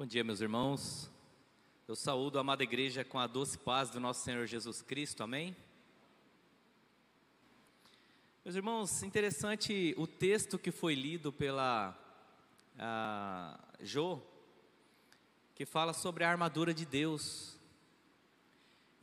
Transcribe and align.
Bom 0.00 0.06
dia, 0.06 0.24
meus 0.24 0.40
irmãos. 0.40 1.10
Eu 1.86 1.94
saúdo 1.94 2.38
a 2.38 2.40
amada 2.40 2.62
igreja 2.62 3.04
com 3.04 3.18
a 3.18 3.26
doce 3.26 3.58
paz 3.58 3.90
do 3.90 4.00
nosso 4.00 4.24
Senhor 4.24 4.46
Jesus 4.46 4.80
Cristo, 4.80 5.22
amém? 5.22 5.54
Meus 8.42 8.56
irmãos, 8.56 9.02
interessante 9.02 9.94
o 9.98 10.06
texto 10.06 10.58
que 10.58 10.70
foi 10.70 10.94
lido 10.94 11.30
pela 11.30 11.94
a, 12.78 13.58
Jo, 13.82 14.22
que 15.54 15.66
fala 15.66 15.92
sobre 15.92 16.24
a 16.24 16.30
armadura 16.30 16.72
de 16.72 16.86
Deus. 16.86 17.58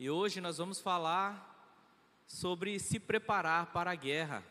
E 0.00 0.10
hoje 0.10 0.40
nós 0.40 0.58
vamos 0.58 0.80
falar 0.80 1.80
sobre 2.26 2.80
se 2.80 2.98
preparar 2.98 3.66
para 3.66 3.92
a 3.92 3.94
guerra, 3.94 4.42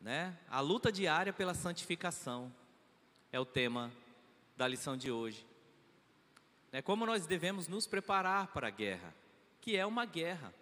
né? 0.00 0.36
A 0.50 0.58
luta 0.58 0.90
diária 0.90 1.32
pela 1.32 1.54
santificação 1.54 2.52
é 3.30 3.38
o 3.38 3.44
tema 3.44 3.92
da 4.56 4.66
lição 4.66 4.96
de 4.96 5.10
hoje. 5.10 5.46
É 6.72 6.82
como 6.82 7.06
nós 7.06 7.26
devemos 7.26 7.68
nos 7.68 7.86
preparar 7.86 8.48
para 8.48 8.68
a 8.68 8.70
guerra, 8.70 9.14
que 9.60 9.76
é 9.76 9.86
uma 9.86 10.04
guerra, 10.04 10.52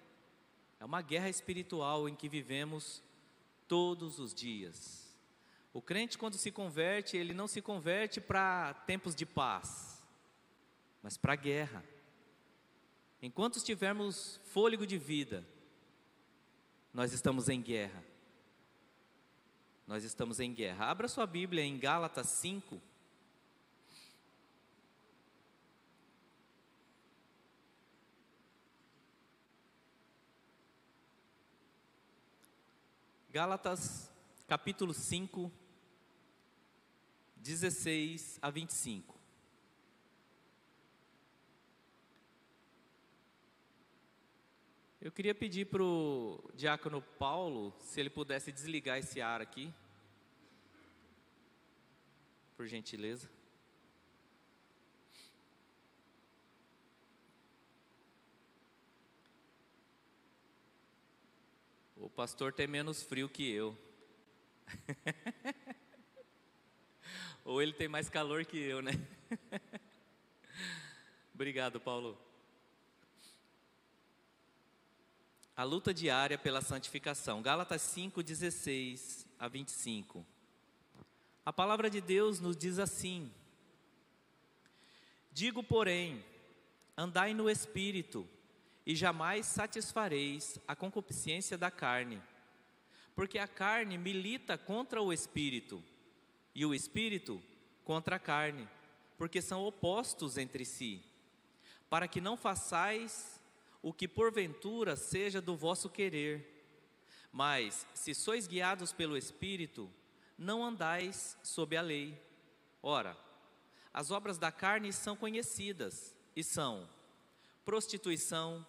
é 0.79 0.85
uma 0.85 1.01
guerra 1.01 1.29
espiritual 1.29 2.09
em 2.09 2.15
que 2.15 2.29
vivemos 2.29 3.03
todos 3.67 4.19
os 4.19 4.35
dias. 4.35 5.17
O 5.73 5.81
crente, 5.81 6.19
quando 6.19 6.37
se 6.37 6.51
converte, 6.51 7.17
ele 7.17 7.33
não 7.33 7.49
se 7.49 7.63
converte 7.63 8.21
para 8.21 8.75
tempos 8.87 9.15
de 9.15 9.25
paz, 9.25 10.05
mas 11.03 11.17
para 11.17 11.33
a 11.33 11.37
guerra. 11.37 11.83
Enquanto 13.23 13.57
estivermos 13.57 14.39
fôlego 14.45 14.87
de 14.87 14.99
vida, 14.99 15.47
nós 16.93 17.13
estamos 17.13 17.49
em 17.49 17.63
guerra. 17.63 18.05
Nós 19.87 20.05
estamos 20.05 20.41
em 20.41 20.53
guerra. 20.53 20.91
Abra 20.91 21.09
sua 21.09 21.27
Bíblia 21.27 21.65
em 21.65 21.79
Gálatas 21.79 22.29
5, 22.29 22.79
Gálatas 33.33 34.13
capítulo 34.47 34.93
5, 34.93 35.51
16 37.37 38.39
a 38.43 38.51
25. 38.51 39.19
Eu 45.01 45.11
queria 45.11 45.35
pedir 45.35 45.65
para 45.65 45.83
o 45.83 46.45
diácono 46.55 47.01
Paulo 47.01 47.75
se 47.81 47.99
ele 47.99 48.11
pudesse 48.11 48.53
desligar 48.53 48.99
esse 48.99 49.23
ar 49.23 49.41
aqui, 49.41 49.73
por 52.55 52.67
gentileza. 52.67 53.31
Pastor 62.13 62.53
tem 62.53 62.67
menos 62.67 63.03
frio 63.03 63.29
que 63.29 63.51
eu. 63.51 63.77
Ou 67.45 67.61
ele 67.61 67.73
tem 67.73 67.89
mais 67.89 68.09
calor 68.09 68.45
que 68.45 68.59
eu, 68.59 68.81
né? 68.81 68.93
Obrigado, 71.35 71.81
Paulo. 71.81 72.19
A 75.57 75.65
luta 75.65 75.93
diária 75.93 76.39
pela 76.39 76.61
santificação. 76.61 77.43
Gálatas 77.43 77.83
5, 77.83 78.23
16 78.23 79.27
a 79.39 79.49
25. 79.49 80.25
A 81.45 81.53
palavra 81.53 81.91
de 81.91 82.01
Deus 82.01 82.41
nos 82.41 82.57
diz 82.57 82.79
assim: 82.79 83.33
Digo, 85.33 85.63
porém, 85.63 86.25
andai 86.97 87.35
no 87.35 87.51
espírito 87.51 88.29
e 88.87 88.95
jamais 88.95 89.47
satisfareis 89.47 90.59
a 90.67 90.75
concupiscência 90.75 91.57
da 91.57 91.71
carne, 91.71 92.21
porque 93.15 93.39
a 93.39 93.47
carne 93.47 93.97
milita 93.97 94.59
contra 94.59 95.01
o 95.01 95.13
espírito, 95.13 95.83
e 96.55 96.67
o 96.67 96.75
espírito 96.75 97.43
contra 97.85 98.17
a 98.17 98.19
carne, 98.19 98.69
porque 99.17 99.41
são 99.41 99.65
opostos 99.65 100.37
entre 100.37 100.65
si, 100.65 101.03
para 101.89 102.09
que 102.09 102.21
não 102.21 102.37
façais 102.37 103.41
o 103.83 103.93
que 103.93 104.09
porventura 104.09 104.97
seja 104.97 105.41
do 105.41 105.57
vosso 105.57 105.89
querer. 105.89 106.49
Mas, 107.33 107.87
se 107.95 108.15
sois 108.15 108.47
guiados 108.47 108.93
pelo 108.93 109.17
espírito, 109.17 109.91
não 110.37 110.65
andais 110.65 111.37
sob 111.43 111.77
a 111.77 111.83
lei. 111.83 112.21
Ora, 112.83 113.17
as 113.93 114.11
obras 114.11 114.39
da 114.39 114.53
carne 114.53 114.93
são 114.93 115.17
conhecidas 115.17 116.15
e 116.35 116.43
são 116.43 116.89
prostituição, 117.65 118.67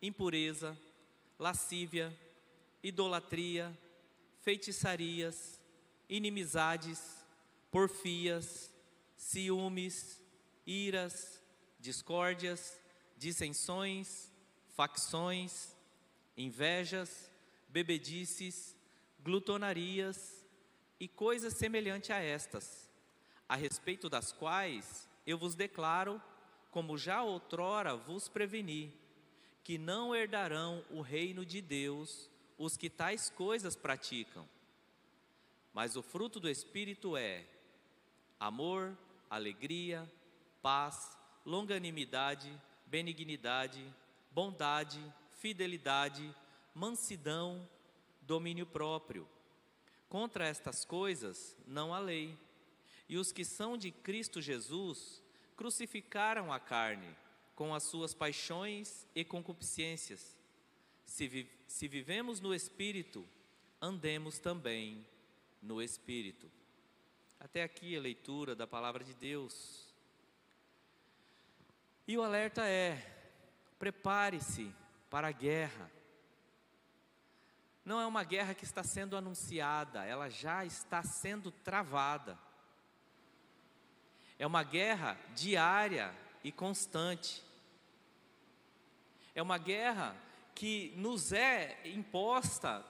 impureza, 0.00 0.76
lascívia, 1.38 2.16
idolatria, 2.82 3.76
feitiçarias, 4.40 5.60
inimizades, 6.08 7.24
porfias, 7.70 8.70
ciúmes, 9.16 10.20
iras, 10.66 11.40
discórdias, 11.78 12.78
dissensões, 13.16 14.30
facções, 14.76 15.76
invejas, 16.36 17.30
bebedices, 17.68 18.76
glutonarias 19.20 20.44
e 20.98 21.06
coisas 21.06 21.54
semelhantes 21.54 22.10
a 22.10 22.20
estas, 22.20 22.90
a 23.48 23.56
respeito 23.56 24.08
das 24.08 24.32
quais 24.32 25.08
eu 25.26 25.38
vos 25.38 25.54
declaro 25.54 26.20
como 26.72 26.96
já 26.96 27.22
outrora 27.22 27.94
vos 27.94 28.28
preveni, 28.28 28.92
que 29.62 29.76
não 29.76 30.16
herdarão 30.16 30.82
o 30.90 31.02
reino 31.02 31.44
de 31.44 31.60
Deus 31.60 32.30
os 32.58 32.78
que 32.78 32.88
tais 32.88 33.28
coisas 33.28 33.76
praticam. 33.76 34.48
Mas 35.74 35.96
o 35.96 36.02
fruto 36.02 36.40
do 36.40 36.48
Espírito 36.48 37.14
é 37.14 37.44
amor, 38.40 38.96
alegria, 39.28 40.10
paz, 40.62 41.16
longanimidade, 41.44 42.50
benignidade, 42.86 43.84
bondade, 44.30 45.00
fidelidade, 45.40 46.34
mansidão, 46.74 47.68
domínio 48.22 48.64
próprio. 48.64 49.28
Contra 50.08 50.46
estas 50.46 50.86
coisas 50.86 51.54
não 51.66 51.92
há 51.92 51.98
lei. 51.98 52.34
E 53.08 53.18
os 53.18 53.30
que 53.30 53.44
são 53.44 53.76
de 53.76 53.90
Cristo 53.90 54.40
Jesus 54.40 55.21
crucificaram 55.62 56.52
a 56.52 56.58
carne 56.58 57.08
com 57.54 57.72
as 57.72 57.84
suas 57.84 58.12
paixões 58.12 59.06
e 59.14 59.24
concupiscências. 59.24 60.36
Se, 61.06 61.28
vi 61.28 61.48
se 61.68 61.86
vivemos 61.86 62.40
no 62.40 62.52
Espírito, 62.52 63.24
andemos 63.80 64.40
também 64.40 65.06
no 65.62 65.80
Espírito. 65.80 66.50
Até 67.38 67.62
aqui 67.62 67.96
a 67.96 68.00
leitura 68.00 68.56
da 68.56 68.66
palavra 68.66 69.04
de 69.04 69.14
Deus. 69.14 69.86
E 72.08 72.18
o 72.18 72.24
alerta 72.24 72.66
é: 72.66 72.96
prepare-se 73.78 74.68
para 75.08 75.28
a 75.28 75.32
guerra. 75.32 75.88
Não 77.84 78.00
é 78.00 78.06
uma 78.06 78.24
guerra 78.24 78.52
que 78.52 78.64
está 78.64 78.82
sendo 78.82 79.16
anunciada, 79.16 80.04
ela 80.04 80.28
já 80.28 80.64
está 80.64 81.04
sendo 81.04 81.52
travada. 81.52 82.36
É 84.42 84.46
uma 84.46 84.64
guerra 84.64 85.16
diária 85.36 86.12
e 86.42 86.50
constante. 86.50 87.40
É 89.36 89.40
uma 89.40 89.56
guerra 89.56 90.16
que 90.52 90.92
nos 90.96 91.32
é 91.32 91.80
imposta 91.84 92.84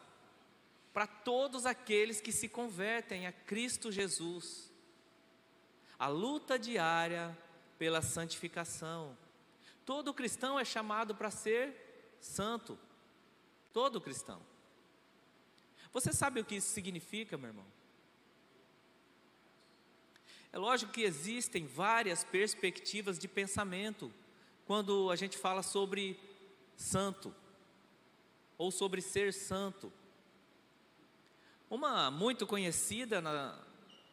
para 0.95 1.07
todos 1.07 1.67
aqueles 1.67 2.23
que 2.23 2.33
se 2.33 2.49
convertem 2.49 3.27
a 3.27 3.33
Cristo 3.33 3.93
Jesus. 3.93 4.73
A 5.99 6.09
luta 6.09 6.59
diária 6.59 7.37
pela 7.79 8.01
santificação. 8.01 9.15
Todo 9.85 10.15
cristão 10.15 10.59
é 10.59 10.65
chamado 10.65 11.15
para 11.15 11.31
ser 11.31 12.17
santo. 12.19 12.79
Todo 13.75 14.01
cristão. 14.01 14.41
Você 15.93 16.15
sabe 16.15 16.41
o 16.41 16.47
que 16.47 16.55
isso 16.55 16.73
significa, 16.73 17.37
meu 17.37 17.51
irmão? 17.51 17.82
É 20.53 20.59
lógico 20.59 20.93
que 20.93 21.01
existem 21.01 21.67
várias 21.67 22.25
perspectivas 22.25 23.19
de 23.19 23.27
pensamento 23.27 24.13
quando 24.67 25.11
a 25.11 25.17
gente 25.17 25.39
fala 25.39 25.63
sobre 25.63 26.21
santo 26.77 27.35
ou 28.59 28.71
sobre 28.71 29.01
ser 29.01 29.33
santo. 29.33 29.91
Uma 31.71 32.11
muito 32.11 32.47
conhecida, 32.47 33.23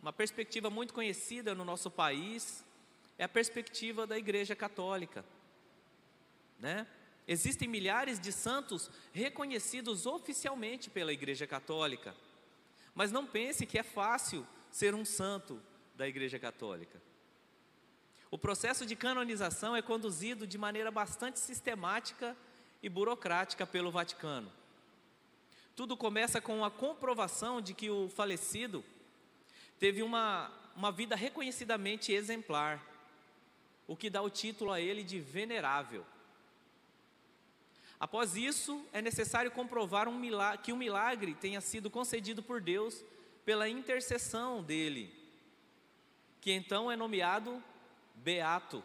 uma 0.02 0.14
perspectiva 0.14 0.70
muito 0.70 0.94
conhecida 0.94 1.54
no 1.54 1.66
nosso 1.66 1.92
país 1.92 2.64
é 3.18 3.26
a 3.26 3.30
perspectiva 3.30 4.08
da 4.08 4.18
Igreja 4.18 4.56
Católica, 4.56 5.26
né? 6.58 6.88
Existem 7.28 7.68
milhares 7.68 8.18
de 8.18 8.32
santos 8.32 8.90
reconhecidos 9.12 10.06
oficialmente 10.06 10.90
pela 10.90 11.12
Igreja 11.12 11.46
Católica, 11.46 12.16
mas 12.96 13.12
não 13.12 13.28
pense 13.28 13.66
que 13.66 13.78
é 13.78 13.84
fácil 13.84 14.48
ser 14.72 14.96
um 14.96 15.04
santo 15.04 15.62
da 16.00 16.08
Igreja 16.08 16.40
Católica. 16.40 17.02
O 18.32 18.38
processo 18.38 18.86
de 18.86 18.96
canonização 18.96 19.76
é 19.76 19.82
conduzido 19.82 20.48
de 20.48 20.58
maneira 20.58 20.90
bastante 20.90 21.40
sistemática 21.40 22.38
e 22.82 22.88
burocrática 22.88 23.68
pelo 23.68 23.92
Vaticano. 23.92 24.50
Tudo 25.76 25.98
começa 25.98 26.40
com 26.40 26.64
a 26.64 26.72
comprovação 26.72 27.60
de 27.60 27.74
que 27.74 27.90
o 27.90 28.08
falecido 28.08 28.82
teve 29.78 30.02
uma, 30.02 30.50
uma 30.74 30.90
vida 30.90 31.18
reconhecidamente 31.18 32.14
exemplar, 32.14 32.82
o 33.86 33.94
que 33.94 34.10
dá 34.10 34.22
o 34.22 34.30
título 34.30 34.72
a 34.72 34.80
ele 34.80 35.04
de 35.04 35.20
venerável. 35.20 36.06
Após 38.00 38.38
isso, 38.38 38.86
é 38.94 39.02
necessário 39.02 39.52
comprovar 39.52 40.08
um 40.08 40.18
milagre, 40.18 40.64
que 40.64 40.72
o 40.72 40.76
um 40.76 40.80
milagre 40.80 41.34
tenha 41.34 41.60
sido 41.60 41.90
concedido 41.90 42.42
por 42.42 42.62
Deus 42.62 43.04
pela 43.44 43.68
intercessão 43.68 44.64
dele, 44.64 45.19
que 46.42 46.52
então 46.52 46.92
é 46.92 46.96
nomeado 46.96 47.64
beato, 48.16 48.84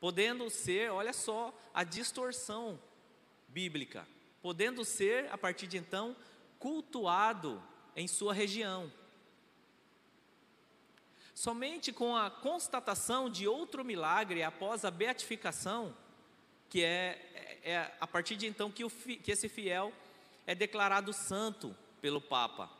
podendo 0.00 0.48
ser, 0.48 0.90
olha 0.90 1.12
só, 1.12 1.54
a 1.74 1.84
distorção 1.84 2.80
bíblica, 3.48 4.06
podendo 4.40 4.84
ser, 4.84 5.30
a 5.30 5.38
partir 5.38 5.66
de 5.66 5.76
então, 5.76 6.16
cultuado 6.58 7.62
em 7.94 8.06
sua 8.06 8.32
região. 8.32 8.90
Somente 11.34 11.92
com 11.92 12.16
a 12.16 12.30
constatação 12.30 13.30
de 13.30 13.48
outro 13.48 13.84
milagre 13.84 14.42
após 14.42 14.84
a 14.84 14.90
beatificação, 14.90 15.96
que 16.68 16.84
é, 16.84 17.58
é, 17.64 17.70
é 17.72 17.96
a 18.00 18.06
partir 18.06 18.36
de 18.36 18.46
então 18.46 18.70
que, 18.70 18.84
o, 18.84 18.90
que 18.90 19.30
esse 19.30 19.48
fiel 19.48 19.92
é 20.46 20.54
declarado 20.54 21.12
santo 21.12 21.74
pelo 22.00 22.20
Papa. 22.20 22.70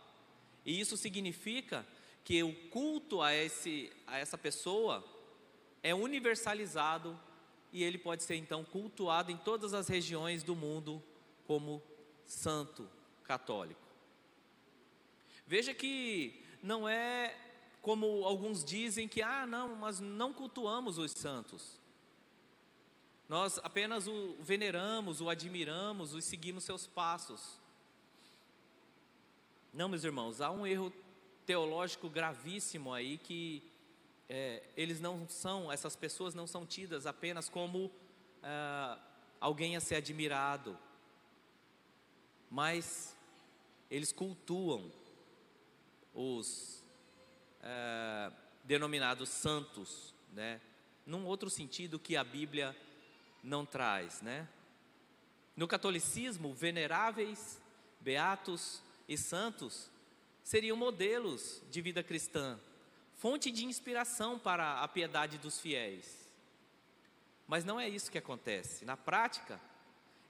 E 0.65 0.79
isso 0.79 0.97
significa 0.97 1.87
que 2.25 2.43
o 2.43 2.55
culto 2.69 3.23
a, 3.23 3.35
esse, 3.35 3.93
a 4.07 4.19
essa 4.19 4.39
pessoa 4.39 5.05
é 5.83 5.95
universalizado 5.95 7.19
e 7.73 7.83
ele 7.83 7.99
pode 7.99 8.23
ser 8.23 8.37
então 8.37 8.65
cultuado 8.65 9.31
em 9.31 9.37
todas 9.37 9.75
as 9.75 9.89
regiões 9.89 10.43
do 10.43 10.55
mundo 10.55 11.03
como 11.47 11.83
santo 12.27 12.89
católico. 13.25 13.81
Veja 15.47 15.75
que 15.75 16.45
não 16.63 16.89
é 16.89 17.37
como 17.83 18.25
alguns 18.25 18.65
dizem 18.65 19.09
que, 19.09 19.23
ah, 19.23 19.47
não, 19.47 19.75
mas 19.75 20.01
não 20.01 20.33
cultuamos 20.33 20.99
os 20.99 21.13
santos. 21.13 21.81
Nós 23.29 23.59
apenas 23.63 24.07
o 24.07 24.37
veneramos, 24.41 25.21
o 25.21 25.31
admiramos, 25.31 26.13
o 26.13 26.21
seguimos 26.21 26.65
seus 26.65 26.87
passos. 26.87 27.59
Não, 29.73 29.89
meus 29.89 30.05
irmãos, 30.05 30.41
há 30.41 30.51
um 30.51 30.67
erro 30.67 30.93
teológico 31.51 32.09
gravíssimo 32.09 32.95
aí 32.95 33.19
que 33.19 33.61
é, 34.29 34.63
eles 34.77 35.01
não 35.01 35.29
são, 35.29 35.73
essas 35.73 35.97
pessoas 35.97 36.33
não 36.33 36.47
são 36.47 36.65
tidas 36.65 37.07
apenas 37.07 37.49
como 37.49 37.91
ah, 38.41 38.97
alguém 39.41 39.75
a 39.75 39.81
ser 39.81 39.97
admirado, 39.97 40.79
mas 42.49 43.17
eles 43.91 44.13
cultuam 44.13 44.93
os 46.15 46.85
ah, 47.65 48.33
denominados 48.63 49.29
santos, 49.29 50.15
né? 50.33 50.61
Num 51.05 51.27
outro 51.27 51.51
sentido 51.51 51.99
que 51.99 52.17
a 52.17 52.23
Bíblia 52.23 52.77
não 53.43 53.67
traz, 53.67 54.23
né? 54.23 54.49
No 55.57 55.67
catolicismo, 55.67 56.55
veneráveis, 56.55 57.61
beatos 58.01 58.81
e 59.09 59.19
santos 59.19 59.90
seriam 60.51 60.77
modelos 60.77 61.63
de 61.71 61.81
vida 61.81 62.03
cristã, 62.03 62.59
fonte 63.15 63.53
de 63.53 63.65
inspiração 63.65 64.37
para 64.37 64.81
a 64.81 64.89
piedade 64.89 65.39
dos 65.39 65.61
fiéis. 65.61 66.29
Mas 67.47 67.65
não 67.65 67.79
é 67.79 67.89
isso 67.89 68.11
que 68.11 68.19
acontece. 68.19 68.85
Na 68.85 68.97
prática, 68.97 69.61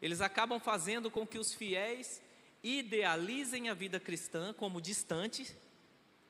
eles 0.03 0.21
acabam 0.21 0.61
fazendo 0.61 1.11
com 1.11 1.27
que 1.27 1.39
os 1.39 1.55
fiéis 1.55 2.21
idealizem 2.63 3.71
a 3.71 3.75
vida 3.75 3.99
cristã 3.99 4.53
como 4.53 4.79
distante, 4.79 5.57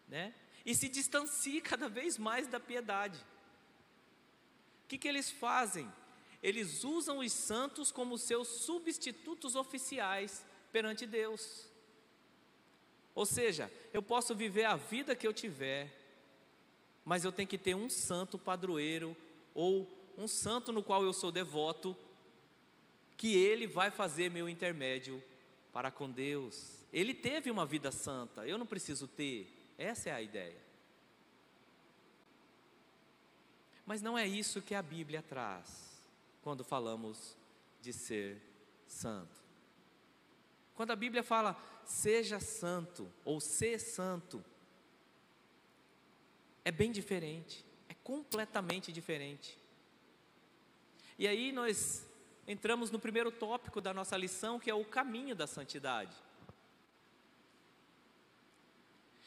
né? 0.06 0.32
E 0.64 0.72
se 0.72 0.88
distanciem 0.88 1.60
cada 1.60 1.88
vez 1.88 2.16
mais 2.16 2.46
da 2.46 2.60
piedade. 2.60 3.18
O 4.84 4.86
que, 4.86 4.98
que 4.98 5.08
eles 5.08 5.32
fazem? 5.32 5.92
Eles 6.40 6.84
usam 6.84 7.18
os 7.18 7.32
santos 7.32 7.90
como 7.90 8.16
seus 8.16 8.46
substitutos 8.46 9.56
oficiais 9.56 10.46
perante 10.70 11.08
Deus. 11.08 11.69
Ou 13.14 13.26
seja, 13.26 13.70
eu 13.92 14.02
posso 14.02 14.34
viver 14.34 14.64
a 14.64 14.76
vida 14.76 15.16
que 15.16 15.26
eu 15.26 15.32
tiver, 15.32 15.90
mas 17.04 17.24
eu 17.24 17.32
tenho 17.32 17.48
que 17.48 17.58
ter 17.58 17.74
um 17.74 17.90
santo 17.90 18.38
padroeiro 18.38 19.16
ou 19.54 19.88
um 20.16 20.28
santo 20.28 20.72
no 20.72 20.82
qual 20.82 21.02
eu 21.02 21.12
sou 21.12 21.32
devoto, 21.32 21.96
que 23.16 23.36
ele 23.36 23.66
vai 23.66 23.90
fazer 23.90 24.30
meu 24.30 24.48
intermédio 24.48 25.22
para 25.72 25.90
com 25.90 26.10
Deus. 26.10 26.84
Ele 26.92 27.14
teve 27.14 27.50
uma 27.50 27.66
vida 27.66 27.90
santa, 27.90 28.46
eu 28.46 28.58
não 28.58 28.66
preciso 28.66 29.06
ter. 29.06 29.48
Essa 29.76 30.10
é 30.10 30.12
a 30.12 30.22
ideia. 30.22 30.60
Mas 33.86 34.02
não 34.02 34.16
é 34.16 34.26
isso 34.26 34.62
que 34.62 34.74
a 34.74 34.82
Bíblia 34.82 35.22
traz 35.22 36.00
quando 36.42 36.62
falamos 36.62 37.36
de 37.80 37.92
ser 37.92 38.40
santo. 38.86 39.39
Quando 40.80 40.92
a 40.92 40.96
Bíblia 40.96 41.22
fala 41.22 41.60
seja 41.84 42.40
santo 42.40 43.06
ou 43.22 43.38
ser 43.38 43.78
santo, 43.78 44.42
é 46.64 46.72
bem 46.72 46.90
diferente, 46.90 47.62
é 47.86 47.92
completamente 48.02 48.90
diferente. 48.90 49.58
E 51.18 51.28
aí 51.28 51.52
nós 51.52 52.08
entramos 52.48 52.90
no 52.90 52.98
primeiro 52.98 53.30
tópico 53.30 53.78
da 53.78 53.92
nossa 53.92 54.16
lição, 54.16 54.58
que 54.58 54.70
é 54.70 54.74
o 54.74 54.82
caminho 54.82 55.36
da 55.36 55.46
santidade. 55.46 56.16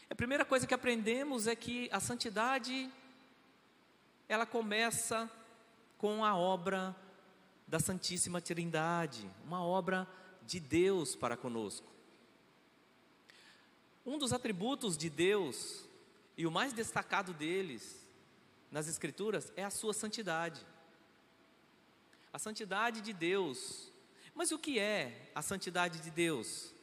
A 0.10 0.16
primeira 0.16 0.44
coisa 0.44 0.66
que 0.66 0.74
aprendemos 0.74 1.46
é 1.46 1.56
que 1.56 1.88
a 1.92 2.00
santidade 2.00 2.92
ela 4.28 4.48
começa 4.48 5.30
com 6.00 6.26
a 6.26 6.36
obra 6.36 6.96
da 7.68 7.80
Santíssima 7.80 8.42
Trindade, 8.42 9.30
uma 9.46 9.64
obra 9.64 10.08
de 10.46 10.60
Deus 10.60 11.16
para 11.16 11.38
conosco. 11.38 11.88
Um 14.06 14.18
dos 14.18 14.34
atributos 14.34 14.98
de 14.98 15.10
Deus 15.10 15.86
e 16.38 16.46
o 16.46 16.52
mais 16.52 16.74
destacado 16.74 17.34
deles 17.34 18.06
nas 18.72 18.88
Escrituras 18.88 19.52
é 19.56 19.64
a 19.64 19.70
sua 19.70 19.94
santidade. 19.94 20.66
A 22.32 22.40
santidade 22.40 23.02
de 23.02 23.14
Deus. 23.14 23.92
Mas 24.34 24.52
o 24.52 24.60
que 24.60 24.80
é 24.80 25.32
a 25.36 25.42
santidade 25.42 26.00
de 26.00 26.10
Deus? 26.10 26.74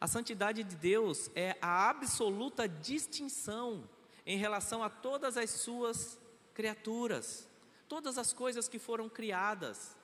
A 0.00 0.06
santidade 0.06 0.62
de 0.62 0.76
Deus 0.76 1.30
é 1.34 1.56
a 1.62 1.88
absoluta 1.88 2.68
distinção 2.68 3.88
em 4.26 4.36
relação 4.36 4.82
a 4.82 4.90
todas 4.90 5.36
as 5.36 5.50
suas 5.50 6.18
criaturas, 6.54 7.48
todas 7.88 8.18
as 8.18 8.32
coisas 8.32 8.68
que 8.68 8.78
foram 8.78 9.08
criadas, 9.08 9.96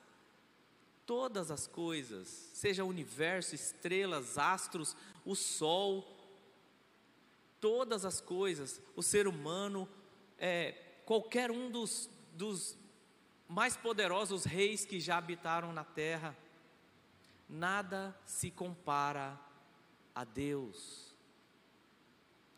todas 1.09 1.51
as 1.51 1.67
coisas, 1.67 2.29
seja 2.53 2.85
universo, 2.85 3.55
estrelas, 3.55 4.37
astros, 4.37 4.95
o 5.25 5.35
sol, 5.35 6.07
todas 7.59 8.05
as 8.05 8.21
coisas, 8.21 8.79
o 8.95 9.03
ser 9.03 9.27
humano, 9.27 9.89
é, 10.39 10.73
qualquer 11.07 11.51
um 11.51 11.71
dos, 11.71 12.11
dos 12.35 12.77
mais 13.49 13.75
poderosos 13.75 14.45
reis 14.45 14.85
que 14.85 15.01
já 15.01 15.17
habitaram 15.17 15.73
na 15.73 15.83
terra, 15.83 16.37
nada 17.49 18.15
se 18.27 18.51
compara 18.51 19.41
a 20.15 20.25
Deus, 20.25 21.17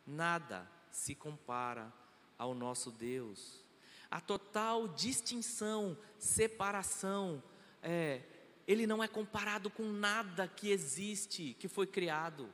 nada 0.05 0.69
se 0.91 1.15
compara 1.15 1.93
ao 2.37 2.53
nosso 2.53 2.91
Deus. 2.91 3.65
A 4.11 4.21
total 4.21 4.89
distinção, 4.89 5.97
separação, 6.19 7.41
é, 7.81 8.23
ele 8.71 8.87
não 8.87 9.03
é 9.03 9.09
comparado 9.09 9.69
com 9.69 9.85
nada 9.85 10.47
que 10.47 10.71
existe, 10.71 11.57
que 11.59 11.69
foi 11.69 11.87
criado. 11.87 12.49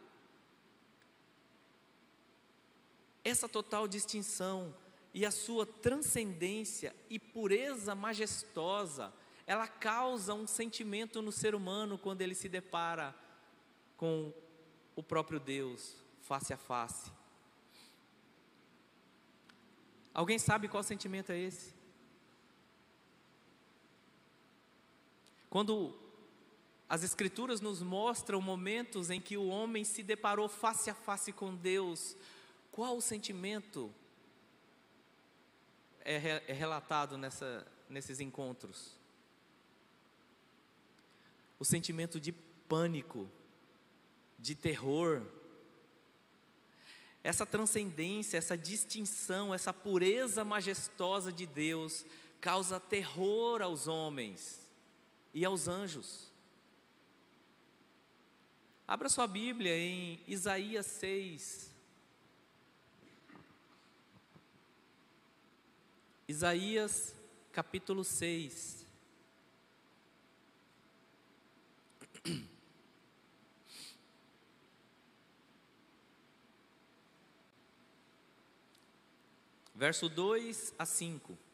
essa 3.29 3.49
total 3.49 3.89
distinção 3.89 4.73
e 5.13 5.27
a 5.27 5.33
sua 5.33 5.67
transcendência 5.67 6.95
e 7.11 7.19
pureza 7.19 7.93
majestosa, 7.93 9.13
ela 9.47 9.67
causa 9.67 10.33
um 10.33 10.47
sentimento 10.47 11.21
no 11.21 11.33
ser 11.33 11.55
humano 11.55 11.99
quando 11.99 12.23
ele 12.23 12.37
se 12.37 12.49
depara 12.49 13.15
com 13.97 14.33
o 14.95 15.03
próprio 15.03 15.41
Deus, 15.41 15.97
face 16.21 16.53
a 16.53 16.57
face. 16.57 17.11
Alguém 20.15 20.39
sabe 20.39 20.69
qual 20.69 20.83
sentimento 20.83 21.33
é 21.33 21.39
esse? 21.39 21.75
Quando 25.51 25.99
as 26.89 27.03
Escrituras 27.03 27.61
nos 27.61 27.83
mostram 27.83 28.41
momentos 28.41 29.11
em 29.11 29.21
que 29.21 29.37
o 29.37 29.49
homem 29.49 29.85
se 29.85 30.03
deparou 30.03 30.49
face 30.49 30.89
a 30.89 30.95
face 30.95 31.33
com 31.33 31.55
Deus, 31.55 32.17
qual 32.71 32.97
o 32.97 33.03
sentimento 33.03 33.93
é, 36.01 36.45
é 36.47 36.53
relatado 36.53 37.19
nessa, 37.19 37.67
nesses 37.89 38.21
encontros? 38.21 38.93
O 41.59 41.65
sentimento 41.65 42.21
de 42.21 42.31
pânico, 42.69 43.29
de 44.39 44.55
terror, 44.55 45.23
essa 47.25 47.45
transcendência, 47.45 48.39
essa 48.39 48.57
distinção, 48.57 49.53
essa 49.53 49.73
pureza 49.73 50.45
majestosa 50.45 51.33
de 51.33 51.45
Deus 51.47 52.07
causa 52.41 52.79
terror 52.79 53.61
aos 53.61 53.89
homens 53.89 54.61
e 55.35 55.45
aos 55.45 55.67
anjos. 55.67 56.26
Abra 58.89 59.09
sua 59.09 59.27
Bíblia 59.27 59.77
em 59.77 60.21
Isaías 60.29 60.87
6. 60.87 61.75
Isaías 66.29 67.13
capítulo 67.51 68.05
6. 68.05 68.87
Verso 79.75 80.09
2 80.09 80.75
a 80.79 80.87
5. 80.87 81.46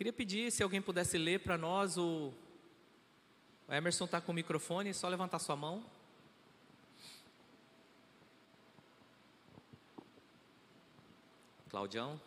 Queria 0.00 0.14
pedir 0.14 0.50
se 0.50 0.62
alguém 0.62 0.80
pudesse 0.80 1.18
ler 1.18 1.40
para 1.40 1.58
nós 1.58 1.98
o. 1.98 2.32
O 3.68 3.74
Emerson 3.74 4.06
está 4.06 4.18
com 4.18 4.32
o 4.32 4.34
microfone, 4.34 4.94
só 4.94 5.06
levantar 5.06 5.38
sua 5.38 5.54
mão. 5.54 5.84
Claudião. 11.68 12.18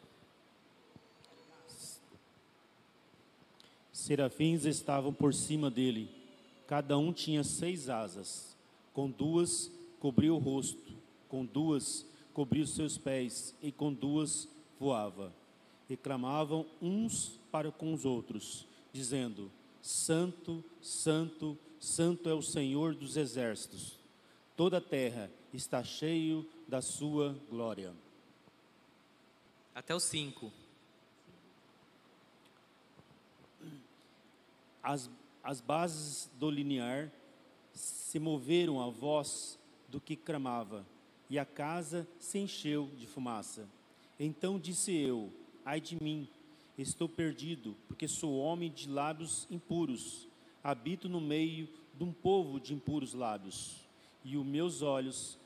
Serafins 3.91 4.65
estavam 4.65 5.11
por 5.11 5.33
cima 5.33 5.71
dele, 5.71 6.11
cada 6.67 6.95
um 6.95 7.11
tinha 7.11 7.43
seis 7.43 7.89
asas, 7.89 8.55
com 8.93 9.09
duas 9.09 9.71
cobria 9.99 10.31
o 10.31 10.37
rosto, 10.37 10.95
com 11.27 11.43
duas 11.43 12.05
cobria 12.35 12.65
os 12.65 12.75
seus 12.75 12.99
pés, 12.99 13.55
e 13.63 13.71
com 13.71 13.91
duas 13.91 14.47
voava. 14.79 15.33
E 15.93 15.95
clamavam 15.95 16.65
uns 16.81 17.39
para 17.51 17.71
com 17.71 17.93
os 17.93 18.03
outros, 18.03 18.65
dizendo: 18.91 19.51
Santo, 19.79 20.63
Santo, 20.81 21.55
Santo 21.79 22.27
é 22.27 22.33
o 22.33 22.41
Senhor 22.41 22.95
dos 22.95 23.15
exércitos. 23.15 23.99
Toda 24.57 24.79
a 24.79 24.81
terra 24.81 25.29
está 25.53 25.83
cheio 25.83 26.49
da 26.67 26.81
sua 26.81 27.39
glória. 27.47 27.93
Até 29.75 29.93
o 29.93 29.99
5. 29.99 30.51
As, 34.81 35.11
as 35.43 35.61
bases 35.61 36.27
do 36.39 36.49
linear 36.49 37.11
se 37.71 38.17
moveram 38.17 38.81
à 38.81 38.89
voz 38.89 39.59
do 39.87 40.01
que 40.01 40.15
clamava, 40.15 40.87
e 41.29 41.37
a 41.37 41.45
casa 41.45 42.07
se 42.17 42.39
encheu 42.39 42.89
de 42.97 43.05
fumaça. 43.05 43.69
Então 44.19 44.57
disse 44.57 44.91
eu: 44.91 45.31
Ai 45.65 45.79
de 45.79 46.01
mim, 46.01 46.27
Estou 46.77 47.07
perdido, 47.07 47.77
porque 47.87 48.07
sou 48.07 48.39
homem 48.39 48.71
de 48.71 48.89
lábios 48.89 49.47
impuros. 49.51 50.27
Habito 50.63 51.07
no 51.07 51.21
meio 51.21 51.69
de 51.93 52.03
um 52.03 52.11
povo 52.11 52.59
de 52.59 52.73
impuros 52.73 53.13
lábios. 53.13 53.85
E 54.23 54.35
os 54.35 54.45
meus 54.45 54.81
olhos 54.81 55.37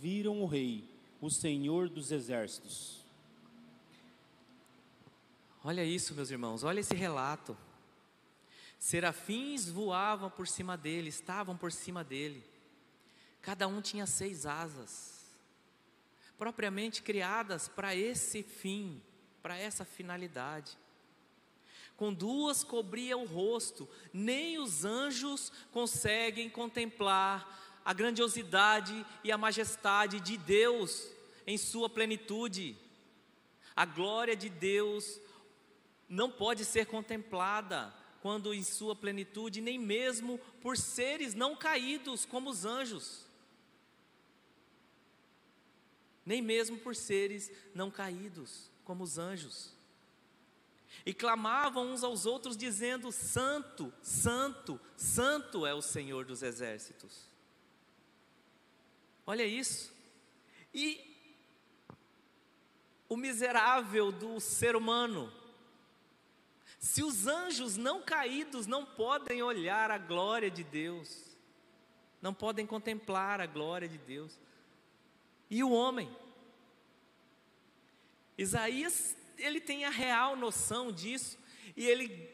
viram 0.00 0.40
o 0.42 0.46
Rei, 0.46 0.88
o 1.20 1.28
Senhor 1.28 1.88
dos 1.88 2.10
exércitos. 2.10 3.04
Olha 5.62 5.84
isso, 5.84 6.14
meus 6.14 6.30
irmãos, 6.30 6.62
olha 6.62 6.80
esse 6.80 6.94
relato. 6.94 7.56
Serafins 8.78 9.68
voavam 9.68 10.30
por 10.30 10.46
cima 10.46 10.76
dele, 10.76 11.08
estavam 11.08 11.56
por 11.56 11.72
cima 11.72 12.02
dele. 12.02 12.42
Cada 13.42 13.66
um 13.66 13.82
tinha 13.82 14.06
seis 14.06 14.46
asas, 14.46 15.26
propriamente 16.38 17.02
criadas 17.02 17.68
para 17.68 17.94
esse 17.94 18.42
fim 18.42 19.00
para 19.44 19.58
essa 19.58 19.84
finalidade. 19.84 20.78
Com 21.98 22.14
duas 22.14 22.64
cobria 22.64 23.14
o 23.14 23.26
rosto, 23.26 23.86
nem 24.10 24.58
os 24.58 24.86
anjos 24.86 25.52
conseguem 25.70 26.48
contemplar 26.48 27.82
a 27.84 27.92
grandiosidade 27.92 29.04
e 29.22 29.30
a 29.30 29.36
majestade 29.36 30.18
de 30.18 30.38
Deus 30.38 31.10
em 31.46 31.58
sua 31.58 31.90
plenitude. 31.90 32.74
A 33.76 33.84
glória 33.84 34.34
de 34.34 34.48
Deus 34.48 35.20
não 36.08 36.30
pode 36.30 36.64
ser 36.64 36.86
contemplada 36.86 37.94
quando 38.22 38.54
em 38.54 38.62
sua 38.62 38.96
plenitude, 38.96 39.60
nem 39.60 39.78
mesmo 39.78 40.38
por 40.62 40.78
seres 40.78 41.34
não 41.34 41.54
caídos 41.54 42.24
como 42.24 42.48
os 42.48 42.64
anjos. 42.64 43.26
Nem 46.24 46.40
mesmo 46.40 46.78
por 46.78 46.96
seres 46.96 47.52
não 47.74 47.90
caídos 47.90 48.72
como 48.84 49.02
os 49.02 49.18
anjos. 49.18 49.72
E 51.04 51.12
clamavam 51.12 51.92
uns 51.92 52.04
aos 52.04 52.26
outros, 52.26 52.56
dizendo: 52.56 53.10
Santo, 53.10 53.92
Santo, 54.02 54.80
Santo 54.96 55.66
é 55.66 55.74
o 55.74 55.82
Senhor 55.82 56.24
dos 56.24 56.42
exércitos. 56.42 57.28
Olha 59.26 59.44
isso. 59.44 59.92
E 60.72 61.14
o 63.08 63.16
miserável 63.16 64.12
do 64.12 64.40
ser 64.40 64.76
humano. 64.76 65.32
Se 66.78 67.02
os 67.02 67.26
anjos 67.26 67.76
não 67.76 68.02
caídos 68.02 68.66
não 68.66 68.84
podem 68.84 69.42
olhar 69.42 69.90
a 69.90 69.98
glória 69.98 70.50
de 70.50 70.62
Deus, 70.62 71.34
não 72.20 72.34
podem 72.34 72.66
contemplar 72.66 73.40
a 73.40 73.46
glória 73.46 73.88
de 73.88 73.98
Deus, 73.98 74.38
e 75.48 75.62
o 75.62 75.70
homem? 75.70 76.14
Isaías, 78.36 79.16
ele 79.38 79.60
tem 79.60 79.84
a 79.84 79.90
real 79.90 80.36
noção 80.36 80.90
disso 80.90 81.38
e 81.76 81.86
ele 81.86 82.30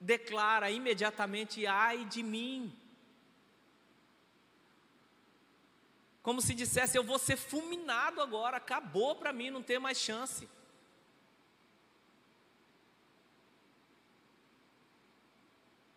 declara 0.00 0.70
imediatamente: 0.70 1.66
ai 1.66 2.04
de 2.04 2.22
mim. 2.22 2.74
Como 6.22 6.40
se 6.40 6.54
dissesse: 6.54 6.98
eu 6.98 7.04
vou 7.04 7.18
ser 7.18 7.36
fulminado 7.36 8.20
agora, 8.20 8.56
acabou 8.56 9.16
para 9.16 9.32
mim, 9.32 9.50
não 9.50 9.62
tem 9.62 9.78
mais 9.78 9.98
chance. 9.98 10.48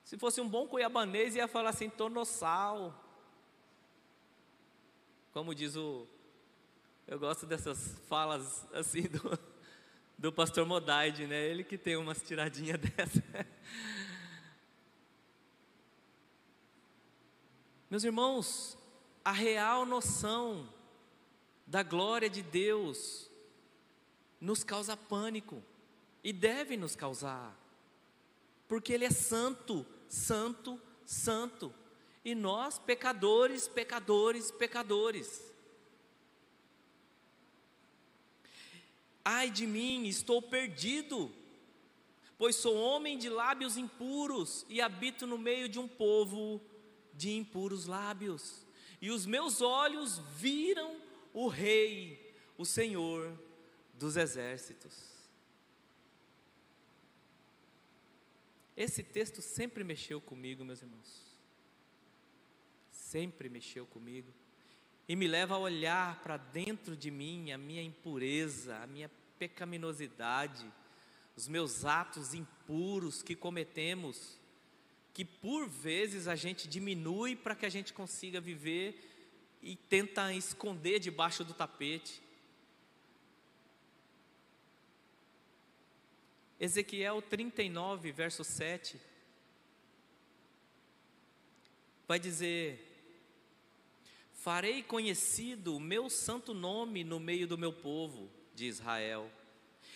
Se 0.03 0.17
fosse 0.17 0.41
um 0.41 0.49
bom 0.49 0.67
cuiabanês, 0.67 1.35
ia 1.35 1.47
falar 1.47 1.69
assim: 1.69 1.89
tornossal. 1.89 3.05
Como 5.31 5.53
diz 5.53 5.75
o 5.75 6.07
eu 7.09 7.17
gosto 7.17 7.47
dessas 7.47 7.99
falas 8.07 8.67
assim 8.71 9.01
do, 9.01 9.39
do 10.15 10.31
pastor 10.31 10.63
Modaide, 10.63 11.25
né? 11.25 11.43
Ele 11.43 11.63
que 11.63 11.75
tem 11.75 11.97
umas 11.97 12.21
tiradinhas 12.21 12.77
dessa. 12.95 13.23
Meus 17.89 18.03
irmãos, 18.03 18.77
a 19.25 19.31
real 19.31 19.87
noção 19.87 20.71
da 21.65 21.81
glória 21.81 22.29
de 22.29 22.43
Deus 22.43 23.27
nos 24.39 24.63
causa 24.63 24.95
pânico 24.95 25.63
e 26.23 26.31
deve 26.31 26.77
nos 26.77 26.95
causar, 26.95 27.57
porque 28.67 28.93
Ele 28.93 29.05
é 29.05 29.11
santo, 29.11 29.83
santo, 30.07 30.79
santo, 31.03 31.73
e 32.23 32.35
nós, 32.35 32.77
pecadores, 32.77 33.67
pecadores, 33.67 34.51
pecadores. 34.51 35.48
Ai 39.31 39.51
de 39.51 39.67
mim, 39.67 40.07
estou 40.07 40.41
perdido, 40.41 41.31
pois 42.35 42.55
sou 42.55 42.75
homem 42.75 43.15
de 43.15 43.29
lábios 43.29 43.77
impuros 43.77 44.65
e 44.67 44.81
habito 44.81 45.27
no 45.27 45.37
meio 45.37 45.69
de 45.69 45.77
um 45.77 45.87
povo 45.87 46.59
de 47.13 47.37
impuros 47.37 47.85
lábios. 47.85 48.65
E 48.99 49.11
os 49.11 49.27
meus 49.27 49.61
olhos 49.61 50.17
viram 50.35 50.99
o 51.31 51.47
Rei, 51.47 52.33
o 52.57 52.65
Senhor 52.65 53.39
dos 53.93 54.17
exércitos. 54.17 54.95
Esse 58.75 59.03
texto 59.03 59.43
sempre 59.43 59.83
mexeu 59.83 60.19
comigo, 60.19 60.65
meus 60.65 60.81
irmãos. 60.81 61.37
Sempre 62.89 63.47
mexeu 63.47 63.85
comigo 63.85 64.33
e 65.07 65.15
me 65.15 65.27
leva 65.27 65.55
a 65.55 65.59
olhar 65.59 66.21
para 66.21 66.37
dentro 66.37 66.95
de 66.95 67.09
mim 67.09 67.51
a 67.51 67.57
minha 67.57 67.81
impureza, 67.81 68.77
a 68.77 68.85
minha 68.85 69.09
pecaminosidade, 69.39 70.69
os 71.35 71.47
meus 71.47 71.85
atos 71.85 72.33
impuros 72.33 73.23
que 73.23 73.35
cometemos, 73.35 74.37
que 75.13 75.23
por 75.23 75.67
vezes 75.67 76.27
a 76.27 76.35
gente 76.35 76.67
diminui 76.67 77.35
para 77.35 77.55
que 77.55 77.65
a 77.65 77.69
gente 77.69 77.93
consiga 77.93 78.41
viver 78.41 79.01
e 79.61 79.75
tenta 79.75 80.33
esconder 80.33 80.99
debaixo 80.99 81.43
do 81.43 81.53
tapete. 81.53 82.21
Ezequiel 86.59 87.21
39, 87.21 88.11
verso 88.11 88.43
7, 88.43 88.99
vai 92.05 92.19
dizer: 92.19 92.85
Farei 94.33 94.83
conhecido 94.83 95.75
o 95.75 95.79
meu 95.79 96.09
santo 96.09 96.53
nome 96.53 97.03
no 97.05 97.19
meio 97.19 97.47
do 97.47 97.57
meu 97.57 97.71
povo, 97.71 98.29
de 98.59 98.65
Israel, 98.65 99.31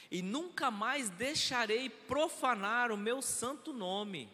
e 0.10 0.22
nunca 0.22 0.72
mais 0.72 1.10
deixarei 1.10 1.90
profanar 1.90 2.92
o 2.92 2.98
meu 2.98 3.22
santo 3.22 3.74
nome, 3.74 4.30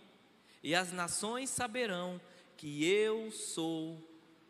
e 0.61 0.75
as 0.75 0.91
nações 0.91 1.49
saberão 1.49 2.21
que 2.55 2.85
eu 2.85 3.31
sou 3.31 3.99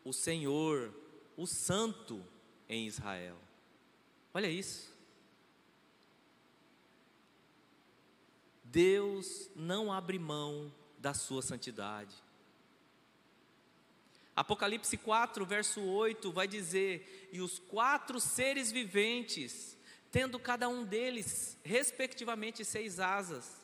o 0.04 0.12
Senhor, 0.12 0.94
o 1.34 1.46
Santo 1.46 2.22
em 2.68 2.86
Israel. 2.86 3.38
Olha 4.34 4.48
isso. 4.48 4.94
Deus 8.62 9.48
não 9.56 9.90
abre 9.90 10.18
mão 10.18 10.72
da 10.98 11.14
sua 11.14 11.40
santidade. 11.40 12.14
Apocalipse 14.40 14.96
4, 14.96 15.44
verso 15.44 15.82
8 15.82 16.32
vai 16.32 16.48
dizer: 16.48 17.28
E 17.30 17.42
os 17.42 17.58
quatro 17.58 18.18
seres 18.18 18.72
viventes, 18.72 19.76
tendo 20.10 20.38
cada 20.38 20.66
um 20.66 20.82
deles, 20.82 21.58
respectivamente, 21.62 22.64
seis 22.64 22.98
asas, 22.98 23.60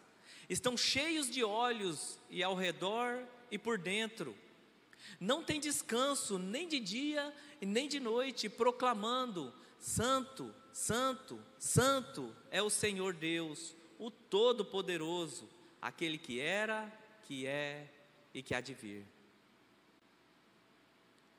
estão 0.51 0.77
cheios 0.77 1.31
de 1.31 1.43
olhos 1.43 2.19
e 2.29 2.43
ao 2.43 2.55
redor 2.55 3.27
e 3.51 3.57
por 3.57 3.79
dentro. 3.79 4.37
Não 5.19 5.43
tem 5.43 5.59
descanso 5.59 6.39
nem 6.39 6.69
de 6.69 6.79
dia 6.79 7.35
e 7.59 7.65
nem 7.65 7.89
de 7.89 7.99
noite, 7.99 8.47
proclamando: 8.47 9.55
Santo, 9.79 10.55
Santo, 10.75 11.43
Santo 11.59 12.37
é 12.51 12.61
o 12.61 12.69
Senhor 12.69 13.15
Deus, 13.15 13.75
o 13.99 14.11
Todo-Poderoso, 14.11 15.49
aquele 15.81 16.19
que 16.19 16.39
era, 16.39 16.93
que 17.23 17.47
é 17.47 17.91
e 18.35 18.43
que 18.43 18.55
há 18.55 18.61
de 18.61 18.75
vir. 18.75 19.16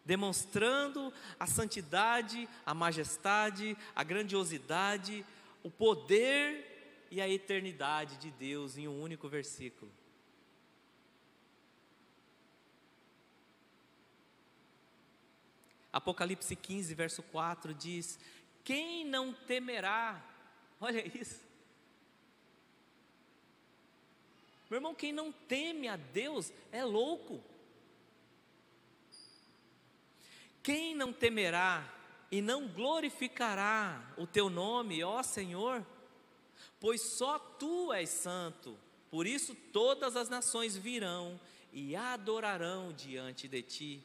Demonstrando 0.08 1.14
a 1.38 1.46
santidade, 1.46 2.48
a 2.66 2.74
majestade, 2.74 3.78
a 3.94 4.04
grandiosidade, 4.06 5.26
o 5.62 5.70
poder 5.70 7.06
e 7.12 7.20
a 7.20 7.28
eternidade 7.28 8.16
de 8.16 8.32
Deus 8.32 8.78
em 8.78 8.88
um 8.88 9.02
único 9.02 9.28
versículo. 9.28 9.92
Apocalipse 15.92 16.56
15, 16.56 16.96
verso 16.96 17.22
4 17.24 17.74
diz: 17.74 18.18
Quem 18.64 19.04
não 19.04 19.34
temerá? 19.34 20.24
Olha 20.80 21.06
isso. 21.06 21.46
Meu 24.70 24.78
irmão, 24.78 24.96
quem 24.96 25.12
não 25.12 25.34
teme 25.34 25.90
a 25.90 25.98
Deus 25.98 26.54
é 26.72 26.86
louco. 26.86 27.44
Quem 30.68 30.94
não 30.94 31.14
temerá 31.14 31.82
e 32.30 32.42
não 32.42 32.68
glorificará 32.68 34.04
o 34.18 34.28
teu 34.28 34.50
nome, 34.50 35.02
ó 35.02 35.24
Senhor? 35.24 35.82
Pois 36.78 37.00
só 37.00 37.40
tu 37.40 37.94
és 37.94 38.10
santo, 38.10 38.78
por 39.10 39.26
isso 39.26 39.56
todas 39.72 40.18
as 40.18 40.28
nações 40.28 40.76
virão 40.76 41.40
e 41.72 41.96
adorarão 41.96 42.92
diante 42.92 43.48
de 43.48 43.62
ti, 43.62 44.04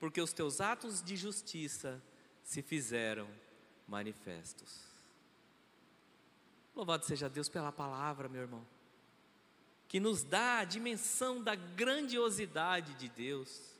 porque 0.00 0.22
os 0.22 0.32
teus 0.32 0.58
atos 0.58 1.02
de 1.02 1.18
justiça 1.18 2.02
se 2.42 2.62
fizeram 2.62 3.28
manifestos. 3.86 4.80
Louvado 6.74 7.04
seja 7.04 7.28
Deus 7.28 7.50
pela 7.50 7.70
palavra, 7.70 8.26
meu 8.26 8.40
irmão 8.40 8.66
que 9.86 10.00
nos 10.00 10.22
dá 10.22 10.60
a 10.60 10.64
dimensão 10.64 11.42
da 11.42 11.54
grandiosidade 11.54 12.94
de 12.94 13.10
Deus. 13.10 13.71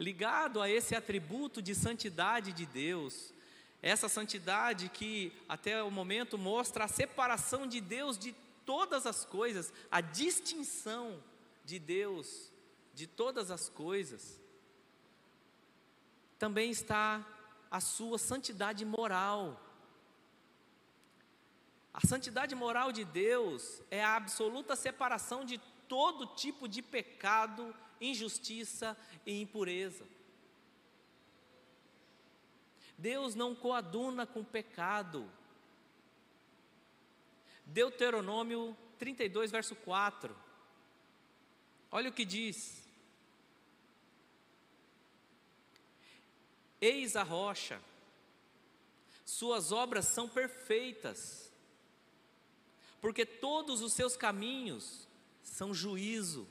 Ligado 0.00 0.62
a 0.62 0.70
esse 0.70 0.96
atributo 0.96 1.60
de 1.60 1.74
santidade 1.74 2.54
de 2.54 2.64
Deus, 2.64 3.34
essa 3.82 4.08
santidade 4.08 4.88
que 4.88 5.30
até 5.46 5.82
o 5.82 5.90
momento 5.90 6.38
mostra 6.38 6.84
a 6.84 6.88
separação 6.88 7.66
de 7.66 7.82
Deus 7.82 8.18
de 8.18 8.34
todas 8.64 9.04
as 9.04 9.26
coisas, 9.26 9.70
a 9.90 10.00
distinção 10.00 11.22
de 11.66 11.78
Deus 11.78 12.50
de 12.94 13.06
todas 13.06 13.50
as 13.50 13.68
coisas, 13.68 14.40
também 16.38 16.70
está 16.70 17.22
a 17.70 17.78
sua 17.78 18.18
santidade 18.18 18.86
moral. 18.86 19.60
A 21.92 22.06
santidade 22.06 22.54
moral 22.54 22.90
de 22.90 23.04
Deus 23.04 23.82
é 23.90 24.02
a 24.02 24.16
absoluta 24.16 24.74
separação 24.76 25.44
de 25.44 25.58
todo 25.86 26.34
tipo 26.34 26.66
de 26.66 26.80
pecado, 26.80 27.74
injustiça 28.00 28.96
e 29.26 29.40
impureza. 29.40 30.06
Deus 32.96 33.34
não 33.34 33.54
coaduna 33.54 34.26
com 34.26 34.44
pecado. 34.44 35.30
Deuteronômio 37.64 38.76
32, 38.98 39.50
verso 39.50 39.74
4. 39.76 40.36
Olha 41.90 42.10
o 42.10 42.12
que 42.12 42.24
diz: 42.24 42.88
Eis 46.80 47.16
a 47.16 47.22
rocha, 47.22 47.80
suas 49.24 49.72
obras 49.72 50.06
são 50.06 50.28
perfeitas 50.28 51.50
porque 53.00 53.24
todos 53.24 53.80
os 53.80 53.92
seus 53.94 54.16
caminhos 54.16 55.08
são 55.42 55.72
juízo. 55.72 56.46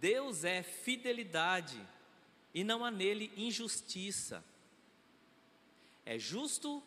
Deus 0.00 0.44
é 0.44 0.62
fidelidade 0.62 1.80
e 2.54 2.64
não 2.64 2.84
há 2.84 2.90
nele 2.90 3.32
injustiça. 3.36 4.44
É 6.04 6.18
justo 6.18 6.82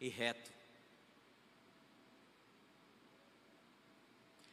e 0.00 0.08
reto. 0.08 0.50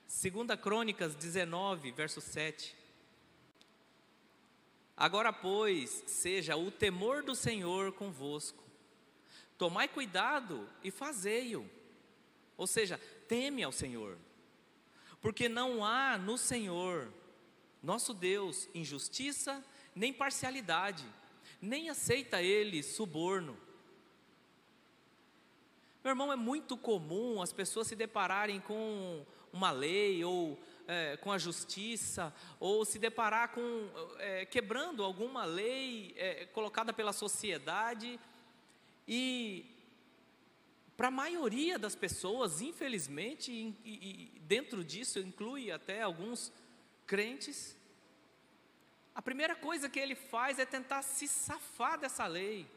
Segunda 0.08 0.56
Crônicas 0.58 1.15
19, 1.15 1.91
verso 1.91 2.21
7. 2.21 2.75
Agora, 4.95 5.32
pois, 5.32 6.04
seja 6.08 6.56
o 6.56 6.71
temor 6.71 7.23
do 7.23 7.36
Senhor 7.36 7.93
convosco. 7.93 8.63
Tomai 9.58 9.88
cuidado 9.88 10.69
e 10.84 10.91
fazei-o 10.91 11.69
ou 12.60 12.67
seja, 12.67 12.99
teme 13.25 13.63
ao 13.63 13.71
Senhor, 13.71 14.17
porque 15.21 15.47
não 15.47 15.82
há 15.86 16.17
no 16.17 16.38
Senhor, 16.38 17.10
nosso 17.82 18.13
Deus, 18.13 18.68
injustiça 18.74 19.63
nem 19.96 20.13
parcialidade, 20.13 21.06
nem 21.62 21.89
aceita 21.89 22.42
Ele 22.42 22.82
suborno. 22.82 23.58
Meu 26.04 26.12
irmão, 26.12 26.32
é 26.32 26.36
muito 26.36 26.78
comum 26.78 27.42
as 27.42 27.52
pessoas 27.52 27.88
se 27.88 27.96
depararem 27.96 28.62
com 28.62 29.26
uma 29.52 29.72
lei 29.72 30.24
ou 30.24 30.58
é, 30.88 31.18
com 31.18 31.32
a 31.32 31.38
justiça, 31.38 32.34
ou 32.60 32.86
se 32.86 32.98
deparar 32.98 33.50
com 33.50 33.89
é, 34.18 34.46
quebrando 34.46 35.04
alguma 35.04 35.46
lei 35.46 36.15
é, 36.18 36.46
colocada 36.48 36.94
pela 36.94 37.13
sociedade 37.13 38.20
e 39.08 39.65
para 40.96 41.10
a 41.10 41.12
maioria 41.12 41.78
das 41.78 41.96
pessoas, 41.96 42.62
infelizmente, 42.62 43.52
e, 43.52 44.34
e 44.36 44.39
dentro 44.39 44.84
disso 44.84 45.20
inclui 45.20 45.72
até 45.72 46.02
alguns 46.02 46.52
crentes, 47.10 47.76
a 49.15 49.22
primeira 49.22 49.56
coisa 49.56 49.89
que 49.89 50.00
ele 50.00 50.13
faz 50.13 50.60
é 50.60 50.65
tentar 50.65 51.02
se 51.02 51.28
safar 51.28 52.00
dessa 52.00 52.28
lei. 52.28 52.67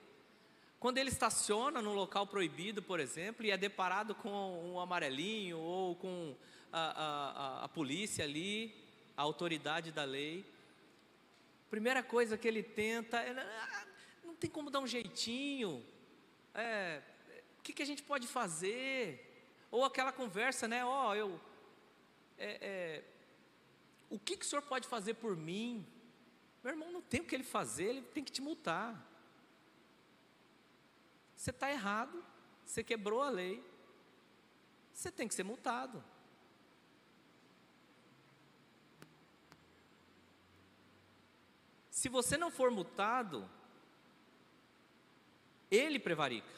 Quando 0.81 0.97
ele 0.97 1.11
estaciona 1.11 1.83
no 1.83 1.93
local 1.93 2.27
proibido, 2.27 2.83
por 2.83 2.99
exemplo, 2.99 3.45
e 3.45 3.51
é 3.51 3.59
deparado 3.59 4.15
com 4.15 4.31
um 4.73 4.81
amarelinho 4.81 5.59
ou 5.59 5.95
com 5.97 6.35
a, 6.73 6.81
a, 6.81 7.65
a, 7.65 7.69
polícia 7.69 8.25
ali, 8.25 8.75
a 9.15 9.21
autoridade 9.21 9.93
da 9.93 10.05
lei, 10.05 10.47
primeira 11.69 12.03
coisa 12.03 12.39
que 12.39 12.49
ele 12.49 12.63
tenta 12.63 13.19
é: 13.19 13.31
ah, 13.39 13.87
não 14.25 14.35
tem 14.35 14.49
como 14.49 14.71
dar 14.71 14.81
um 14.81 14.87
jeitinho, 14.87 15.85
é, 16.55 17.03
o 17.59 17.63
que, 17.63 17.75
que 17.75 17.83
a 17.83 17.87
gente 17.87 18.03
pode 18.03 18.27
fazer? 18.27 19.29
Ou 19.71 19.85
aquela 19.85 20.11
conversa, 20.11 20.67
né? 20.67 20.83
Ó, 20.87 21.11
oh, 21.11 21.15
eu. 21.15 21.41
É, 22.39 22.59
é, 22.61 23.12
o 24.13 24.19
que, 24.19 24.37
que 24.37 24.45
o 24.45 24.49
senhor 24.49 24.61
pode 24.61 24.87
fazer 24.87 25.15
por 25.15 25.35
mim? 25.35 25.87
Meu 26.63 26.75
irmão, 26.75 26.93
não 26.93 27.01
tem 27.01 27.23
o 27.23 27.25
que 27.25 27.35
ele 27.35 27.43
fazer, 27.43 27.85
ele 27.85 28.03
tem 28.03 28.23
que 28.23 28.31
te 28.31 28.43
multar. 28.43 28.95
Você 31.35 31.49
está 31.49 31.71
errado, 31.71 32.23
você 32.63 32.85
quebrou 32.85 33.23
a 33.23 33.31
lei, 33.31 33.65
você 34.93 35.11
tem 35.11 35.27
que 35.27 35.35
ser 35.35 35.45
multado. 35.45 36.05
Se 41.89 42.11
você 42.11 42.37
não 42.37 42.51
for 42.51 42.71
multado, 42.71 43.49
ele 45.71 45.99
prevarica. 45.99 46.53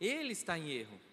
Ele 0.00 0.32
está 0.32 0.58
em 0.58 0.70
erro. 0.70 1.11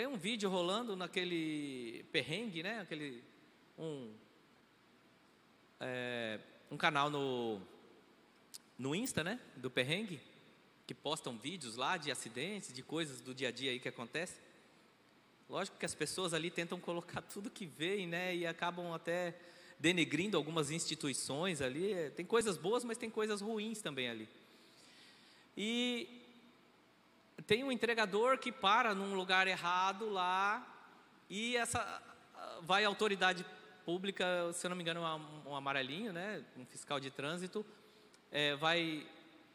Tem 0.00 0.06
um 0.06 0.16
vídeo 0.16 0.48
rolando 0.48 0.96
naquele 0.96 2.06
perrengue, 2.10 2.62
né? 2.62 2.80
Aquele 2.80 3.22
um 3.78 4.10
é, 5.78 6.40
um 6.70 6.76
canal 6.78 7.10
no 7.10 7.60
no 8.78 8.94
Insta, 8.94 9.22
né? 9.22 9.38
Do 9.56 9.70
perrengue 9.70 10.18
que 10.86 10.94
postam 10.94 11.36
vídeos 11.36 11.76
lá 11.76 11.98
de 11.98 12.10
acidentes, 12.10 12.72
de 12.72 12.82
coisas 12.82 13.20
do 13.20 13.34
dia 13.34 13.48
a 13.48 13.52
dia 13.52 13.72
aí 13.72 13.78
que 13.78 13.90
acontece. 13.90 14.40
Lógico 15.50 15.76
que 15.76 15.84
as 15.84 15.94
pessoas 15.94 16.32
ali 16.32 16.50
tentam 16.50 16.80
colocar 16.80 17.20
tudo 17.30 17.50
que 17.50 17.66
veem, 17.66 18.06
né? 18.06 18.34
E 18.34 18.46
acabam 18.46 18.94
até 18.94 19.36
denegrindo 19.78 20.34
algumas 20.34 20.70
instituições 20.70 21.60
ali. 21.60 22.10
Tem 22.16 22.24
coisas 22.24 22.56
boas, 22.56 22.84
mas 22.84 22.96
tem 22.96 23.10
coisas 23.10 23.42
ruins 23.42 23.82
também 23.82 24.08
ali. 24.08 24.26
E 25.54 26.19
tem 27.46 27.64
um 27.64 27.72
entregador 27.72 28.38
que 28.38 28.50
para 28.50 28.94
num 28.94 29.14
lugar 29.14 29.46
errado 29.46 30.08
lá 30.08 30.66
e 31.28 31.56
essa 31.56 32.02
vai 32.62 32.84
a 32.84 32.88
autoridade 32.88 33.44
pública, 33.84 34.52
se 34.52 34.66
eu 34.66 34.68
não 34.70 34.76
me 34.76 34.82
engano, 34.82 35.00
um, 35.00 35.50
um 35.50 35.56
amarelinho, 35.56 36.12
né, 36.12 36.44
um 36.56 36.64
fiscal 36.66 37.00
de 37.00 37.10
trânsito, 37.10 37.64
é, 38.30 38.54
vai 38.56 39.06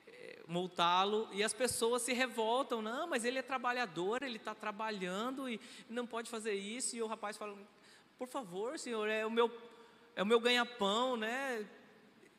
é, 0.08 0.40
multá-lo 0.48 1.28
e 1.32 1.44
as 1.44 1.54
pessoas 1.54 2.02
se 2.02 2.14
revoltam, 2.14 2.82
não, 2.82 3.08
mas 3.08 3.24
ele 3.24 3.40
é 3.40 3.42
trabalhador, 3.42 4.24
ele 4.24 4.38
está 4.38 4.54
trabalhando 4.54 5.50
e 5.50 5.60
não 5.90 6.06
pode 6.06 6.30
fazer 6.30 6.54
isso 6.54 6.96
e 6.96 7.02
o 7.02 7.08
rapaz 7.08 7.38
fala, 7.38 7.56
por 8.18 8.28
favor, 8.28 8.80
senhor, 8.80 9.08
é 9.10 9.26
o 9.26 9.32
meu 9.32 9.52
é 10.16 10.24
o 10.24 10.26
meu 10.26 10.40
ganha-pão, 10.40 11.18
né? 11.18 11.68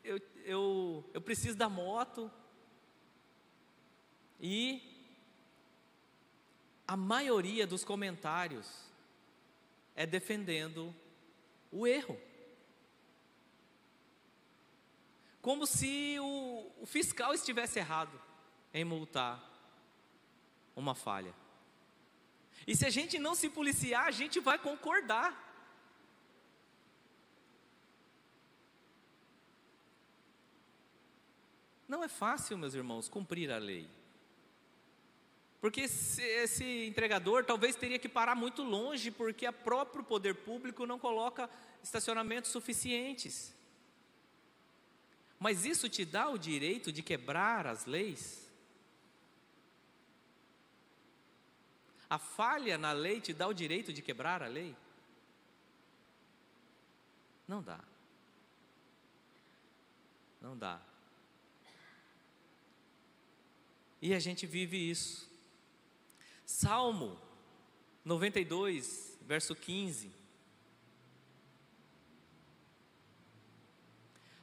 Eu, 0.02 0.18
eu, 0.44 1.04
eu 1.12 1.20
preciso 1.20 1.58
da 1.58 1.68
moto. 1.68 2.30
E 4.40 4.95
a 6.86 6.96
maioria 6.96 7.66
dos 7.66 7.84
comentários 7.84 8.68
é 9.94 10.06
defendendo 10.06 10.94
o 11.72 11.86
erro. 11.86 12.20
Como 15.42 15.66
se 15.66 16.16
o, 16.20 16.72
o 16.82 16.86
fiscal 16.86 17.32
estivesse 17.34 17.78
errado 17.78 18.20
em 18.72 18.84
multar 18.84 19.42
uma 20.74 20.94
falha. 20.94 21.34
E 22.66 22.76
se 22.76 22.84
a 22.84 22.90
gente 22.90 23.18
não 23.18 23.34
se 23.34 23.48
policiar, 23.48 24.06
a 24.06 24.10
gente 24.10 24.38
vai 24.40 24.58
concordar. 24.58 25.44
Não 31.88 32.02
é 32.02 32.08
fácil, 32.08 32.58
meus 32.58 32.74
irmãos, 32.74 33.08
cumprir 33.08 33.50
a 33.50 33.58
lei. 33.58 33.88
Porque 35.66 35.80
esse, 35.80 36.22
esse 36.22 36.86
entregador 36.86 37.44
talvez 37.44 37.74
teria 37.74 37.98
que 37.98 38.08
parar 38.08 38.36
muito 38.36 38.62
longe, 38.62 39.10
porque 39.10 39.48
o 39.48 39.52
próprio 39.52 40.04
poder 40.04 40.32
público 40.32 40.86
não 40.86 40.96
coloca 40.96 41.50
estacionamentos 41.82 42.52
suficientes. 42.52 43.52
Mas 45.40 45.64
isso 45.64 45.88
te 45.88 46.04
dá 46.04 46.28
o 46.28 46.38
direito 46.38 46.92
de 46.92 47.02
quebrar 47.02 47.66
as 47.66 47.84
leis? 47.84 48.48
A 52.08 52.16
falha 52.16 52.78
na 52.78 52.92
lei 52.92 53.20
te 53.20 53.32
dá 53.32 53.48
o 53.48 53.52
direito 53.52 53.92
de 53.92 54.02
quebrar 54.02 54.44
a 54.44 54.46
lei? 54.46 54.72
Não 57.48 57.60
dá. 57.60 57.80
Não 60.40 60.56
dá. 60.56 60.80
E 64.00 64.14
a 64.14 64.20
gente 64.20 64.46
vive 64.46 64.76
isso. 64.76 65.25
Salmo 66.46 67.20
92, 68.04 69.18
verso 69.22 69.52
15. 69.52 70.12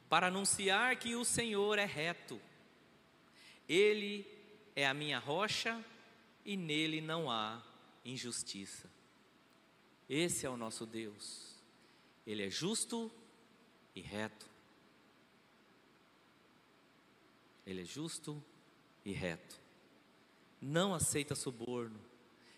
Para 0.06 0.26
anunciar 0.26 0.96
que 0.96 1.16
o 1.16 1.24
Senhor 1.24 1.78
é 1.78 1.86
reto, 1.86 2.38
Ele 3.66 4.26
é 4.76 4.86
a 4.86 4.92
minha 4.92 5.18
rocha 5.18 5.82
e 6.44 6.58
nele 6.58 7.00
não 7.00 7.30
há 7.30 7.64
injustiça. 8.04 8.90
Esse 10.06 10.44
é 10.44 10.50
o 10.50 10.58
nosso 10.58 10.84
Deus, 10.84 11.56
Ele 12.26 12.44
é 12.44 12.50
justo 12.50 13.10
e 13.96 14.02
reto. 14.02 14.46
Ele 17.64 17.80
é 17.80 17.84
justo 17.86 18.44
e 19.06 19.10
reto 19.10 19.63
não 20.64 20.94
aceita 20.94 21.34
suborno, 21.34 22.00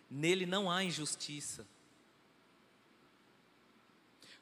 nele 0.09 0.47
não 0.47 0.71
há 0.71 0.85
injustiça. 0.85 1.67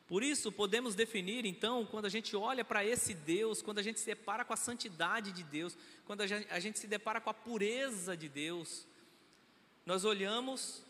Por 0.06 0.22
isso, 0.22 0.52
podemos 0.52 0.94
definir, 0.94 1.46
então, 1.46 1.86
quando 1.86 2.04
a 2.04 2.10
gente 2.10 2.36
olha 2.36 2.62
para 2.62 2.84
esse 2.84 3.14
Deus, 3.14 3.62
quando 3.62 3.78
a 3.78 3.82
gente 3.82 3.98
se 3.98 4.06
depara 4.06 4.44
com 4.44 4.52
a 4.52 4.56
santidade 4.56 5.32
de 5.32 5.42
Deus, 5.42 5.76
quando 6.04 6.20
a 6.20 6.26
gente, 6.26 6.46
a 6.50 6.60
gente 6.60 6.78
se 6.78 6.86
depara 6.86 7.22
com 7.22 7.30
a 7.30 7.34
pureza 7.34 8.14
de 8.14 8.28
Deus, 8.28 8.86
nós 9.86 10.04
olhamos 10.04 10.82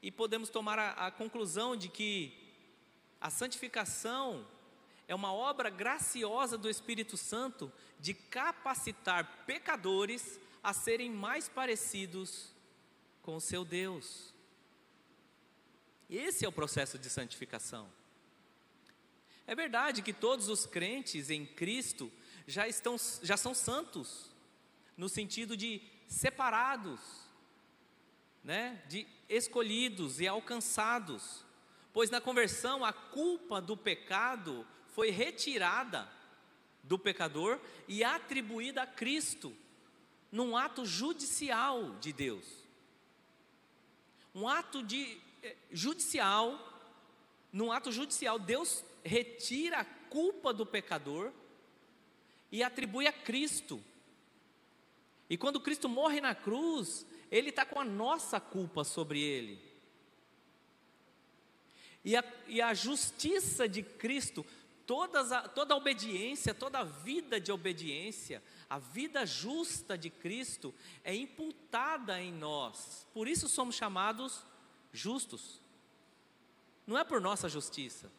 e 0.00 0.10
podemos 0.10 0.48
tomar 0.48 0.78
a, 0.78 1.08
a 1.08 1.10
conclusão 1.10 1.76
de 1.76 1.88
que 1.88 2.32
a 3.20 3.28
santificação 3.28 4.46
é 5.08 5.14
uma 5.16 5.32
obra 5.32 5.68
graciosa 5.68 6.56
do 6.56 6.70
Espírito 6.70 7.16
Santo 7.16 7.72
de 7.98 8.14
capacitar 8.14 9.44
pecadores 9.46 10.38
a 10.64 10.72
serem 10.72 11.10
mais 11.10 11.46
parecidos 11.46 12.48
com 13.20 13.36
o 13.36 13.40
seu 13.40 13.66
Deus. 13.66 14.32
Esse 16.08 16.46
é 16.46 16.48
o 16.48 16.52
processo 16.52 16.98
de 16.98 17.10
santificação. 17.10 17.86
É 19.46 19.54
verdade 19.54 20.00
que 20.00 20.14
todos 20.14 20.48
os 20.48 20.64
crentes 20.64 21.28
em 21.28 21.44
Cristo 21.44 22.10
já 22.46 22.66
estão 22.66 22.96
já 23.22 23.36
são 23.36 23.54
santos 23.54 24.30
no 24.96 25.06
sentido 25.06 25.54
de 25.54 25.82
separados, 26.06 27.00
né? 28.42 28.82
De 28.88 29.06
escolhidos 29.28 30.18
e 30.18 30.26
alcançados. 30.26 31.44
Pois 31.92 32.08
na 32.08 32.22
conversão 32.22 32.82
a 32.82 32.92
culpa 32.92 33.60
do 33.60 33.76
pecado 33.76 34.66
foi 34.94 35.10
retirada 35.10 36.10
do 36.82 36.98
pecador 36.98 37.60
e 37.86 38.02
atribuída 38.02 38.82
a 38.82 38.86
Cristo 38.86 39.54
num 40.34 40.56
ato 40.56 40.84
judicial 40.84 41.94
de 42.00 42.12
Deus. 42.12 42.44
Um 44.34 44.48
ato 44.48 44.82
de 44.82 45.16
eh, 45.40 45.54
judicial, 45.70 46.58
num 47.52 47.70
ato 47.70 47.92
judicial, 47.92 48.36
Deus 48.36 48.84
retira 49.04 49.78
a 49.78 49.84
culpa 49.84 50.52
do 50.52 50.66
pecador 50.66 51.32
e 52.50 52.64
atribui 52.64 53.06
a 53.06 53.12
Cristo. 53.12 53.80
E 55.30 55.36
quando 55.36 55.60
Cristo 55.60 55.88
morre 55.88 56.20
na 56.20 56.34
cruz, 56.34 57.06
Ele 57.30 57.50
está 57.50 57.64
com 57.64 57.78
a 57.78 57.84
nossa 57.84 58.40
culpa 58.40 58.82
sobre 58.82 59.20
Ele. 59.20 59.56
E 62.04 62.16
a, 62.16 62.24
e 62.48 62.60
a 62.60 62.74
justiça 62.74 63.68
de 63.68 63.84
Cristo, 63.84 64.44
todas 64.86 65.32
a, 65.32 65.48
toda 65.48 65.74
a 65.74 65.76
obediência, 65.76 66.54
toda 66.54 66.80
a 66.80 66.84
vida 66.84 67.40
de 67.40 67.50
obediência, 67.50 68.42
a 68.68 68.78
vida 68.78 69.24
justa 69.24 69.96
de 69.96 70.10
Cristo 70.10 70.74
é 71.02 71.14
imputada 71.14 72.20
em 72.20 72.32
nós, 72.32 73.06
por 73.12 73.28
isso 73.28 73.48
somos 73.48 73.74
chamados 73.74 74.44
justos. 74.92 75.60
Não 76.86 76.98
é 76.98 77.04
por 77.04 77.20
nossa 77.20 77.48
justiça. 77.48 78.12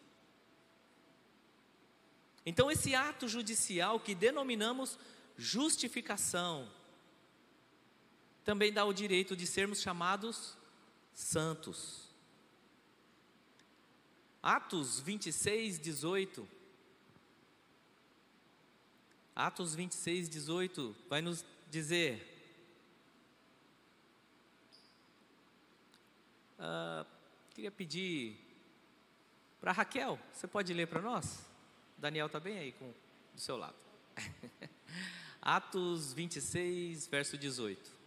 Então, 2.45 2.69
esse 2.69 2.93
ato 2.93 3.28
judicial 3.28 3.99
que 3.99 4.13
denominamos 4.13 4.99
justificação, 5.38 6.71
também 8.43 8.71
dá 8.71 8.86
o 8.86 8.93
direito 8.93 9.36
de 9.36 9.47
sermos 9.47 9.82
chamados 9.82 10.56
santos. 11.13 12.06
Atos 14.41 14.99
26, 14.99 15.80
18 15.80 16.55
Atos 19.36 19.76
26, 19.76 20.30
18 20.30 20.95
vai 21.10 21.21
nos 21.21 21.43
dizer. 21.69 22.32
Uh, 26.58 27.06
queria 27.54 27.69
pedir 27.69 28.39
para 29.60 29.74
Raquel, 29.74 30.17
você 30.32 30.48
pode 30.48 30.74
ler 30.74 30.88
para 30.88 31.02
nós? 31.02 31.45
Daniel 31.98 32.28
está 32.28 32.39
bem 32.39 32.58
aí 32.58 32.71
com, 32.71 32.93
do 33.34 33.41
seu 33.41 33.58
lado. 33.58 33.76
Atos 35.41 36.13
26, 36.13 37.08
verso 37.08 37.38
18. 37.38 38.05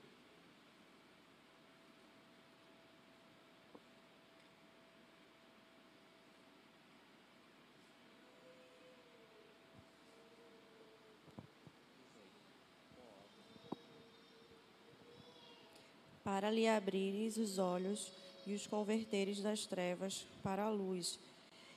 Para 16.28 16.50
lhe 16.50 16.68
abrires 16.68 17.38
os 17.38 17.58
olhos 17.58 18.12
e 18.46 18.52
os 18.52 18.66
converteres 18.66 19.40
das 19.40 19.64
trevas 19.64 20.26
para 20.42 20.64
a 20.64 20.68
luz, 20.68 21.18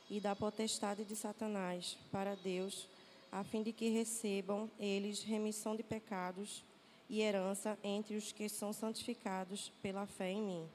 e 0.10 0.20
da 0.20 0.36
potestade 0.36 1.06
de 1.06 1.16
Satanás 1.16 1.98
para 2.12 2.36
Deus, 2.36 2.86
a 3.32 3.46
fim 3.46 3.64
de 3.64 3.72
que 3.72 3.88
recebam 3.88 4.70
eles 4.78 5.24
remissão 5.24 5.74
de 5.74 5.84
pecados 5.84 6.66
e 7.10 7.22
herança 7.22 7.80
entre 7.82 8.18
os 8.18 8.34
que 8.34 8.50
são 8.50 8.74
santificados 8.74 9.72
pela 9.82 10.06
fé 10.06 10.32
em 10.32 10.42
mim. 10.42 10.70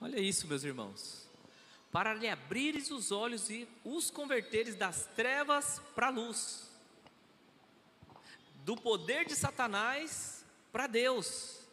Olha 0.00 0.18
isso, 0.18 0.48
meus 0.48 0.64
irmãos. 0.64 1.28
Para 1.92 2.12
lhe 2.12 2.28
abrires 2.28 2.90
os 2.90 3.12
olhos 3.12 3.48
e 3.48 3.68
os 3.84 4.10
converteres 4.10 4.74
das 4.74 5.06
trevas 5.14 5.80
para 5.94 6.08
a 6.08 6.10
luz, 6.10 6.68
do 8.64 8.76
poder 8.76 9.26
de 9.26 9.36
Satanás 9.36 10.44
para 10.72 10.88
Deus, 10.88 11.65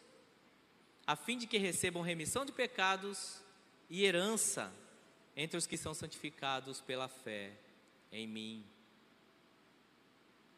a 1.06 1.16
fim 1.16 1.36
de 1.36 1.46
que 1.46 1.58
recebam 1.58 2.02
remissão 2.02 2.44
de 2.44 2.52
pecados 2.52 3.42
e 3.90 4.04
herança 4.04 4.72
entre 5.36 5.56
os 5.56 5.66
que 5.66 5.76
são 5.76 5.92
santificados 5.92 6.80
pela 6.80 7.08
fé 7.08 7.52
em 8.10 8.26
mim. 8.26 8.64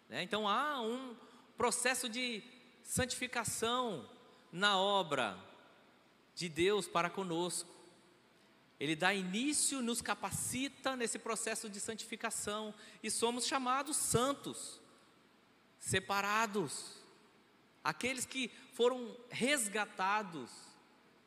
Né? 0.09 0.23
Então 0.23 0.49
há 0.49 0.81
um 0.81 1.17
processo 1.57 2.09
de 2.09 2.43
santificação 2.83 4.09
na 4.53 4.79
obra 4.79 5.39
de 6.35 6.49
Deus 6.49 6.87
para 6.87 7.11
conosco. 7.11 7.75
Ele 8.79 8.95
dá 8.95 9.15
início, 9.15 9.81
nos 9.81 10.03
capacita 10.03 10.95
nesse 10.95 11.19
processo 11.19 11.69
de 11.69 11.81
santificação 11.81 12.75
e 13.03 13.11
somos 13.11 13.47
chamados 13.47 13.97
santos, 13.97 14.81
separados, 15.79 17.06
aqueles 17.87 18.27
que 18.27 18.51
foram 18.73 19.17
resgatados, 19.31 20.51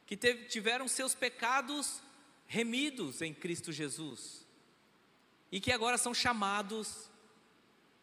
que 0.06 0.18
teve, 0.18 0.44
tiveram 0.48 0.90
seus 0.90 1.16
pecados 1.16 2.02
remidos 2.46 3.22
em 3.22 3.34
Cristo 3.34 3.72
Jesus 3.72 4.46
e 5.50 5.62
que 5.62 5.72
agora 5.72 5.98
são 5.98 6.14
chamados 6.14 7.10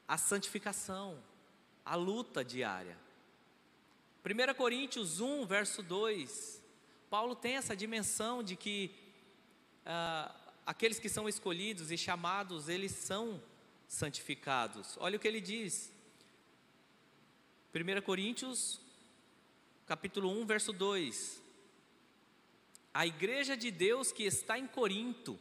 à 0.08 0.16
santificação, 0.16 1.22
à 1.84 1.96
luta 1.96 2.42
diária. 2.42 2.98
1 4.24 4.54
Coríntios 4.54 5.20
1, 5.20 5.44
verso 5.44 5.82
2, 5.82 6.62
Paulo 7.10 7.36
tem 7.36 7.56
essa 7.56 7.76
dimensão 7.76 8.42
de 8.42 8.56
que 8.56 8.90
ah, 9.84 10.34
aqueles 10.64 10.98
que 10.98 11.10
são 11.10 11.28
escolhidos 11.28 11.90
e 11.90 11.98
chamados, 11.98 12.70
eles 12.70 12.92
são 12.92 13.42
santificados. 13.86 14.96
Olha 14.98 15.18
o 15.18 15.20
que 15.20 15.28
ele 15.28 15.42
diz. 15.42 15.92
1 17.76 18.00
Coríntios, 18.00 18.80
capítulo 19.86 20.30
1, 20.30 20.46
verso 20.46 20.72
2. 20.72 21.42
A 22.94 23.06
igreja 23.06 23.54
de 23.54 23.70
Deus 23.70 24.10
que 24.10 24.22
está 24.22 24.58
em 24.58 24.66
Corinto. 24.66 25.38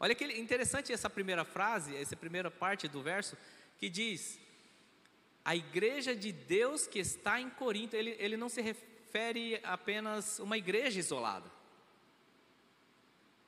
Olha 0.00 0.12
que 0.12 0.24
interessante 0.24 0.92
essa 0.92 1.08
primeira 1.08 1.44
frase, 1.44 1.94
essa 1.94 2.16
primeira 2.16 2.50
parte 2.50 2.88
do 2.88 3.00
verso, 3.00 3.36
que 3.78 3.88
diz: 3.88 4.40
A 5.44 5.54
igreja 5.54 6.16
de 6.16 6.32
Deus 6.32 6.88
que 6.88 6.98
está 6.98 7.40
em 7.40 7.48
Corinto. 7.50 7.94
Ele, 7.94 8.16
ele 8.18 8.36
não 8.36 8.48
se 8.48 8.60
refere 8.60 9.60
apenas 9.62 10.40
uma 10.40 10.58
igreja 10.58 10.98
isolada. 10.98 11.48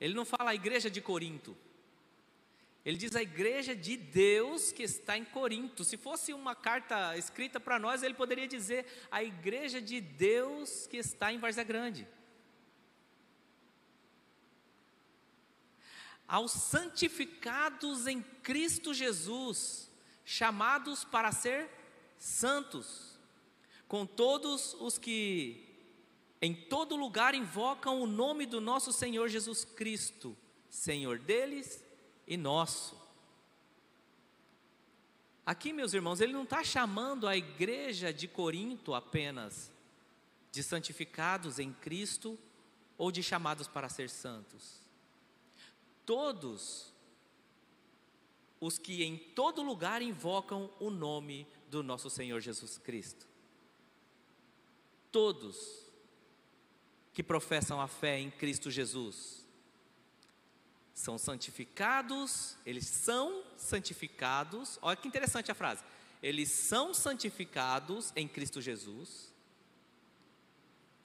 Ele 0.00 0.14
não 0.14 0.24
fala 0.24 0.50
a 0.50 0.54
igreja 0.54 0.88
de 0.88 1.00
Corinto. 1.00 1.56
Ele 2.84 2.96
diz 2.96 3.14
a 3.14 3.22
igreja 3.22 3.76
de 3.76 3.96
Deus 3.96 4.72
que 4.72 4.82
está 4.82 5.16
em 5.16 5.24
Corinto. 5.24 5.84
Se 5.84 5.96
fosse 5.96 6.32
uma 6.32 6.54
carta 6.54 7.16
escrita 7.16 7.60
para 7.60 7.78
nós, 7.78 8.02
ele 8.02 8.14
poderia 8.14 8.48
dizer 8.48 8.86
a 9.10 9.22
igreja 9.22 9.80
de 9.80 10.00
Deus 10.00 10.86
que 10.88 10.96
está 10.96 11.32
em 11.32 11.38
Várzea 11.38 11.62
Grande. 11.62 12.08
Aos 16.26 16.50
santificados 16.50 18.06
em 18.08 18.20
Cristo 18.42 18.92
Jesus, 18.92 19.88
chamados 20.24 21.04
para 21.04 21.30
ser 21.30 21.68
santos, 22.18 23.16
com 23.86 24.04
todos 24.04 24.74
os 24.80 24.98
que 24.98 25.68
em 26.40 26.52
todo 26.52 26.96
lugar 26.96 27.34
invocam 27.34 28.00
o 28.00 28.06
nome 28.06 28.44
do 28.44 28.60
nosso 28.60 28.92
Senhor 28.92 29.28
Jesus 29.28 29.64
Cristo, 29.64 30.36
Senhor 30.68 31.18
deles 31.20 31.84
e 32.26 32.36
nosso. 32.36 33.00
Aqui, 35.44 35.72
meus 35.72 35.92
irmãos, 35.92 36.20
ele 36.20 36.32
não 36.32 36.44
está 36.44 36.62
chamando 36.62 37.26
a 37.26 37.36
igreja 37.36 38.12
de 38.12 38.28
Corinto 38.28 38.94
apenas 38.94 39.72
de 40.52 40.62
santificados 40.62 41.58
em 41.58 41.72
Cristo 41.72 42.38
ou 42.96 43.10
de 43.10 43.22
chamados 43.22 43.66
para 43.66 43.88
ser 43.88 44.08
santos. 44.08 44.80
Todos 46.06 46.92
os 48.60 48.78
que 48.78 49.02
em 49.02 49.16
todo 49.16 49.62
lugar 49.62 50.02
invocam 50.02 50.70
o 50.78 50.90
nome 50.90 51.46
do 51.68 51.82
nosso 51.82 52.08
Senhor 52.08 52.40
Jesus 52.40 52.78
Cristo. 52.78 53.26
Todos 55.10 55.82
que 57.12 57.22
professam 57.22 57.80
a 57.80 57.88
fé 57.88 58.20
em 58.20 58.30
Cristo 58.30 58.70
Jesus. 58.70 59.41
São 60.94 61.16
santificados, 61.16 62.56
eles 62.66 62.86
são 62.86 63.42
santificados. 63.56 64.78
Olha 64.82 64.96
que 64.96 65.08
interessante 65.08 65.50
a 65.50 65.54
frase. 65.54 65.82
Eles 66.22 66.50
são 66.50 66.92
santificados 66.94 68.12
em 68.14 68.28
Cristo 68.28 68.60
Jesus. 68.60 69.32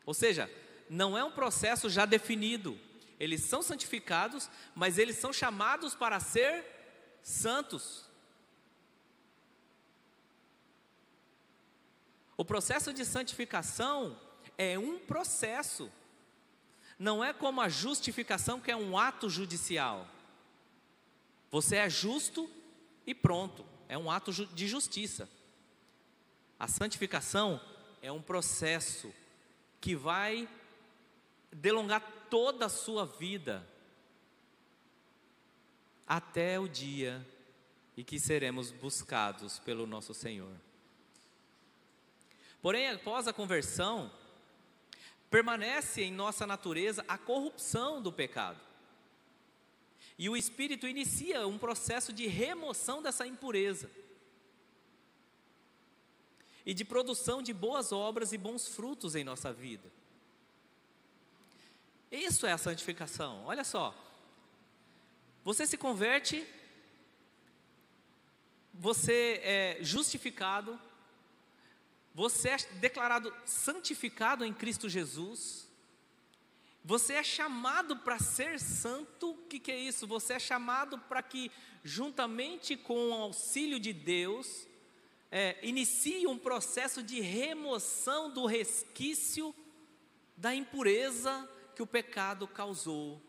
Ou 0.05 0.13
seja, 0.13 0.49
não 0.89 1.17
é 1.17 1.23
um 1.23 1.31
processo 1.31 1.89
já 1.89 2.05
definido. 2.05 2.79
Eles 3.19 3.41
são 3.41 3.61
santificados, 3.61 4.49
mas 4.75 4.97
eles 4.97 5.17
são 5.17 5.33
chamados 5.33 5.95
para 5.95 6.19
ser 6.19 6.63
santos. 7.23 8.05
O 12.37 12.45
processo 12.45 12.93
de 12.93 13.03
santificação 13.03 14.19
é 14.57 14.77
um 14.77 14.99
processo. 14.99 15.91
Não 16.97 17.23
é 17.23 17.31
como 17.33 17.61
a 17.61 17.69
justificação, 17.69 18.59
que 18.59 18.71
é 18.71 18.75
um 18.75 18.97
ato 18.97 19.29
judicial. 19.29 20.07
Você 21.51 21.77
é 21.77 21.89
justo 21.89 22.49
e 23.05 23.13
pronto, 23.13 23.65
é 23.87 23.97
um 23.97 24.09
ato 24.11 24.31
de 24.31 24.67
justiça. 24.67 25.29
A 26.59 26.67
santificação 26.67 27.61
é 28.01 28.11
um 28.11 28.21
processo 28.21 29.13
que 29.79 29.95
vai 29.95 30.49
delongar 31.51 32.01
toda 32.29 32.65
a 32.65 32.69
sua 32.69 33.05
vida 33.05 33.65
até 36.07 36.59
o 36.59 36.67
dia 36.67 37.25
em 37.95 38.03
que 38.03 38.19
seremos 38.19 38.71
buscados 38.71 39.59
pelo 39.59 39.85
nosso 39.85 40.13
Senhor. 40.13 40.53
Porém, 42.61 42.89
após 42.89 43.27
a 43.27 43.33
conversão, 43.33 44.11
permanece 45.29 46.03
em 46.03 46.11
nossa 46.11 46.47
natureza 46.47 47.03
a 47.07 47.17
corrupção 47.17 48.01
do 48.01 48.11
pecado. 48.11 48.59
E 50.17 50.29
o 50.29 50.35
Espírito 50.35 50.87
inicia 50.87 51.47
um 51.47 51.57
processo 51.57 52.11
de 52.11 52.25
remoção 52.27 53.01
dessa 53.01 53.27
impureza 53.27 53.89
e 56.65 56.73
de 56.73 56.83
produção 56.83 57.41
de 57.41 57.53
boas 57.53 57.91
obras 57.91 58.33
e 58.33 58.37
bons 58.37 58.67
frutos 58.67 59.15
em 59.15 59.23
nossa 59.23 59.53
vida. 59.53 59.89
Isso 62.11 62.45
é 62.45 62.51
a 62.51 62.57
santificação. 62.57 63.45
Olha 63.45 63.63
só. 63.63 63.95
Você 65.43 65.65
se 65.65 65.77
converte, 65.77 66.45
você 68.73 69.39
é 69.43 69.77
justificado, 69.81 70.79
você 72.17 72.49
é 72.49 72.57
declarado 72.79 73.31
santificado 73.45 74.43
em 74.43 74.51
Cristo 74.51 74.89
Jesus. 74.89 75.69
Você 76.83 77.13
é 77.13 77.23
chamado 77.23 77.97
para 77.97 78.17
ser 78.17 78.59
santo. 78.59 79.33
O 79.33 79.37
que, 79.47 79.59
que 79.59 79.71
é 79.71 79.77
isso? 79.77 80.07
Você 80.07 80.33
é 80.33 80.39
chamado 80.39 80.97
para 80.97 81.21
que, 81.21 81.51
juntamente 81.83 82.75
com 82.75 83.11
o 83.11 83.13
auxílio 83.13 83.79
de 83.79 83.93
Deus, 83.93 84.65
é, 85.29 85.59
inicie 85.61 86.25
um 86.25 86.39
processo 86.39 87.03
de 87.03 87.21
remoção 87.21 88.31
do 88.31 88.47
resquício 88.47 89.53
da 90.35 90.55
impureza 90.55 91.47
que 91.75 91.83
o 91.83 91.87
pecado 91.87 92.47
causou 92.47 93.21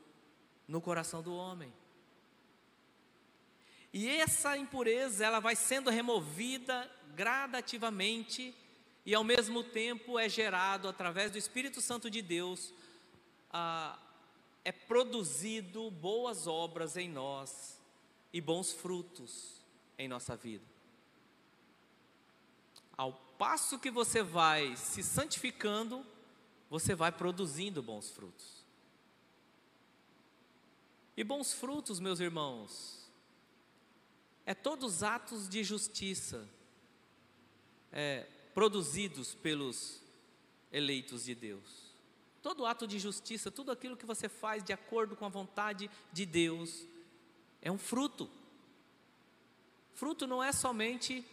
no 0.67 0.81
coração 0.81 1.23
do 1.23 1.35
homem. 1.35 1.71
E 3.93 4.09
essa 4.09 4.57
impureza, 4.57 5.27
ela 5.27 5.41
vai 5.41 5.55
sendo 5.55 5.91
removida 5.91 6.91
gradativamente 7.15 8.55
e 9.09 9.15
ao 9.15 9.25
mesmo 9.25 9.65
tempo 9.65 10.19
é 10.19 10.29
gerado 10.29 10.87
através 10.87 11.31
do 11.31 11.39
Espírito 11.39 11.81
Santo 11.81 12.11
de 12.11 12.21
Deus, 12.21 12.75
ah, 13.51 13.99
é 14.63 14.71
produzido 14.71 15.91
boas 15.91 16.47
obras 16.47 16.95
em 16.95 17.09
nós 17.09 17.81
e 18.35 18.39
bons 18.39 18.71
frutos 18.71 19.63
em 19.97 20.07
nossa 20.09 20.37
vida. 20.37 20.67
Ao 22.99 23.15
passo 23.39 23.79
que 23.79 23.91
você 23.91 24.23
vai 24.23 24.77
se 24.77 25.03
santificando, 25.03 26.05
você 26.69 26.95
vai 26.95 27.11
produzindo 27.11 27.83
bons 27.83 28.11
frutos. 28.11 28.63
E 31.17 31.25
bons 31.25 31.55
frutos, 31.55 31.99
meus 31.99 32.21
irmãos, 32.21 33.11
é 34.45 34.55
todos 34.55 34.97
os 34.97 35.03
atos 35.03 35.49
de 35.49 35.65
justiça 35.65 36.47
é, 37.91 38.27
produzidos 38.59 39.37
pelos 39.37 40.03
eleitos 40.73 41.27
de 41.27 41.33
Deus. 41.33 41.95
Todo 42.43 42.67
ato 42.67 42.89
de 42.89 42.99
justiça, 42.99 43.53
tudo 43.53 43.71
aquilo 43.71 43.97
que 43.97 44.05
você 44.05 44.29
faz 44.29 44.65
de 44.65 44.73
acordo 44.73 45.15
com 45.15 45.25
a 45.25 45.29
vontade 45.29 45.89
de 46.13 46.27
Deus, 46.27 46.85
é 47.63 47.71
um 47.71 47.79
fruto. 47.79 48.29
Fruto 49.95 50.27
não 50.27 50.43
é 50.43 50.51
somente 50.51 51.25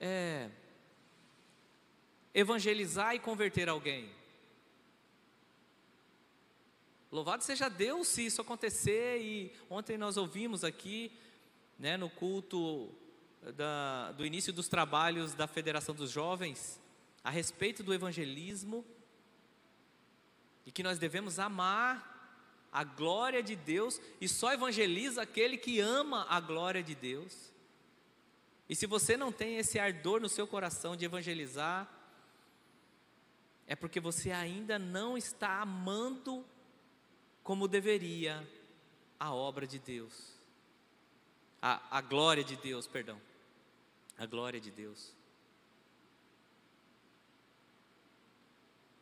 é, 0.00 0.50
evangelizar 2.34 3.14
e 3.14 3.20
converter 3.20 3.68
alguém. 3.68 4.10
Louvado 7.12 7.44
seja 7.44 7.68
Deus 7.68 8.08
se 8.08 8.26
isso 8.26 8.40
acontecer, 8.40 9.22
e 9.22 9.52
ontem 9.70 9.96
nós 9.96 10.16
ouvimos 10.16 10.64
aqui, 10.64 11.12
né, 11.78 11.96
no 11.96 12.10
culto 12.10 12.92
da, 13.56 14.12
do 14.12 14.24
início 14.24 14.52
dos 14.52 14.68
trabalhos 14.68 15.34
da 15.34 15.46
Federação 15.46 15.94
dos 15.94 16.10
Jovens, 16.10 16.80
a 17.24 17.30
respeito 17.30 17.82
do 17.82 17.94
evangelismo, 17.94 18.84
e 20.66 20.72
que 20.72 20.82
nós 20.82 20.98
devemos 20.98 21.38
amar 21.38 22.08
a 22.72 22.84
glória 22.84 23.42
de 23.42 23.56
Deus, 23.56 24.00
e 24.20 24.28
só 24.28 24.52
evangeliza 24.52 25.22
aquele 25.22 25.56
que 25.56 25.80
ama 25.80 26.26
a 26.28 26.38
glória 26.38 26.82
de 26.82 26.94
Deus. 26.94 27.52
E 28.68 28.76
se 28.76 28.86
você 28.86 29.16
não 29.16 29.32
tem 29.32 29.56
esse 29.56 29.78
ardor 29.78 30.20
no 30.20 30.28
seu 30.28 30.46
coração 30.46 30.94
de 30.94 31.04
evangelizar, 31.04 31.88
é 33.66 33.74
porque 33.74 33.98
você 33.98 34.30
ainda 34.30 34.78
não 34.78 35.16
está 35.16 35.60
amando 35.60 36.44
como 37.42 37.66
deveria 37.66 38.46
a 39.18 39.34
obra 39.34 39.66
de 39.66 39.78
Deus, 39.78 40.38
a, 41.60 41.98
a 41.98 42.00
glória 42.00 42.44
de 42.44 42.56
Deus, 42.56 42.86
perdão, 42.86 43.20
a 44.20 44.26
glória 44.26 44.60
de 44.60 44.70
Deus. 44.70 45.16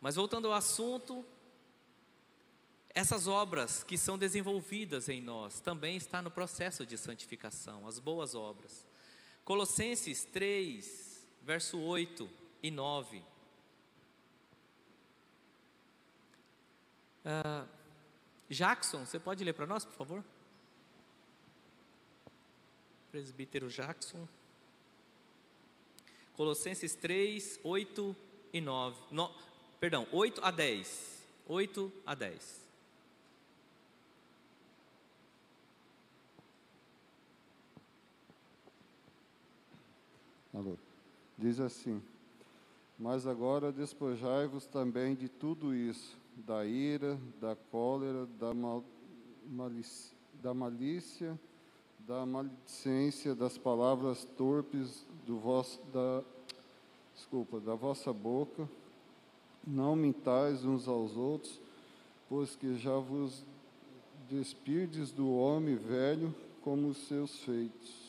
Mas 0.01 0.15
voltando 0.15 0.47
ao 0.47 0.55
assunto, 0.55 1.25
essas 2.91 3.27
obras 3.27 3.83
que 3.83 3.99
são 3.99 4.17
desenvolvidas 4.17 5.09
em 5.09 5.21
nós 5.21 5.59
também 5.59 5.97
está 5.97 6.23
no 6.23 6.31
processo 6.31 6.87
de 6.87 6.97
santificação, 6.97 7.85
as 7.89 7.99
boas 7.99 8.37
obras. 8.37 8.87
Colossenses 9.45 10.25
3, 10.25 11.27
verso 11.43 11.81
8 11.81 12.31
e 12.63 12.71
9. 12.71 13.19
Uh, 17.25 17.69
Jackson, 18.49 19.05
você 19.05 19.19
pode 19.19 19.43
ler 19.43 19.53
para 19.53 19.67
nós, 19.67 19.85
por 19.85 19.95
favor? 19.95 20.25
Presbítero 23.11 23.69
Jackson. 23.69 24.29
Colossenses 26.39 26.95
3, 26.95 27.59
8 27.65 28.17
e 28.53 28.61
9. 28.61 28.97
No, 29.11 29.29
perdão, 29.81 30.07
8 30.13 30.41
a 30.45 30.53
10. 30.53 31.27
8 31.49 31.93
a 32.07 32.15
10. 32.15 32.69
Alô. 40.55 40.77
Diz 41.37 41.59
assim: 41.59 42.01
Mas 42.97 43.27
agora 43.27 43.73
despojai-vos 43.73 44.65
também 44.69 45.17
de 45.17 45.29
tudo 45.29 45.75
isso, 45.75 46.17
da 46.37 46.65
ira, 46.65 47.19
da 47.41 47.57
cólera, 47.57 48.27
da, 48.39 48.55
mal, 48.55 48.85
malícia, 49.45 50.17
da 50.35 50.55
malícia, 50.55 51.37
da 52.07 52.25
maledicência, 52.25 53.35
das 53.35 53.59
palavras 53.59 54.25
torpes 54.37 55.05
do 55.29 55.37
vosso, 55.39 55.79
da, 55.93 56.23
desculpa, 57.15 57.61
da 57.61 57.75
vossa 57.75 58.15
boca. 58.15 58.67
Não 59.67 59.95
mintais 59.95 60.65
uns 60.65 60.89
aos 60.89 61.15
outros, 61.17 61.61
pois 62.31 62.57
que 62.57 62.79
já 62.79 62.97
vos 62.97 63.45
despirdes 64.31 65.13
do 65.13 65.31
homem 65.31 65.77
velho 65.77 66.35
como 66.63 66.89
os 66.89 66.97
seus 67.07 67.39
feitos 67.41 68.09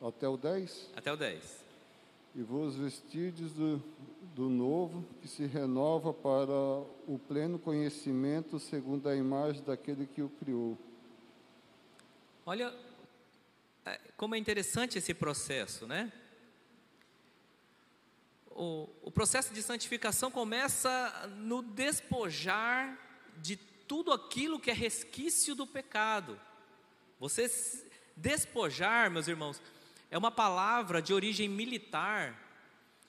até 0.00 0.28
o 0.28 0.36
10? 0.36 0.90
Até 0.94 1.12
o 1.12 1.16
10. 1.16 1.64
E 2.36 2.42
vos 2.42 2.76
vestirdes 2.76 3.52
do, 3.52 3.82
do 4.34 4.48
novo, 4.48 5.04
que 5.22 5.28
se 5.28 5.44
renova 5.46 6.12
para 6.12 6.52
o 7.08 7.18
pleno 7.26 7.58
conhecimento 7.58 8.60
segundo 8.60 9.08
a 9.08 9.16
imagem 9.16 9.62
daquele 9.62 10.06
que 10.06 10.22
o 10.22 10.28
criou. 10.28 10.76
Olha, 12.46 12.72
como 14.16 14.34
é 14.34 14.38
interessante 14.38 14.98
esse 14.98 15.12
processo, 15.12 15.86
né? 15.86 16.12
O, 18.50 18.88
o 19.02 19.10
processo 19.10 19.52
de 19.52 19.62
santificação 19.62 20.30
começa 20.30 21.26
no 21.36 21.60
despojar 21.60 22.98
de 23.38 23.56
tudo 23.56 24.12
aquilo 24.12 24.60
que 24.60 24.70
é 24.70 24.74
resquício 24.74 25.54
do 25.54 25.66
pecado. 25.66 26.40
Você 27.18 27.50
despojar, 28.16 29.10
meus 29.10 29.28
irmãos, 29.28 29.60
é 30.10 30.16
uma 30.16 30.30
palavra 30.30 31.02
de 31.02 31.12
origem 31.12 31.48
militar 31.48 32.40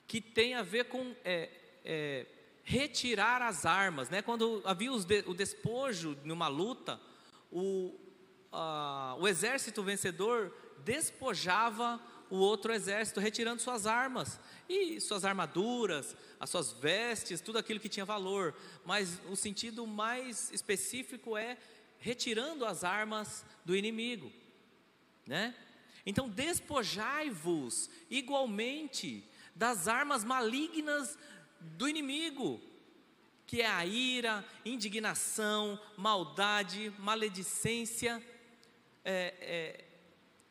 que 0.06 0.20
tem 0.20 0.54
a 0.54 0.62
ver 0.62 0.86
com 0.86 1.14
é, 1.24 1.50
é, 1.84 2.26
retirar 2.64 3.40
as 3.42 3.64
armas. 3.64 4.10
Né? 4.10 4.22
Quando 4.22 4.60
havia 4.64 4.90
de, 4.90 5.24
o 5.26 5.34
despojo 5.34 6.16
numa 6.24 6.48
luta, 6.48 7.00
o, 7.52 7.94
a, 8.52 9.16
o 9.18 9.28
exército 9.28 9.82
vencedor 9.82 10.52
despojava 10.86 12.00
o 12.30 12.36
outro 12.36 12.72
exército, 12.72 13.18
retirando 13.18 13.60
suas 13.60 13.86
armas 13.86 14.38
e 14.68 15.00
suas 15.00 15.24
armaduras, 15.24 16.16
as 16.38 16.48
suas 16.48 16.72
vestes, 16.72 17.40
tudo 17.40 17.58
aquilo 17.58 17.80
que 17.80 17.88
tinha 17.88 18.04
valor. 18.04 18.54
Mas 18.84 19.20
o 19.28 19.34
sentido 19.34 19.84
mais 19.84 20.50
específico 20.52 21.36
é 21.36 21.58
retirando 21.98 22.64
as 22.64 22.84
armas 22.84 23.44
do 23.64 23.74
inimigo, 23.74 24.32
né? 25.26 25.54
Então, 26.04 26.28
despojai-vos 26.28 27.90
igualmente 28.08 29.28
das 29.56 29.88
armas 29.88 30.22
malignas 30.22 31.18
do 31.60 31.88
inimigo, 31.88 32.60
que 33.44 33.60
é 33.60 33.66
a 33.66 33.84
ira, 33.84 34.44
indignação, 34.64 35.80
maldade, 35.96 36.92
maledicência, 36.98 38.22
é, 39.04 39.34
é, 39.40 39.85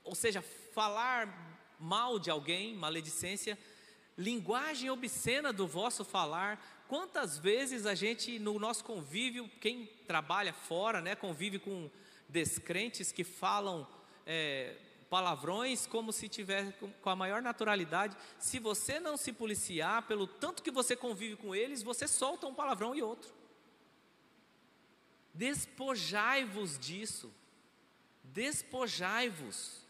ou 0.05 0.15
seja, 0.15 0.41
falar 0.41 1.27
mal 1.79 2.17
de 2.17 2.29
alguém, 2.29 2.75
maledicência, 2.75 3.57
linguagem 4.17 4.89
obscena 4.89 5.51
do 5.51 5.67
vosso 5.67 6.05
falar. 6.05 6.85
Quantas 6.87 7.37
vezes 7.37 7.85
a 7.85 7.95
gente, 7.95 8.39
no 8.39 8.57
nosso 8.59 8.83
convívio, 8.83 9.49
quem 9.59 9.87
trabalha 10.07 10.53
fora, 10.53 11.01
né, 11.01 11.15
convive 11.15 11.59
com 11.59 11.89
descrentes 12.29 13.11
que 13.11 13.23
falam 13.23 13.87
é, 14.25 14.75
palavrões 15.09 15.85
como 15.85 16.11
se 16.11 16.27
tiver 16.27 16.73
com 17.01 17.09
a 17.09 17.15
maior 17.15 17.41
naturalidade. 17.41 18.15
Se 18.39 18.59
você 18.59 18.99
não 18.99 19.17
se 19.17 19.33
policiar 19.33 20.03
pelo 20.03 20.27
tanto 20.27 20.63
que 20.63 20.71
você 20.71 20.95
convive 20.95 21.35
com 21.35 21.55
eles, 21.55 21.83
você 21.83 22.07
solta 22.07 22.47
um 22.47 22.53
palavrão 22.53 22.95
e 22.95 23.01
outro. 23.01 23.33
Despojai-vos 25.33 26.79
disso. 26.79 27.33
Despojai-vos. 28.23 29.84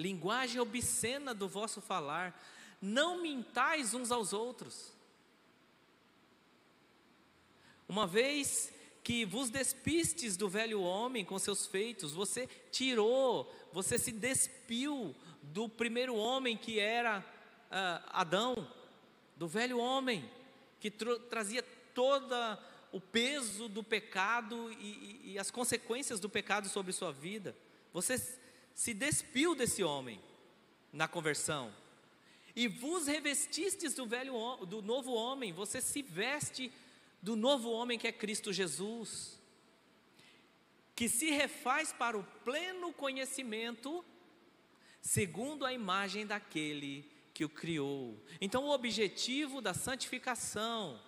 Linguagem 0.00 0.58
obscena 0.58 1.34
do 1.34 1.46
vosso 1.46 1.78
falar. 1.82 2.34
Não 2.80 3.20
mintais 3.20 3.92
uns 3.92 4.10
aos 4.10 4.32
outros. 4.32 4.94
Uma 7.86 8.06
vez 8.06 8.72
que 9.04 9.26
vos 9.26 9.50
despistes 9.50 10.38
do 10.38 10.48
velho 10.48 10.80
homem 10.80 11.22
com 11.22 11.38
seus 11.38 11.66
feitos, 11.66 12.12
você 12.12 12.48
tirou, 12.72 13.54
você 13.74 13.98
se 13.98 14.10
despiu 14.10 15.14
do 15.42 15.68
primeiro 15.68 16.14
homem 16.16 16.56
que 16.56 16.80
era 16.80 17.18
uh, 17.20 18.08
Adão, 18.08 18.66
do 19.36 19.46
velho 19.46 19.78
homem, 19.78 20.30
que 20.80 20.90
trazia 20.90 21.62
toda 21.94 22.58
o 22.90 23.00
peso 23.00 23.68
do 23.68 23.84
pecado 23.84 24.72
e, 24.72 25.20
e, 25.24 25.32
e 25.32 25.38
as 25.38 25.50
consequências 25.50 26.18
do 26.18 26.28
pecado 26.28 26.70
sobre 26.70 26.90
sua 26.90 27.12
vida. 27.12 27.54
Você 27.92 28.39
se 28.74 28.94
despiu 28.94 29.54
desse 29.54 29.82
homem 29.82 30.20
na 30.92 31.06
conversão 31.06 31.72
e 32.54 32.66
vos 32.66 33.06
revestistes 33.06 33.94
do 33.94 34.06
velho 34.06 34.34
do 34.66 34.82
novo 34.82 35.12
homem. 35.12 35.52
Você 35.52 35.80
se 35.80 36.02
veste 36.02 36.72
do 37.22 37.36
novo 37.36 37.70
homem 37.70 37.98
que 37.98 38.08
é 38.08 38.12
Cristo 38.12 38.52
Jesus, 38.52 39.38
que 40.94 41.08
se 41.08 41.30
refaz 41.30 41.92
para 41.92 42.18
o 42.18 42.24
pleno 42.44 42.92
conhecimento, 42.92 44.04
segundo 45.00 45.64
a 45.64 45.72
imagem 45.72 46.26
daquele 46.26 47.10
que 47.32 47.44
o 47.44 47.48
criou. 47.48 48.22
Então, 48.40 48.64
o 48.64 48.70
objetivo 48.70 49.60
da 49.60 49.72
santificação 49.72 51.00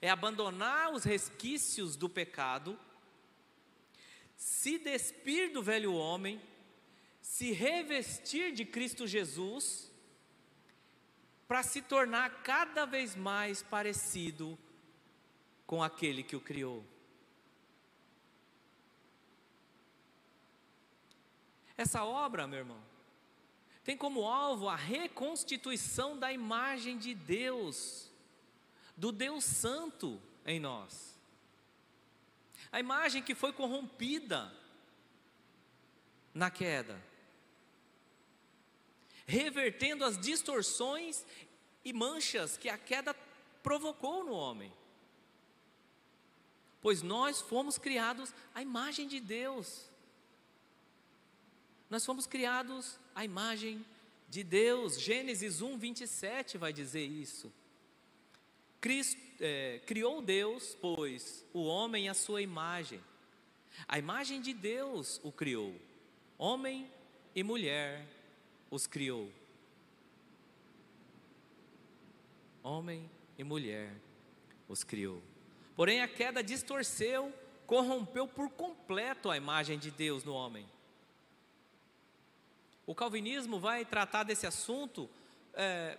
é 0.00 0.08
abandonar 0.08 0.92
os 0.92 1.04
resquícios 1.04 1.96
do 1.96 2.08
pecado, 2.08 2.78
se 4.36 4.78
despir 4.78 5.52
do 5.52 5.62
velho 5.62 5.92
homem, 5.92 6.40
se 7.30 7.52
revestir 7.52 8.52
de 8.52 8.64
Cristo 8.64 9.06
Jesus, 9.06 9.88
para 11.46 11.62
se 11.62 11.80
tornar 11.80 12.42
cada 12.42 12.84
vez 12.84 13.14
mais 13.14 13.62
parecido 13.62 14.58
com 15.64 15.80
aquele 15.80 16.24
que 16.24 16.34
o 16.34 16.40
criou. 16.40 16.84
Essa 21.76 22.04
obra, 22.04 22.48
meu 22.48 22.58
irmão, 22.58 22.82
tem 23.84 23.96
como 23.96 24.26
alvo 24.26 24.68
a 24.68 24.74
reconstituição 24.74 26.18
da 26.18 26.32
imagem 26.32 26.98
de 26.98 27.14
Deus, 27.14 28.10
do 28.96 29.12
Deus 29.12 29.44
Santo 29.44 30.20
em 30.44 30.58
nós. 30.58 31.16
A 32.72 32.80
imagem 32.80 33.22
que 33.22 33.36
foi 33.36 33.52
corrompida 33.52 34.52
na 36.34 36.50
queda, 36.50 37.09
revertendo 39.30 40.04
as 40.04 40.18
distorções 40.18 41.24
e 41.84 41.92
manchas 41.92 42.56
que 42.56 42.68
a 42.68 42.76
queda 42.76 43.14
provocou 43.62 44.24
no 44.24 44.32
homem. 44.32 44.72
Pois 46.82 47.02
nós 47.02 47.40
fomos 47.40 47.78
criados 47.78 48.34
à 48.54 48.60
imagem 48.60 49.06
de 49.06 49.20
Deus. 49.20 49.88
Nós 51.88 52.04
fomos 52.04 52.26
criados 52.26 52.98
à 53.14 53.24
imagem 53.24 53.84
de 54.28 54.42
Deus. 54.42 54.98
Gênesis 54.98 55.62
1, 55.62 55.78
27 55.78 56.58
vai 56.58 56.72
dizer 56.72 57.06
isso. 57.06 57.52
Cristo, 58.80 59.20
é, 59.38 59.80
criou 59.86 60.22
Deus, 60.22 60.76
pois, 60.80 61.44
o 61.52 61.64
homem 61.64 62.08
à 62.08 62.14
sua 62.14 62.42
imagem. 62.42 63.00
A 63.86 63.98
imagem 63.98 64.40
de 64.40 64.52
Deus 64.52 65.20
o 65.22 65.30
criou. 65.30 65.74
Homem 66.38 66.90
e 67.34 67.42
mulher 67.42 68.19
os 68.70 68.86
criou. 68.86 69.30
Homem 72.62 73.10
e 73.36 73.42
mulher 73.42 73.94
os 74.68 74.84
criou. 74.84 75.22
Porém, 75.74 76.02
a 76.02 76.08
queda 76.08 76.42
distorceu, 76.42 77.34
corrompeu 77.66 78.28
por 78.28 78.50
completo 78.50 79.30
a 79.30 79.36
imagem 79.36 79.78
de 79.78 79.90
Deus 79.90 80.24
no 80.24 80.34
homem. 80.34 80.68
O 82.86 82.94
calvinismo 82.94 83.58
vai 83.58 83.84
tratar 83.84 84.24
desse 84.24 84.46
assunto 84.46 85.08
é, 85.54 85.98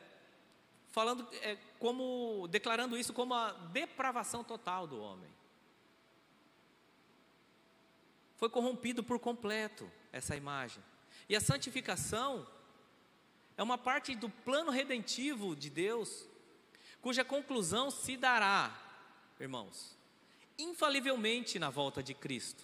falando 0.91 1.27
é, 1.41 1.57
como 1.79 2.47
declarando 2.49 2.97
isso 2.97 3.13
como 3.13 3.33
a 3.33 3.51
depravação 3.51 4.43
total 4.43 4.85
do 4.85 4.99
homem. 4.99 5.29
Foi 8.35 8.49
corrompido 8.49 9.03
por 9.03 9.19
completo 9.19 9.89
essa 10.11 10.35
imagem. 10.35 10.83
E 11.29 11.35
a 11.35 11.41
santificação 11.41 12.45
é 13.57 13.63
uma 13.63 13.77
parte 13.77 14.15
do 14.15 14.29
plano 14.29 14.71
redentivo 14.71 15.55
de 15.55 15.69
Deus, 15.69 16.25
cuja 17.01 17.23
conclusão 17.23 17.91
se 17.91 18.17
dará, 18.17 18.75
irmãos, 19.39 19.97
infalivelmente 20.57 21.59
na 21.59 21.69
volta 21.69 22.01
de 22.01 22.13
Cristo. 22.13 22.63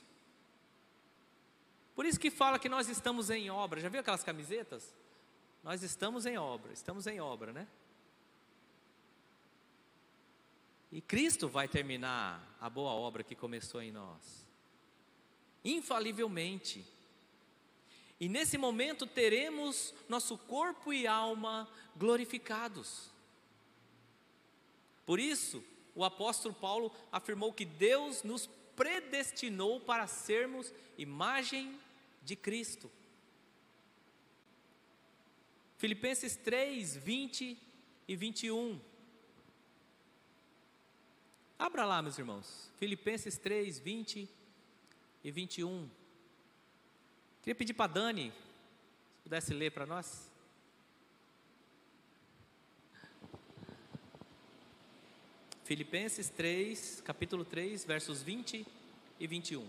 Por 1.96 2.06
isso 2.06 2.20
que 2.20 2.30
fala 2.30 2.60
que 2.60 2.70
nós 2.70 2.88
estamos 2.90 3.30
em 3.32 3.50
obra. 3.50 3.82
Já 3.82 3.90
viu 3.90 4.00
aquelas 4.00 4.24
camisetas? 4.24 4.94
Nós 5.64 5.82
estamos 5.82 6.26
em 6.28 6.38
obra, 6.38 6.72
estamos 6.72 7.08
em 7.08 7.20
obra, 7.20 7.52
né? 7.52 7.68
E 10.92 11.02
Cristo 11.02 11.50
vai 11.50 11.68
terminar 11.68 12.56
a 12.62 12.70
boa 12.70 12.92
obra 12.92 13.24
que 13.24 13.36
começou 13.36 13.82
em 13.82 13.92
nós. 13.92 14.48
Infalivelmente. 15.66 16.86
E 18.20 18.28
nesse 18.28 18.58
momento 18.58 19.06
teremos 19.06 19.94
nosso 20.10 20.38
corpo 20.38 20.92
e 20.92 21.06
alma 21.06 21.70
glorificados. 21.96 23.12
Por 25.06 25.20
isso, 25.20 25.64
o 25.96 26.04
apóstolo 26.04 26.54
Paulo 26.54 26.92
afirmou 27.12 27.54
que 27.54 27.66
Deus 27.66 28.24
nos 28.24 28.50
predestinou 28.76 29.80
para 29.80 30.08
sermos 30.08 30.74
imagem 30.98 31.80
de 32.24 32.36
Cristo. 32.36 32.92
Filipenses 35.78 36.36
3, 36.36 36.96
20 36.98 37.58
e 38.08 38.16
21. 38.16 38.80
Abra 41.58 41.86
lá, 41.86 42.02
meus 42.02 42.18
irmãos. 42.18 42.72
Filipenses 42.78 43.38
3, 43.38 43.80
20 43.80 44.30
e 45.24 45.32
21. 45.32 45.90
Queria 47.48 47.56
pedir 47.56 47.74
para 47.76 47.88
Dani, 47.88 48.34
se 49.16 49.24
pudesse 49.24 49.54
ler 49.54 49.72
para 49.72 49.86
nós. 49.86 50.30
Filipenses 55.64 56.28
3, 56.28 57.00
capítulo 57.06 57.46
3, 57.46 57.86
versos 57.86 58.22
20 58.22 58.68
e 59.18 59.28
21. 59.28 59.66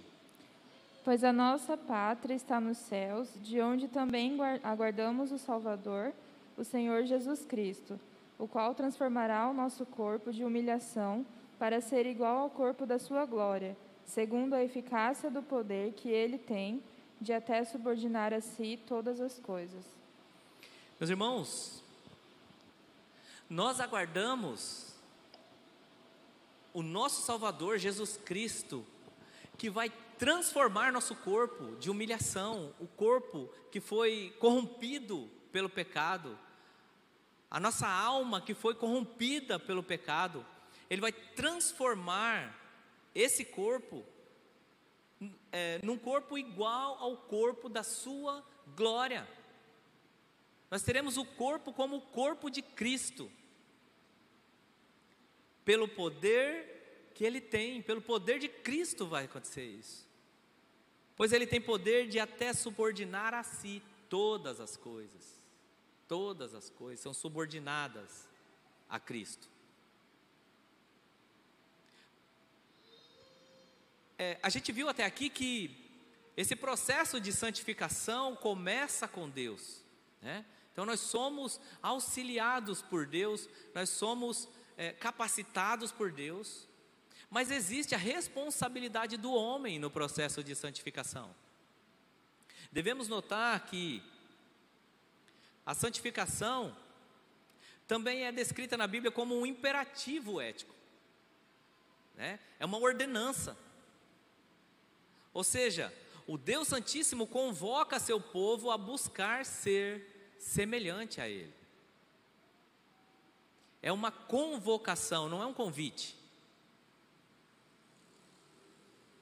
Pois 1.04 1.22
a 1.22 1.32
nossa 1.32 1.76
pátria 1.76 2.34
está 2.34 2.60
nos 2.60 2.78
céus, 2.78 3.28
de 3.44 3.60
onde 3.60 3.86
também 3.86 4.36
aguardamos 4.64 5.30
o 5.30 5.38
Salvador, 5.38 6.12
o 6.56 6.64
Senhor 6.64 7.04
Jesus 7.04 7.46
Cristo, 7.46 7.96
o 8.40 8.48
qual 8.48 8.74
transformará 8.74 9.48
o 9.48 9.54
nosso 9.54 9.86
corpo 9.86 10.32
de 10.32 10.42
humilhação 10.42 11.24
para 11.60 11.80
ser 11.80 12.06
igual 12.06 12.38
ao 12.38 12.50
corpo 12.50 12.84
da 12.84 12.98
sua 12.98 13.24
glória, 13.24 13.76
segundo 14.04 14.54
a 14.54 14.64
eficácia 14.64 15.30
do 15.30 15.44
poder 15.44 15.92
que 15.92 16.08
ele 16.08 16.38
tem 16.38 16.82
de 17.20 17.32
até 17.32 17.64
subordinar 17.64 18.32
a 18.32 18.40
si 18.40 18.78
todas 18.86 19.20
as 19.20 19.38
coisas. 19.38 19.84
Meus 20.98 21.10
irmãos, 21.10 21.82
nós 23.48 23.80
aguardamos 23.80 24.94
o 26.72 26.82
nosso 26.82 27.22
Salvador 27.22 27.78
Jesus 27.78 28.16
Cristo, 28.16 28.84
que 29.56 29.70
vai 29.70 29.90
transformar 30.18 30.92
nosso 30.92 31.14
corpo 31.16 31.76
de 31.76 31.90
humilhação, 31.90 32.74
o 32.78 32.86
corpo 32.86 33.48
que 33.70 33.80
foi 33.80 34.34
corrompido 34.38 35.28
pelo 35.50 35.68
pecado, 35.68 36.38
a 37.50 37.58
nossa 37.58 37.88
alma 37.88 38.40
que 38.40 38.54
foi 38.54 38.74
corrompida 38.74 39.58
pelo 39.58 39.82
pecado, 39.82 40.44
Ele 40.90 41.00
vai 41.00 41.12
transformar 41.12 42.54
esse 43.14 43.44
corpo 43.44 44.04
é, 45.50 45.80
num 45.82 45.98
corpo 45.98 46.36
igual 46.36 46.96
ao 46.98 47.16
corpo 47.16 47.68
da 47.68 47.82
Sua 47.82 48.44
glória. 48.76 49.28
Nós 50.70 50.82
teremos 50.82 51.16
o 51.16 51.24
corpo 51.24 51.72
como 51.72 51.96
o 51.96 52.02
corpo 52.02 52.50
de 52.50 52.62
Cristo, 52.62 53.30
pelo 55.64 55.88
poder 55.88 57.10
que 57.14 57.24
Ele 57.24 57.40
tem, 57.40 57.82
pelo 57.82 58.02
poder 58.02 58.38
de 58.38 58.48
Cristo 58.48 59.06
vai 59.06 59.24
acontecer 59.24 59.64
isso 59.64 60.08
pois 61.18 61.32
ele 61.32 61.48
tem 61.48 61.60
poder 61.60 62.06
de 62.06 62.20
até 62.20 62.52
subordinar 62.52 63.34
a 63.34 63.42
si 63.42 63.82
todas 64.08 64.60
as 64.60 64.76
coisas. 64.76 65.42
Todas 66.06 66.54
as 66.54 66.70
coisas 66.70 67.00
são 67.00 67.12
subordinadas 67.12 68.28
a 68.88 69.00
Cristo. 69.00 69.48
É, 74.18 74.38
a 74.42 74.48
gente 74.50 74.72
viu 74.72 74.88
até 74.88 75.04
aqui 75.04 75.30
que 75.30 75.88
esse 76.36 76.56
processo 76.56 77.20
de 77.20 77.32
santificação 77.32 78.36
começa 78.36 79.06
com 79.06 79.28
Deus, 79.28 79.82
né? 80.20 80.44
Então 80.72 80.84
nós 80.84 81.00
somos 81.00 81.60
auxiliados 81.82 82.82
por 82.82 83.06
Deus, 83.06 83.48
nós 83.74 83.88
somos 83.88 84.48
é, 84.76 84.92
capacitados 84.92 85.90
por 85.90 86.12
Deus 86.12 86.68
mas 87.30 87.50
existe 87.50 87.94
a 87.94 87.98
responsabilidade 87.98 89.16
do 89.16 89.32
homem 89.32 89.78
no 89.78 89.90
processo 89.90 90.42
de 90.42 90.54
santificação. 90.54 91.34
Devemos 92.72 93.08
notar 93.08 93.66
que 93.66 94.02
a 95.64 95.74
santificação 95.74 96.74
também 97.86 98.24
é 98.24 98.32
descrita 98.32 98.76
na 98.76 98.86
Bíblia 98.86 99.10
como 99.10 99.38
um 99.38 99.44
imperativo 99.44 100.40
ético, 100.40 100.74
né? 102.14 102.38
é 102.58 102.64
uma 102.64 102.78
ordenança. 102.78 103.56
Ou 105.38 105.44
seja, 105.44 105.94
o 106.26 106.36
Deus 106.36 106.66
Santíssimo 106.66 107.24
convoca 107.24 108.00
seu 108.00 108.20
povo 108.20 108.72
a 108.72 108.76
buscar 108.76 109.46
ser 109.46 110.34
semelhante 110.36 111.20
a 111.20 111.28
Ele. 111.28 111.54
É 113.80 113.92
uma 113.92 114.10
convocação, 114.10 115.28
não 115.28 115.40
é 115.40 115.46
um 115.46 115.54
convite. 115.54 116.16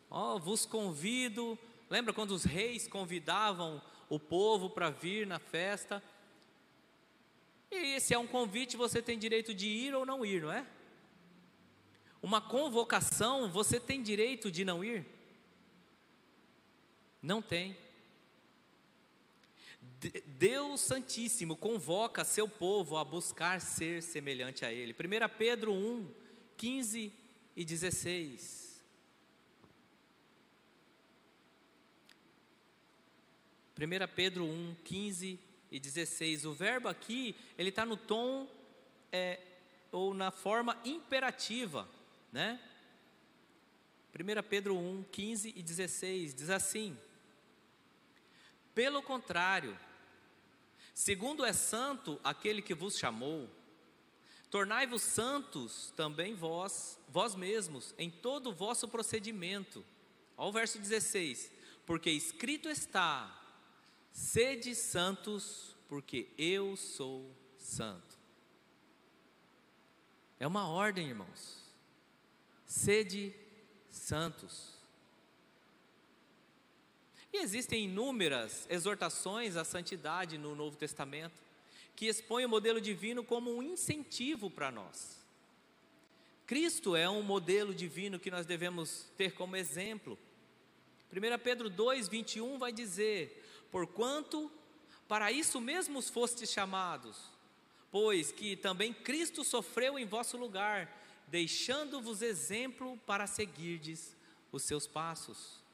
Oh, 0.08 0.38
vos 0.38 0.64
convido. 0.64 1.58
Lembra 1.90 2.14
quando 2.14 2.30
os 2.30 2.44
reis 2.44 2.88
convidavam 2.88 3.82
o 4.08 4.18
povo 4.18 4.70
para 4.70 4.88
vir 4.88 5.26
na 5.26 5.38
festa? 5.38 6.02
E 7.70 8.00
se 8.00 8.14
é 8.14 8.18
um 8.18 8.26
convite, 8.26 8.74
você 8.74 9.02
tem 9.02 9.18
direito 9.18 9.52
de 9.52 9.68
ir 9.68 9.94
ou 9.94 10.06
não 10.06 10.24
ir, 10.24 10.40
não 10.40 10.50
é? 10.50 10.66
Uma 12.22 12.40
convocação, 12.40 13.50
você 13.50 13.78
tem 13.78 14.02
direito 14.02 14.50
de 14.50 14.64
não 14.64 14.82
ir? 14.82 15.15
Não 17.26 17.42
tem. 17.42 17.76
Deus 20.38 20.80
Santíssimo 20.80 21.56
convoca 21.56 22.22
seu 22.22 22.48
povo 22.48 22.96
a 22.96 23.04
buscar 23.04 23.60
ser 23.60 24.00
semelhante 24.00 24.64
a 24.64 24.72
Ele. 24.72 24.92
1 24.92 25.36
Pedro 25.36 25.72
1, 25.72 26.08
15 26.56 27.12
e 27.56 27.64
16. 27.64 28.80
1 33.76 34.14
Pedro 34.14 34.44
1, 34.44 34.76
15 34.84 35.40
e 35.72 35.80
16. 35.80 36.44
O 36.44 36.54
verbo 36.54 36.86
aqui, 36.86 37.34
ele 37.58 37.70
está 37.70 37.84
no 37.84 37.96
tom 37.96 38.48
é, 39.10 39.40
ou 39.90 40.14
na 40.14 40.30
forma 40.30 40.80
imperativa, 40.84 41.88
né? 42.32 42.60
1 44.14 44.48
Pedro 44.48 44.76
1, 44.76 45.06
15 45.10 45.54
e 45.56 45.60
16 45.60 46.32
diz 46.32 46.50
assim: 46.50 46.96
Pelo 48.76 49.02
contrário, 49.02 49.74
segundo 50.92 51.46
é 51.46 51.52
santo 51.54 52.20
aquele 52.22 52.60
que 52.60 52.74
vos 52.74 52.98
chamou, 52.98 53.48
tornai-vos 54.50 55.00
santos 55.00 55.94
também 55.96 56.34
vós, 56.34 57.00
vós 57.08 57.34
mesmos, 57.34 57.94
em 57.96 58.10
todo 58.10 58.50
o 58.50 58.54
vosso 58.54 58.86
procedimento. 58.86 59.82
Olha 60.36 60.50
o 60.50 60.52
verso 60.52 60.78
16: 60.78 61.50
Porque 61.86 62.10
escrito 62.10 62.68
está, 62.68 63.42
Sede 64.12 64.74
santos, 64.74 65.74
porque 65.88 66.28
eu 66.36 66.76
sou 66.76 67.34
santo. 67.56 68.18
É 70.38 70.46
uma 70.46 70.68
ordem, 70.68 71.08
irmãos. 71.08 71.64
Sede 72.66 73.34
santos. 73.88 74.75
E 77.36 77.42
existem 77.42 77.84
inúmeras 77.84 78.66
exortações 78.70 79.56
à 79.56 79.64
santidade 79.64 80.38
no 80.38 80.54
Novo 80.54 80.74
Testamento, 80.74 81.34
que 81.94 82.06
expõem 82.06 82.46
o 82.46 82.48
modelo 82.48 82.80
divino 82.80 83.22
como 83.22 83.54
um 83.54 83.62
incentivo 83.62 84.50
para 84.50 84.70
nós. 84.70 85.22
Cristo 86.46 86.96
é 86.96 87.06
um 87.10 87.22
modelo 87.22 87.74
divino 87.74 88.18
que 88.18 88.30
nós 88.30 88.46
devemos 88.46 89.04
ter 89.18 89.32
como 89.32 89.54
exemplo. 89.54 90.18
1 91.12 91.38
Pedro 91.44 91.68
2, 91.68 92.08
21 92.08 92.58
vai 92.58 92.72
dizer: 92.72 93.44
Porquanto 93.70 94.50
para 95.06 95.30
isso 95.30 95.60
mesmos 95.60 96.08
fostes 96.08 96.50
chamados, 96.50 97.18
pois 97.92 98.32
que 98.32 98.56
também 98.56 98.94
Cristo 98.94 99.44
sofreu 99.44 99.98
em 99.98 100.06
vosso 100.06 100.38
lugar, 100.38 100.90
deixando-vos 101.28 102.22
exemplo 102.22 102.98
para 103.04 103.26
seguirdes 103.26 104.16
os 104.50 104.62
seus 104.62 104.86
passos. 104.86 105.65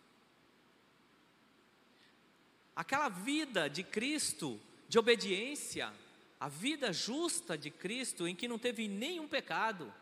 Aquela 2.74 3.08
vida 3.08 3.68
de 3.68 3.82
Cristo, 3.82 4.60
de 4.88 4.98
obediência, 4.98 5.92
a 6.40 6.48
vida 6.48 6.92
justa 6.92 7.56
de 7.56 7.70
Cristo, 7.70 8.26
em 8.26 8.34
que 8.34 8.48
não 8.48 8.58
teve 8.58 8.88
nenhum 8.88 9.28
pecado, 9.28 9.92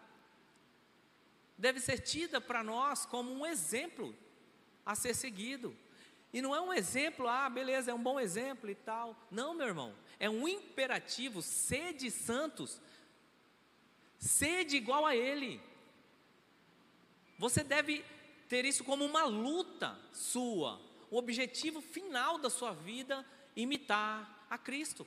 deve 1.59 1.81
ser 1.81 1.99
tida 1.99 2.41
para 2.41 2.62
nós 2.62 3.05
como 3.05 3.31
um 3.31 3.45
exemplo 3.45 4.16
a 4.87 4.95
ser 4.95 5.14
seguido. 5.14 5.77
E 6.33 6.41
não 6.41 6.55
é 6.55 6.61
um 6.61 6.73
exemplo, 6.73 7.29
ah, 7.29 7.51
beleza, 7.51 7.91
é 7.91 7.95
um 7.95 8.03
bom 8.03 8.18
exemplo 8.18 8.71
e 8.71 8.75
tal. 8.75 9.16
Não, 9.31 9.53
meu 9.53 9.66
irmão, 9.66 9.95
é 10.18 10.31
um 10.31 10.47
imperativo, 10.47 11.43
sede 11.43 12.11
santos, 12.11 12.81
sede 14.18 14.77
igual 14.77 15.05
a 15.05 15.14
Ele. 15.14 15.61
Você 17.37 17.64
deve 17.64 18.05
ter 18.49 18.64
isso 18.64 18.85
como 18.85 19.05
uma 19.05 19.25
luta 19.25 19.99
sua, 20.12 20.81
o 21.11 21.17
objetivo 21.17 21.81
final 21.81 22.39
da 22.39 22.49
sua 22.49 22.73
vida, 22.73 23.27
imitar 23.57 24.47
a 24.49 24.57
Cristo. 24.57 25.07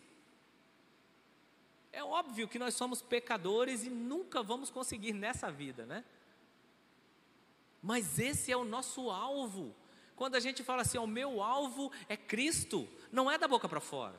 É 1.91 2.04
óbvio 2.04 2.47
que 2.47 2.60
nós 2.60 2.74
somos 2.74 3.01
pecadores 3.01 3.84
e 3.84 3.89
nunca 3.89 4.41
vamos 4.41 4.70
conseguir 4.70 5.14
nessa 5.14 5.51
vida, 5.51 5.86
né? 5.86 6.04
Mas 7.82 8.18
esse 8.18 8.51
é 8.51 8.58
o 8.58 8.64
nosso 8.64 9.10
alvo 9.10 9.76
quando 10.16 10.36
a 10.36 10.39
gente 10.39 10.64
fala 10.64 10.84
assim, 10.84 10.97
o 10.97 11.08
meu 11.08 11.41
alvo 11.41 11.91
é 12.08 12.16
Cristo, 12.16 12.88
não 13.12 13.30
é 13.30 13.38
da 13.38 13.47
boca 13.47 13.68
para 13.68 13.80
fora. 13.80 14.16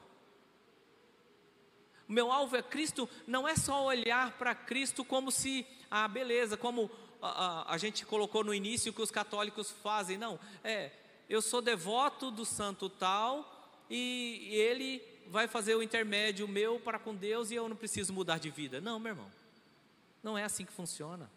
O 2.08 2.12
meu 2.12 2.30
alvo 2.30 2.56
é 2.56 2.62
Cristo, 2.62 3.08
não 3.26 3.48
é 3.48 3.56
só 3.56 3.84
olhar 3.84 4.36
para 4.36 4.54
Cristo 4.54 5.04
como 5.04 5.30
se, 5.30 5.66
ah, 5.90 6.06
beleza, 6.06 6.56
como 6.56 6.90
a, 7.22 7.28
a, 7.28 7.74
a 7.74 7.78
gente 7.78 8.04
colocou 8.04 8.44
no 8.44 8.52
início 8.52 8.92
que 8.92 9.00
os 9.00 9.10
católicos 9.10 9.70
fazem, 9.70 10.18
não, 10.18 10.38
é, 10.62 10.92
eu 11.28 11.40
sou 11.40 11.62
devoto 11.62 12.30
do 12.30 12.44
santo 12.44 12.88
tal 12.88 13.50
e, 13.88 14.48
ele 14.52 15.02
vai 15.28 15.48
fazer 15.48 15.74
o 15.74 15.82
intermédio 15.82 16.46
meu 16.46 16.78
para 16.78 16.98
com 16.98 17.14
Deus 17.14 17.50
e 17.50 17.54
eu 17.54 17.68
não 17.68 17.76
preciso 17.76 18.12
mudar 18.12 18.38
de 18.38 18.50
vida. 18.50 18.80
Não, 18.80 18.98
meu 18.98 19.12
irmão, 19.12 19.30
não 20.22 20.36
é 20.36 20.44
assim 20.44 20.64
que 20.64 20.72
funciona. 20.72 21.30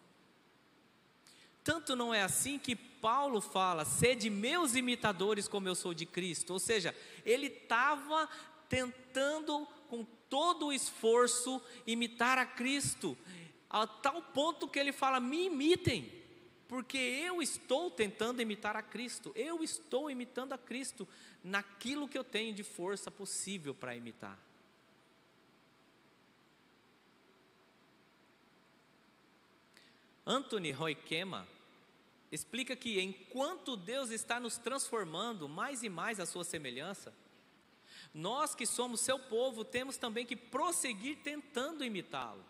Tanto 1.64 1.96
não 1.96 2.14
é 2.14 2.22
assim 2.22 2.58
que 2.58 2.76
Paulo 2.76 3.42
fala: 3.42 3.86
sede 3.86 4.30
meus 4.30 4.76
imitadores, 4.76 5.48
como 5.48 5.68
eu 5.68 5.76
sou 5.76 5.94
de 5.94 6.06
Cristo. 6.06 6.54
Ou 6.54 6.60
seja, 6.60 6.96
ele 7.26 7.48
estava 7.48 8.30
tentando 8.70 9.68
com 9.90 10.06
todo 10.30 10.68
o 10.68 10.74
esforço 10.74 11.62
imitar 11.86 12.38
a 12.38 12.46
Cristo, 12.46 13.18
a 13.70 13.86
tal 13.86 14.22
ponto 14.22 14.68
que 14.68 14.80
ele 14.80 14.92
fala: 14.92 15.20
me 15.20 15.48
imitem, 15.48 16.10
porque 16.68 16.98
eu 16.98 17.42
estou 17.42 17.90
tentando 17.90 18.42
imitar 18.42 18.76
a 18.76 18.82
Cristo, 18.82 19.32
eu 19.36 19.64
estou 19.64 20.12
imitando 20.12 20.54
a 20.54 20.58
Cristo 20.58 21.08
naquilo 21.44 22.08
que 22.08 22.18
eu 22.18 22.24
tenho 22.24 22.54
de 22.54 22.64
força 22.64 23.10
possível 23.10 23.74
para 23.74 23.96
imitar. 23.96 24.38
Anthony 30.26 30.72
Roykema 30.72 31.48
explica 32.30 32.76
que 32.76 33.00
enquanto 33.00 33.78
Deus 33.78 34.10
está 34.10 34.42
nos 34.42 34.58
transformando 34.58 35.48
mais 35.48 35.84
e 35.84 35.90
mais 35.90 36.20
à 36.20 36.26
sua 36.26 36.44
semelhança, 36.44 37.14
nós 38.14 38.54
que 38.54 38.66
somos 38.66 39.00
seu 39.00 39.18
povo 39.18 39.64
temos 39.64 39.96
também 39.96 40.26
que 40.26 40.36
prosseguir 40.36 41.20
tentando 41.24 41.86
imitá-lo. 41.86 42.44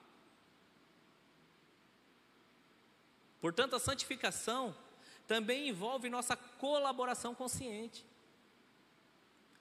Portanto, 3.40 3.76
a 3.76 3.80
santificação 3.80 4.76
também 5.28 5.70
envolve 5.70 6.10
nossa 6.10 6.36
colaboração 6.36 7.36
consciente. 7.36 8.06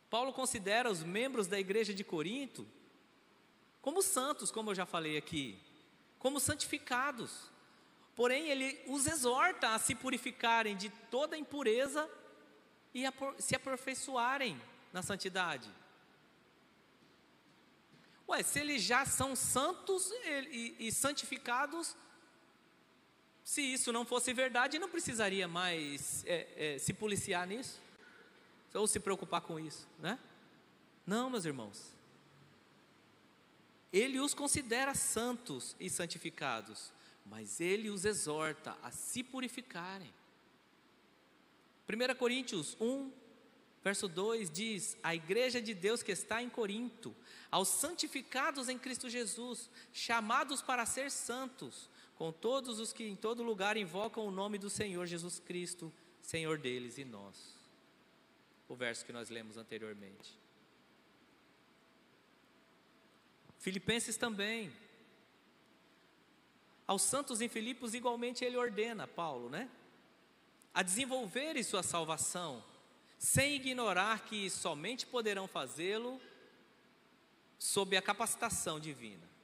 Paulo 0.09 0.33
considera 0.33 0.91
os 0.91 1.03
membros 1.03 1.47
da 1.47 1.59
igreja 1.59 1.93
de 1.93 2.05
Corinto 2.05 2.67
como 3.83 4.03
santos, 4.03 4.51
como 4.51 4.71
eu 4.71 4.75
já 4.75 4.87
falei 4.87 5.17
aqui, 5.17 5.59
como 6.19 6.41
santificados. 6.41 7.51
Porém, 8.15 8.49
ele 8.49 8.81
os 8.87 9.07
exorta 9.07 9.75
a 9.75 9.79
se 9.79 9.95
purificarem 9.95 10.77
de 10.77 10.89
toda 11.11 11.37
impureza 11.37 12.09
e 12.95 13.05
a 13.05 13.13
se 13.39 13.55
aperfeiçoarem 13.55 14.61
na 14.93 15.03
santidade. 15.03 15.71
Ué, 18.29 18.43
se 18.43 18.59
eles 18.59 18.83
já 18.83 19.05
são 19.05 19.37
santos 19.37 20.11
e, 20.11 20.75
e, 20.81 20.89
e 20.89 20.93
santificados, 20.93 21.95
se 23.47 23.63
isso 23.63 23.93
não 23.93 24.05
fosse 24.05 24.33
verdade, 24.33 24.77
não 24.77 24.89
precisaria 24.89 25.47
mais 25.47 26.25
é, 26.27 26.75
é, 26.75 26.79
se 26.79 26.93
policiar 26.93 27.47
nisso, 27.47 27.81
ou 28.75 28.89
se 28.89 28.99
preocupar 28.99 29.41
com 29.41 29.61
isso, 29.61 29.87
né? 30.01 30.19
Não, 31.07 31.31
meus 31.31 31.45
irmãos. 31.45 31.95
Ele 33.93 34.19
os 34.19 34.35
considera 34.35 34.95
santos 34.95 35.77
e 35.79 35.89
santificados 35.89 36.93
mas 37.29 37.61
ele 37.61 37.91
os 37.91 38.05
exorta 38.05 38.77
a 38.83 38.91
se 38.91 39.23
purificarem. 39.23 40.13
1 41.89 42.15
Coríntios 42.17 42.77
1, 42.81 43.11
verso 43.83 44.09
2 44.09 44.51
diz: 44.51 44.97
A 45.03 45.15
igreja 45.15 45.61
de 45.61 45.75
Deus 45.75 46.03
que 46.03 46.13
está 46.13 46.43
em 46.43 46.49
Corinto, 46.49 47.15
aos 47.51 47.69
santificados 47.69 48.69
em 48.69 48.79
Cristo 48.79 49.09
Jesus, 49.09 49.69
chamados 49.93 50.63
para 50.63 50.87
ser 50.87 51.11
santos, 51.11 51.89
com 52.17 52.33
todos 52.33 52.81
os 52.81 52.93
que 52.93 53.05
em 53.05 53.15
todo 53.15 53.43
lugar 53.43 53.77
invocam 53.77 54.27
o 54.27 54.31
nome 54.31 54.59
do 54.59 54.71
Senhor 54.71 55.07
Jesus 55.07 55.39
Cristo, 55.39 55.93
Senhor 56.21 56.59
deles 56.59 56.99
e 56.99 57.05
nós. 57.05 57.55
O 58.69 58.75
verso 58.75 59.05
que 59.05 59.13
nós 59.13 59.29
lemos 59.29 59.57
anteriormente. 59.57 60.37
Filipenses 63.59 64.17
também, 64.17 64.73
aos 66.87 67.03
santos 67.03 67.41
em 67.41 67.49
Filipos, 67.49 67.95
igualmente, 67.95 68.45
ele 68.45 68.57
ordena, 68.57 69.07
Paulo, 69.07 69.51
né? 69.51 69.69
A 70.73 70.83
desenvolverem 70.83 71.63
sua 71.63 71.83
salvação, 71.83 72.65
sem 73.19 73.57
ignorar 73.57 74.25
que 74.25 74.49
somente 74.49 75.07
poderão 75.07 75.47
fazê-lo 75.47 76.21
sob 77.59 77.97
a 77.97 78.03
capacitação 78.03 78.81
divina. 78.81 79.36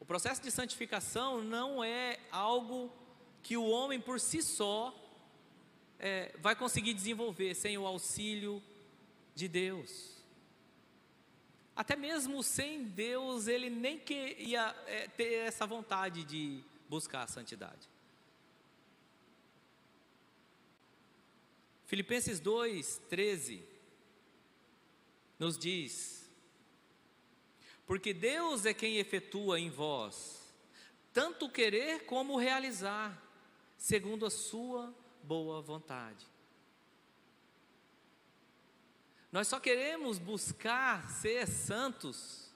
O 0.00 0.04
processo 0.04 0.42
de 0.42 0.50
santificação 0.50 1.42
não 1.42 1.84
é 1.84 2.18
algo 2.32 2.90
que 3.42 3.56
o 3.56 3.68
homem 3.68 4.00
por 4.00 4.18
si 4.18 4.42
só 4.42 4.94
é, 5.98 6.34
vai 6.38 6.56
conseguir 6.56 6.94
desenvolver 6.94 7.54
sem 7.54 7.76
o 7.76 7.86
auxílio 7.86 8.62
de 9.34 9.46
Deus. 9.46 10.16
Até 11.76 11.96
mesmo 11.96 12.42
sem 12.42 12.84
Deus, 12.84 13.46
ele 13.46 13.70
nem 13.70 13.98
queria 13.98 14.74
é, 14.86 15.06
ter 15.08 15.34
essa 15.34 15.66
vontade 15.66 16.24
de 16.24 16.64
buscar 16.88 17.22
a 17.22 17.26
santidade. 17.26 17.88
Filipenses 21.86 22.40
2, 22.40 23.02
13 23.08 23.64
nos 25.38 25.58
diz: 25.58 26.19
Porque 27.90 28.14
Deus 28.14 28.66
é 28.66 28.72
quem 28.72 28.98
efetua 28.98 29.58
em 29.58 29.68
vós, 29.68 30.54
tanto 31.12 31.50
querer 31.50 32.06
como 32.06 32.36
realizar, 32.36 33.20
segundo 33.76 34.24
a 34.24 34.30
sua 34.30 34.94
boa 35.24 35.60
vontade. 35.60 36.24
Nós 39.32 39.48
só 39.48 39.58
queremos 39.58 40.20
buscar 40.20 41.04
ser 41.10 41.48
santos 41.48 42.54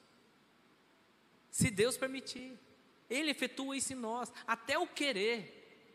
se 1.50 1.68
Deus 1.68 1.96
permitir. 1.96 2.56
Ele 3.10 3.32
efetua 3.32 3.76
isso 3.76 3.92
em 3.92 3.96
nós, 3.96 4.32
até 4.46 4.78
o 4.78 4.86
querer. 4.86 5.90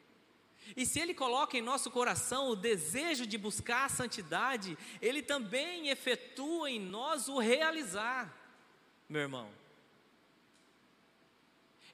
E 0.75 0.85
se 0.85 0.99
Ele 0.99 1.13
coloca 1.13 1.57
em 1.57 1.61
nosso 1.61 1.89
coração 1.89 2.49
o 2.49 2.57
desejo 2.57 3.25
de 3.25 3.37
buscar 3.37 3.85
a 3.85 3.89
santidade, 3.89 4.77
Ele 5.01 5.23
também 5.23 5.87
efetua 5.87 6.69
em 6.69 6.77
nós 6.77 7.29
o 7.29 7.39
realizar, 7.39 8.35
meu 9.09 9.21
irmão. 9.21 9.51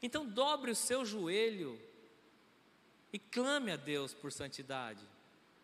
Então, 0.01 0.27
dobre 0.27 0.69
o 0.69 0.75
seu 0.75 1.05
joelho 1.05 1.79
e 3.11 3.17
clame 3.17 3.71
a 3.71 3.77
Deus 3.77 4.13
por 4.13 4.31
santidade, 4.31 5.01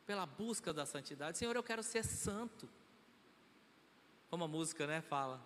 pela 0.08 0.26
busca 0.26 0.74
da 0.74 0.86
santidade. 0.86 1.38
Senhor, 1.38 1.56
eu 1.56 1.62
quero 1.62 1.84
ser 1.84 2.04
santo. 2.04 2.68
Como 4.30 4.46
a 4.46 4.48
música, 4.48 4.88
né, 4.88 5.02
fala. 5.02 5.46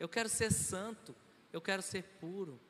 Eu 0.00 0.08
quero 0.08 0.28
ser 0.28 0.52
santo, 0.52 1.14
eu 1.52 1.60
quero 1.60 1.80
ser 1.80 2.02
puro. 2.20 2.60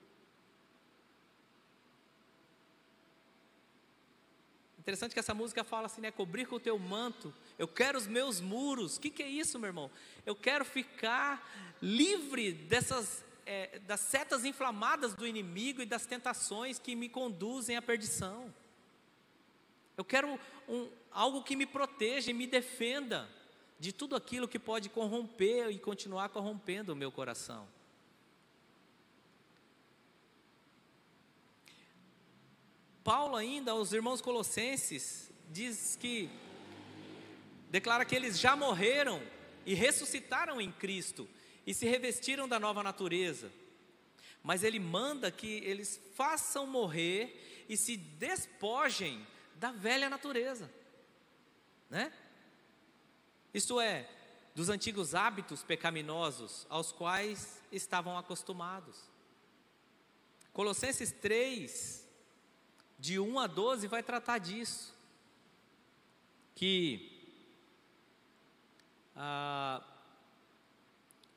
Interessante 4.78 5.12
que 5.12 5.20
essa 5.20 5.32
música 5.32 5.62
fala 5.62 5.86
assim, 5.86 6.00
né? 6.00 6.10
Cobrir 6.10 6.44
com 6.44 6.56
o 6.56 6.60
teu 6.60 6.76
manto. 6.78 7.32
Eu 7.58 7.68
quero 7.68 7.98
os 7.98 8.06
meus 8.06 8.40
muros. 8.40 8.96
O 8.96 9.00
que, 9.00 9.10
que 9.10 9.22
é 9.22 9.28
isso, 9.28 9.58
meu 9.58 9.68
irmão? 9.68 9.90
Eu 10.24 10.34
quero 10.34 10.64
ficar 10.64 11.48
livre 11.80 12.52
dessas 12.52 13.24
é, 13.44 13.78
das 13.80 14.00
setas 14.00 14.44
inflamadas 14.44 15.14
do 15.14 15.26
inimigo 15.26 15.82
e 15.82 15.86
das 15.86 16.06
tentações 16.06 16.78
que 16.78 16.94
me 16.94 17.08
conduzem 17.08 17.76
à 17.76 17.82
perdição. 17.82 18.52
Eu 19.96 20.04
quero 20.04 20.38
um, 20.68 20.88
algo 21.10 21.42
que 21.42 21.56
me 21.56 21.66
proteja 21.66 22.30
e 22.30 22.34
me 22.34 22.46
defenda 22.46 23.28
de 23.78 23.92
tudo 23.92 24.14
aquilo 24.14 24.48
que 24.48 24.58
pode 24.58 24.88
corromper 24.88 25.70
e 25.70 25.78
continuar 25.78 26.28
corrompendo 26.28 26.92
o 26.92 26.96
meu 26.96 27.10
coração. 27.10 27.66
Paulo 33.02 33.34
ainda 33.34 33.72
aos 33.72 33.92
irmãos 33.92 34.20
colossenses 34.20 35.30
diz 35.50 35.96
que 35.96 36.30
declara 37.72 38.04
que 38.04 38.14
eles 38.14 38.38
já 38.38 38.54
morreram 38.54 39.22
e 39.64 39.72
ressuscitaram 39.72 40.60
em 40.60 40.70
Cristo 40.70 41.26
e 41.66 41.72
se 41.72 41.86
revestiram 41.86 42.46
da 42.46 42.60
nova 42.60 42.82
natureza. 42.82 43.50
Mas 44.42 44.62
ele 44.62 44.78
manda 44.78 45.30
que 45.30 45.54
eles 45.64 45.98
façam 46.14 46.66
morrer 46.66 47.64
e 47.70 47.74
se 47.74 47.96
despojem 47.96 49.26
da 49.54 49.72
velha 49.72 50.10
natureza, 50.10 50.70
né? 51.88 52.12
Isto 53.54 53.80
é, 53.80 54.06
dos 54.54 54.68
antigos 54.68 55.14
hábitos 55.14 55.62
pecaminosos 55.62 56.66
aos 56.68 56.92
quais 56.92 57.62
estavam 57.72 58.18
acostumados. 58.18 58.98
Colossenses 60.52 61.10
3, 61.10 62.06
de 62.98 63.18
1 63.18 63.38
a 63.38 63.46
12, 63.46 63.86
vai 63.86 64.02
tratar 64.02 64.36
disso. 64.36 64.94
Que 66.54 67.11
ah, 69.16 69.82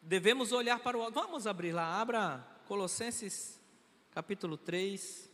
devemos 0.02 0.52
olhar 0.52 0.80
para 0.80 0.98
o. 0.98 1.12
Vamos 1.12 1.48
abrir 1.48 1.72
lá, 1.72 2.00
abra 2.00 2.46
Colossenses 2.68 3.60
capítulo 4.12 4.58
3. 4.58 5.30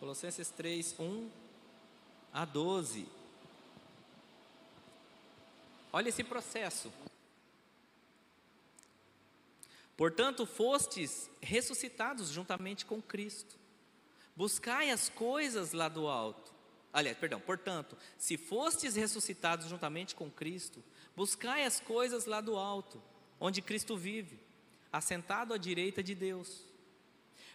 Colossenses 0.00 0.50
3, 0.50 0.96
1 0.98 1.30
a 2.32 2.44
12. 2.44 3.19
Olha 5.92 6.08
esse 6.08 6.22
processo. 6.22 6.92
Portanto, 9.96 10.46
fostes 10.46 11.28
ressuscitados 11.40 12.30
juntamente 12.30 12.86
com 12.86 13.02
Cristo. 13.02 13.58
Buscai 14.34 14.90
as 14.90 15.08
coisas 15.10 15.72
lá 15.72 15.88
do 15.88 16.08
alto. 16.08 16.54
Aliás, 16.92 17.16
perdão, 17.18 17.38
portanto, 17.38 17.96
se 18.18 18.36
fostes 18.36 18.96
ressuscitados 18.96 19.66
juntamente 19.66 20.14
com 20.14 20.30
Cristo, 20.30 20.82
buscai 21.14 21.64
as 21.64 21.78
coisas 21.78 22.24
lá 22.24 22.40
do 22.40 22.56
alto, 22.56 23.00
onde 23.38 23.62
Cristo 23.62 23.96
vive, 23.96 24.40
assentado 24.92 25.54
à 25.54 25.58
direita 25.58 26.02
de 26.02 26.14
Deus. 26.14 26.64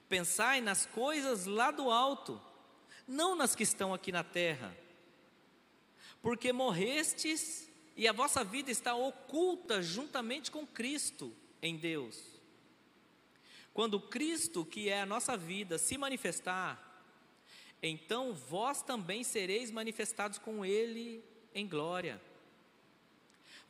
Pensai 0.07 0.61
nas 0.61 0.85
coisas 0.85 1.45
lá 1.45 1.71
do 1.71 1.89
alto, 1.89 2.39
não 3.07 3.35
nas 3.35 3.55
que 3.55 3.63
estão 3.63 3.93
aqui 3.93 4.11
na 4.11 4.23
terra, 4.23 4.75
porque 6.21 6.53
morrestes 6.53 7.67
e 7.95 8.07
a 8.07 8.11
vossa 8.11 8.43
vida 8.43 8.69
está 8.69 8.93
oculta 8.93 9.81
juntamente 9.81 10.51
com 10.51 10.67
Cristo 10.67 11.33
em 11.61 11.77
Deus. 11.77 12.21
Quando 13.73 13.99
Cristo, 13.99 14.65
que 14.65 14.89
é 14.89 15.01
a 15.01 15.05
nossa 15.05 15.35
vida, 15.35 15.77
se 15.77 15.97
manifestar, 15.97 16.81
então 17.81 18.33
vós 18.33 18.81
também 18.81 19.23
sereis 19.23 19.69
manifestados 19.69 20.37
com 20.39 20.65
Ele 20.65 21.23
em 21.53 21.67
glória. 21.67 22.21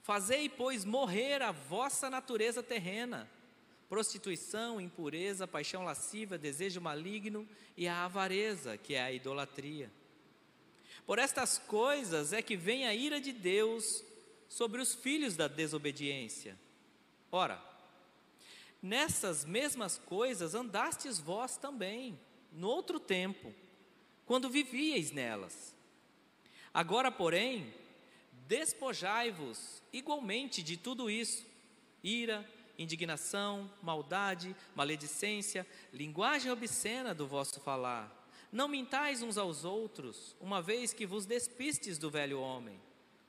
Fazei, 0.02 0.48
pois, 0.48 0.86
morrer 0.86 1.42
a 1.42 1.52
vossa 1.52 2.10
natureza 2.10 2.62
terrena, 2.62 3.30
prostituição, 3.90 4.80
impureza, 4.80 5.48
paixão 5.48 5.84
lasciva, 5.84 6.38
desejo 6.38 6.80
maligno 6.80 7.48
e 7.76 7.88
a 7.88 8.06
avareza, 8.06 8.78
que 8.78 8.94
é 8.94 9.02
a 9.02 9.12
idolatria. 9.12 9.92
Por 11.06 11.20
estas 11.20 11.58
coisas 11.58 12.34
é 12.34 12.42
que 12.42 12.56
vem 12.56 12.88
a 12.88 12.94
ira 12.94 13.20
de 13.20 13.32
Deus 13.32 14.05
sobre 14.48 14.82
os 14.82 14.94
filhos 14.94 15.36
da 15.36 15.48
desobediência. 15.48 16.58
Ora, 17.32 17.62
Nessas 18.86 19.44
mesmas 19.44 19.98
coisas 19.98 20.54
andastes 20.54 21.18
vós 21.18 21.58
também, 21.58 22.20
no 22.52 22.68
outro 22.68 23.00
tempo, 23.00 23.52
quando 24.28 24.48
vivíeis 24.48 25.10
nelas. 25.10 25.74
Agora, 26.72 27.12
porém, 27.12 27.74
despojai-vos 28.48 29.82
igualmente 29.92 30.62
de 30.62 30.78
tudo 30.78 31.10
isso: 31.10 31.44
ira, 32.04 32.48
indignação, 32.78 33.68
maldade, 33.82 34.56
maledicência, 34.76 35.66
linguagem 35.92 36.52
obscena 36.52 37.12
do 37.12 37.26
vosso 37.26 37.60
falar. 37.62 38.30
Não 38.52 38.68
mintais 38.68 39.24
uns 39.24 39.36
aos 39.36 39.66
outros, 39.66 40.36
uma 40.40 40.62
vez 40.62 40.94
que 40.94 41.08
vos 41.08 41.26
despistes 41.26 41.98
do 41.98 42.12
velho 42.12 42.40
homem, 42.40 42.80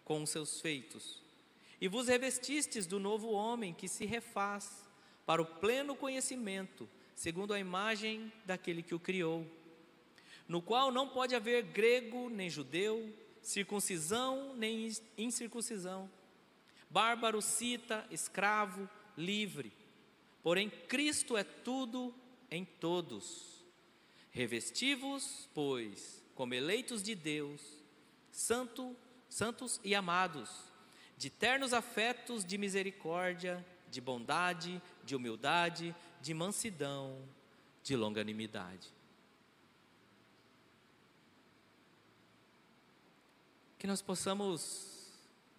com 0.07 0.23
os 0.23 0.31
seus 0.31 0.61
feitos, 0.61 1.21
e 1.81 1.89
vos 1.89 2.07
revestistes 2.07 2.87
do 2.87 3.01
novo 3.01 3.33
homem 3.33 3.75
que 3.75 3.89
se 3.89 4.07
refaz 4.07 4.89
para 5.27 5.43
o 5.43 5.45
pleno 5.45 5.97
conhecimento, 5.97 6.89
segundo 7.17 7.53
a 7.53 7.59
imagem 7.59 8.33
daquele 8.45 8.85
que 8.85 8.95
o 8.95 9.01
criou, 9.01 9.45
no 10.47 10.63
qual 10.63 10.93
não 10.93 11.09
pode 11.09 11.35
haver 11.35 11.65
grego 11.65 12.31
nem 12.31 12.49
judeu, 12.49 13.13
circuncisão 13.43 14.55
nem 14.55 14.89
incircuncisão, 15.19 16.09
bárbaro, 16.89 17.43
cita, 17.43 18.07
escravo, 18.09 18.89
livre. 19.19 19.73
Porém, 20.41 20.71
Cristo 20.71 21.37
é 21.37 21.43
tudo 21.43 22.15
em 22.49 22.65
todos. 22.65 23.65
Revestivos, 24.31 25.49
pois, 25.53 26.23
como 26.37 26.55
eleitos 26.55 27.03
de 27.03 27.17
Deus, 27.17 27.61
santo, 28.31 28.95
santos 29.29 29.81
e 29.83 29.95
amados, 29.95 30.51
de 31.17 31.31
ternos 31.31 31.73
afetos 31.73 32.45
de 32.45 32.59
misericórdia, 32.59 33.65
de 33.91 34.01
bondade, 34.01 34.83
de 35.05 35.17
humildade, 35.17 35.95
de 36.21 36.35
mansidão, 36.35 37.23
de 37.83 37.97
longanimidade. 37.97 38.93
Que 43.79 43.87
nós 43.87 44.03
possamos 44.03 45.13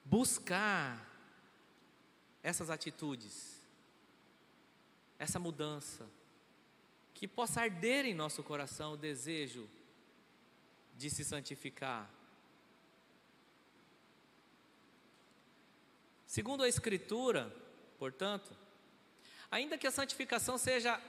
buscar 0.04 1.06
essas 2.44 2.70
atitudes, 2.70 3.60
essa 5.20 5.40
mudança, 5.40 6.08
que 7.14 7.28
possa 7.28 7.62
arder 7.62 8.06
em 8.06 8.14
nosso 8.14 8.44
coração 8.44 8.94
o 8.94 8.98
desejo 8.98 9.68
de 10.96 11.10
se 11.10 11.26
santificar. 11.26 12.10
Segundo 16.38 16.62
a 16.62 16.70
Escritura, 16.70 17.52
portanto, 17.98 18.52
ainda 19.50 19.76
que 19.76 19.88
a 19.88 19.92
santificação 19.92 20.56
seja 20.56 21.02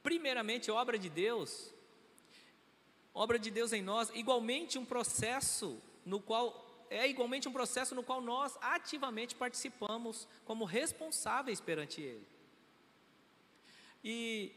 primeiramente 0.00 0.70
obra 0.70 0.96
de 0.96 1.10
Deus, 1.10 1.74
obra 3.12 3.36
de 3.36 3.50
Deus 3.50 3.72
em 3.72 3.82
nós, 3.82 4.12
igualmente 4.14 4.78
um 4.78 4.84
processo 4.84 5.82
no 6.06 6.20
qual 6.20 6.86
é 6.88 7.04
igualmente 7.08 7.48
um 7.48 7.52
processo 7.52 7.96
no 7.96 8.04
qual 8.04 8.20
nós 8.20 8.56
ativamente 8.60 9.34
participamos 9.34 10.28
como 10.44 10.64
responsáveis 10.64 11.60
perante 11.60 12.00
Ele. 12.00 12.28
E 14.04 14.54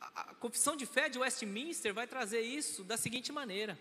a, 0.00 0.22
a 0.22 0.34
confissão 0.34 0.74
de 0.74 0.86
fé 0.86 1.08
de 1.08 1.20
Westminster 1.20 1.94
vai 1.94 2.08
trazer 2.08 2.40
isso 2.40 2.82
da 2.82 2.96
seguinte 2.96 3.30
maneira: 3.30 3.78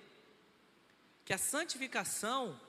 que 1.25 1.33
a 1.33 1.39
santificação 1.39 2.68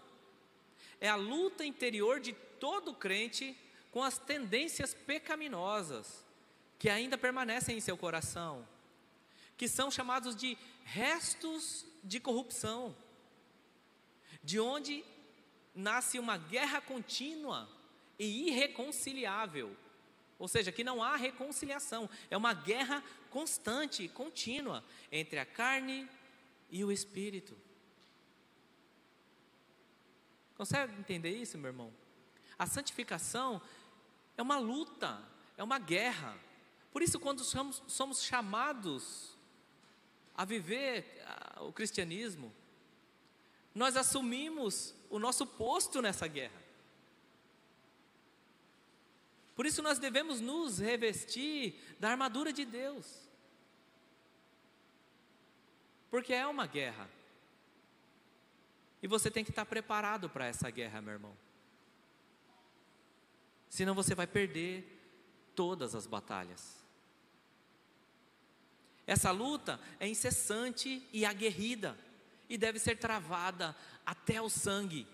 é 1.01 1.09
a 1.09 1.17
luta 1.17 1.65
interior 1.65 2.21
de 2.21 2.33
todo 2.33 2.95
crente 2.95 3.57
com 3.91 4.03
as 4.03 4.19
tendências 4.19 4.95
pecaminosas 4.95 6.25
que 6.79 6.89
ainda 6.89 7.19
permanecem 7.19 7.77
em 7.77 7.81
seu 7.81 7.97
coração, 7.97 8.67
que 9.57 9.69
são 9.69 9.91
chamados 9.91 10.35
de 10.37 10.57
restos 10.85 11.85
de 12.03 12.21
corrupção, 12.21 12.97
de 14.43 14.59
onde 14.59 15.05
nasce 15.75 16.19
uma 16.19 16.39
guerra 16.39 16.81
contínua 16.81 17.69
e 18.19 18.49
irreconciliável. 18.49 19.77
Ou 20.39 20.49
seja, 20.49 20.73
que 20.73 20.83
não 20.83 21.03
há 21.03 21.17
reconciliação, 21.17 22.09
é 22.31 22.37
uma 22.37 22.55
guerra 22.55 23.05
constante, 23.29 24.09
contínua 24.09 24.83
entre 25.13 25.39
a 25.39 25.45
carne 25.45 26.09
e 26.71 26.83
o 26.83 26.91
espírito. 26.91 27.55
Consegue 30.61 30.93
entender 30.93 31.31
isso, 31.31 31.57
meu 31.57 31.71
irmão? 31.71 31.91
A 32.59 32.67
santificação 32.67 33.63
é 34.37 34.43
uma 34.43 34.59
luta, 34.59 35.19
é 35.57 35.65
uma 35.65 35.79
guerra. 35.79 36.39
Por 36.93 37.01
isso, 37.01 37.19
quando 37.19 37.43
somos, 37.43 37.83
somos 37.87 38.23
chamados 38.23 39.39
a 40.35 40.45
viver 40.45 41.25
o 41.61 41.73
cristianismo, 41.73 42.53
nós 43.75 43.97
assumimos 43.97 44.95
o 45.09 45.19
nosso 45.19 45.47
posto 45.47 46.03
nessa 46.03 46.29
guerra. 46.29 46.63
Por 49.57 49.65
isso, 49.65 49.81
nós 49.81 49.99
devemos 49.99 50.43
nos 50.43 50.79
revestir 50.79 51.81
da 51.99 52.11
armadura 52.11 52.53
de 52.53 52.67
Deus, 52.67 53.31
porque 56.11 56.35
é 56.35 56.47
uma 56.47 56.67
guerra. 56.67 57.09
E 59.03 59.09
você 59.09 59.31
tem 59.31 59.45
que 59.45 59.51
estar 59.51 59.65
preparado 59.65 60.29
para 60.29 60.47
essa 60.47 60.71
guerra, 60.71 61.01
meu 61.01 61.15
irmão. 61.15 61.37
Senão 63.69 63.95
você 63.95 64.15
vai 64.15 64.27
perder 64.27 64.85
todas 65.55 65.95
as 65.95 66.07
batalhas. 66.07 66.79
Essa 69.07 69.31
luta 69.31 69.81
é 69.99 70.07
incessante 70.07 71.07
e 71.13 71.25
aguerrida, 71.25 71.99
e 72.49 72.59
deve 72.59 72.79
ser 72.79 72.97
travada 72.97 73.77
até 74.05 74.41
o 74.41 74.49
sangue. 74.49 75.07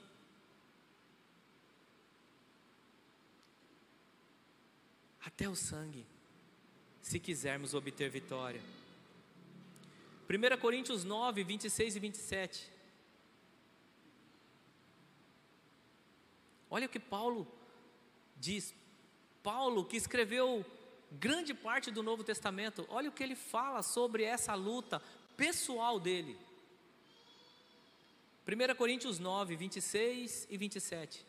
Até 5.25 5.49
o 5.49 5.55
sangue, 5.55 6.07
se 7.03 7.19
quisermos 7.19 7.75
obter 7.75 8.09
vitória. 8.09 8.63
1 10.29 10.61
Coríntios 10.61 11.05
9, 11.05 11.45
26 11.45 11.97
e 11.97 12.01
27. 12.01 12.76
Olha 16.71 16.87
o 16.87 16.89
que 16.91 16.99
Paulo 16.99 17.47
diz. 18.37 18.75
Paulo, 19.43 19.85
que 19.85 19.97
escreveu 19.97 20.65
grande 21.13 21.55
parte 21.55 21.91
do 21.91 22.03
Novo 22.03 22.25
Testamento, 22.25 22.87
olha 22.89 23.09
o 23.09 23.13
que 23.13 23.23
ele 23.23 23.37
fala 23.37 23.83
sobre 23.83 24.25
essa 24.25 24.55
luta 24.55 25.01
pessoal 25.37 26.01
dele. 26.01 26.37
1 28.47 28.75
Coríntios 28.77 29.19
9, 29.19 29.57
26 29.57 30.47
e 30.51 30.57
27. 30.57 31.25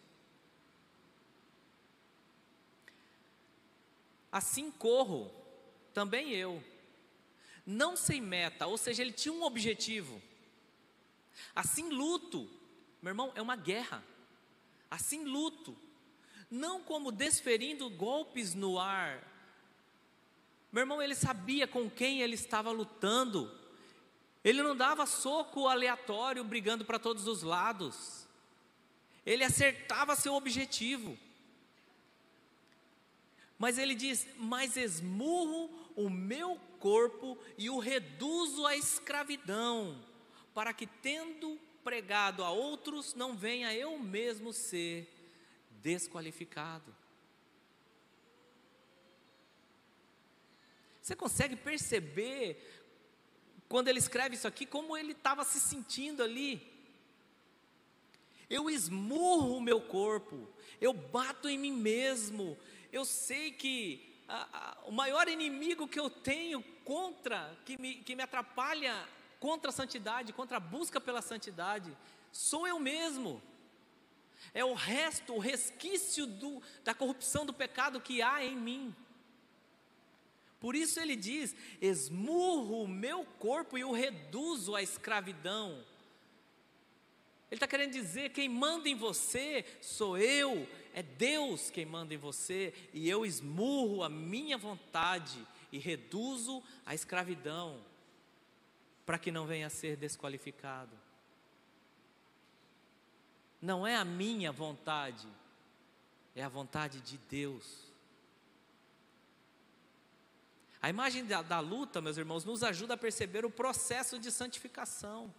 Assim 4.31 4.69
corro, 4.69 5.31
também 5.93 6.31
eu, 6.31 6.63
não 7.65 7.95
sem 7.95 8.21
meta, 8.21 8.67
ou 8.67 8.77
seja, 8.77 9.01
ele 9.01 9.11
tinha 9.11 9.33
um 9.33 9.43
objetivo. 9.43 10.21
Assim 11.55 11.89
luto, 11.89 12.47
meu 13.01 13.11
irmão, 13.11 13.31
é 13.35 13.41
uma 13.41 13.55
guerra 13.55 14.03
assim 14.89 15.23
luto, 15.23 15.77
não 16.49 16.81
como 16.81 17.11
desferindo 17.11 17.89
golpes 17.89 18.53
no 18.53 18.79
ar. 18.79 19.23
Meu 20.71 20.81
irmão, 20.81 21.01
ele 21.01 21.15
sabia 21.15 21.67
com 21.67 21.89
quem 21.89 22.21
ele 22.21 22.35
estava 22.35 22.71
lutando, 22.71 23.51
ele 24.43 24.61
não 24.61 24.75
dava 24.75 25.05
soco 25.05 25.67
aleatório 25.67 26.43
brigando 26.43 26.85
para 26.85 26.99
todos 26.99 27.27
os 27.27 27.43
lados, 27.43 28.27
ele 29.25 29.43
acertava 29.43 30.15
seu 30.15 30.33
objetivo. 30.33 31.17
Mas 33.57 33.77
ele 33.77 33.95
diz: 33.95 34.27
Mas 34.37 34.77
esmurro 34.77 35.69
o 35.95 36.09
meu 36.09 36.59
corpo 36.79 37.37
e 37.57 37.69
o 37.69 37.79
reduzo 37.79 38.65
à 38.65 38.75
escravidão, 38.75 39.99
para 40.53 40.73
que, 40.73 40.85
tendo 40.85 41.59
pregado 41.87 42.43
a 42.43 42.51
outros, 42.51 43.13
não 43.13 43.33
venha 43.33 43.73
eu 43.73 43.97
mesmo 43.97 44.51
ser 44.51 45.09
desqualificado. 45.81 46.93
Você 51.01 51.15
consegue 51.15 51.55
perceber, 51.55 52.61
quando 53.69 53.87
ele 53.87 53.99
escreve 53.99 54.35
isso 54.35 54.49
aqui, 54.49 54.65
como 54.65 54.97
ele 54.97 55.13
estava 55.13 55.45
se 55.45 55.61
sentindo 55.61 56.21
ali? 56.21 56.61
Eu 58.49 58.69
esmurro 58.69 59.55
o 59.55 59.61
meu 59.61 59.79
corpo, 59.79 60.45
eu 60.81 60.91
bato 60.91 61.47
em 61.47 61.57
mim 61.57 61.71
mesmo, 61.71 62.57
eu 62.91 63.05
sei 63.05 63.49
que 63.49 64.13
a, 64.27 64.41
a, 64.51 64.77
o 64.87 64.91
maior 64.91 65.29
inimigo 65.29 65.87
que 65.87 66.01
eu 66.01 66.09
tenho 66.09 66.61
contra, 66.83 67.57
que 67.63 67.77
me, 67.77 67.95
que 67.95 68.13
me 68.13 68.23
atrapalha 68.23 69.07
contra 69.39 69.69
a 69.69 69.73
santidade, 69.73 70.33
contra 70.33 70.57
a 70.57 70.59
busca 70.59 70.99
pela 70.99 71.21
santidade, 71.21 71.95
sou 72.31 72.67
eu 72.67 72.79
mesmo. 72.79 73.41
É 74.53 74.63
o 74.63 74.73
resto, 74.73 75.33
o 75.33 75.39
resquício 75.39 76.25
do, 76.25 76.61
da 76.83 76.93
corrupção 76.93 77.45
do 77.45 77.53
pecado 77.53 78.01
que 78.01 78.21
há 78.21 78.43
em 78.43 78.55
mim. 78.55 78.95
Por 80.59 80.75
isso 80.75 80.99
ele 80.99 81.15
diz: 81.15 81.55
esmurro 81.81 82.83
o 82.83 82.87
meu 82.87 83.25
corpo 83.39 83.77
e 83.77 83.83
o 83.83 83.91
reduzo 83.91 84.75
à 84.75 84.81
escravidão. 84.81 85.83
Ele 87.49 87.57
está 87.57 87.67
querendo 87.67 87.93
dizer: 87.93 88.31
quem 88.31 88.49
manda 88.49 88.89
em 88.89 88.95
você 88.95 89.65
sou 89.81 90.17
eu, 90.17 90.67
é 90.93 91.03
Deus 91.03 91.69
quem 91.69 91.85
manda 91.85 92.13
em 92.13 92.17
você, 92.17 92.73
e 92.93 93.09
eu 93.09 93.25
esmurro 93.25 94.03
a 94.03 94.09
minha 94.09 94.57
vontade 94.57 95.45
e 95.71 95.77
reduzo 95.77 96.63
a 96.85 96.95
escravidão 96.95 97.83
para 99.07 99.17
que 99.17 99.31
não 99.31 99.47
venha 99.47 99.67
a 99.67 99.69
ser 99.69 99.95
desqualificado. 99.95 100.91
Não 103.61 103.87
é 103.87 103.95
a 103.95 104.03
minha 104.03 104.51
vontade, 104.51 105.25
é 106.35 106.43
a 106.43 106.49
vontade 106.49 106.99
de 106.99 107.17
Deus. 107.17 107.87
A 110.81 110.89
imagem 110.89 111.25
da, 111.25 111.41
da, 111.41 111.61
luta, 111.61 112.01
meus 112.01 112.17
irmãos, 112.17 112.43
nos 112.43 112.63
ajuda 112.63 112.95
a 112.95 112.97
perceber 112.97 113.45
o 113.45 113.49
processo 113.49 114.19
de 114.19 114.29
santificação 114.29 115.33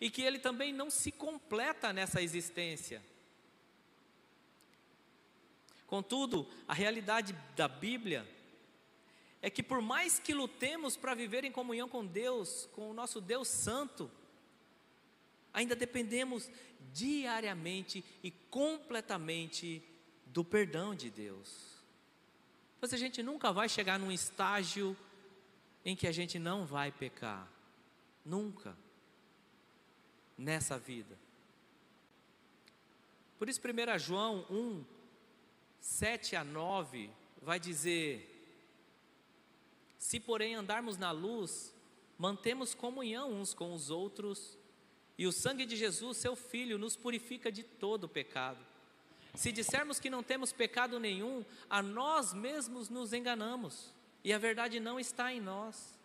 e 0.00 0.10
que 0.10 0.22
ele 0.22 0.40
também 0.40 0.72
não 0.72 0.90
se 0.90 1.12
completa 1.12 1.92
nessa 1.92 2.20
existência. 2.20 3.00
Contudo, 5.86 6.44
a 6.66 6.74
realidade 6.74 7.36
da 7.54 7.68
Bíblia 7.68 8.28
é 9.42 9.48
que 9.48 9.62
por 9.62 9.80
mais 9.80 10.18
que 10.18 10.34
lutemos 10.34 10.96
para 10.96 11.14
viver 11.14 11.44
em 11.44 11.52
comunhão 11.52 11.88
com 11.88 12.04
Deus, 12.04 12.68
com 12.72 12.90
o 12.90 12.94
nosso 12.94 13.20
Deus 13.20 13.48
Santo, 13.48 14.10
ainda 15.52 15.74
dependemos 15.74 16.50
diariamente 16.92 18.04
e 18.22 18.30
completamente 18.30 19.82
do 20.26 20.44
perdão 20.44 20.94
de 20.94 21.10
Deus. 21.10 21.70
Mas 22.80 22.92
a 22.92 22.96
gente 22.96 23.22
nunca 23.22 23.52
vai 23.52 23.68
chegar 23.68 23.98
num 23.98 24.12
estágio 24.12 24.96
em 25.84 25.96
que 25.96 26.06
a 26.06 26.12
gente 26.12 26.38
não 26.38 26.64
vai 26.64 26.92
pecar. 26.92 27.48
Nunca. 28.24 28.76
Nessa 30.36 30.78
vida. 30.78 31.18
Por 33.38 33.48
isso, 33.48 33.60
1 33.60 33.98
João 33.98 34.46
1, 34.50 34.84
7 35.80 36.36
a 36.36 36.44
9, 36.44 37.10
vai 37.42 37.58
dizer: 37.58 38.29
Se, 40.00 40.18
porém, 40.18 40.54
andarmos 40.54 40.96
na 40.96 41.10
luz, 41.10 41.74
mantemos 42.16 42.74
comunhão 42.74 43.34
uns 43.34 43.52
com 43.52 43.74
os 43.74 43.90
outros, 43.90 44.58
e 45.18 45.26
o 45.26 45.30
sangue 45.30 45.66
de 45.66 45.76
Jesus, 45.76 46.16
seu 46.16 46.34
Filho, 46.34 46.78
nos 46.78 46.96
purifica 46.96 47.52
de 47.52 47.62
todo 47.62 48.08
pecado. 48.08 48.64
Se 49.34 49.52
dissermos 49.52 50.00
que 50.00 50.08
não 50.08 50.22
temos 50.22 50.52
pecado 50.52 50.98
nenhum, 50.98 51.44
a 51.68 51.82
nós 51.82 52.32
mesmos 52.32 52.88
nos 52.88 53.12
enganamos, 53.12 53.92
e 54.24 54.32
a 54.32 54.38
verdade 54.38 54.80
não 54.80 54.98
está 54.98 55.34
em 55.34 55.40
nós. 55.40 55.98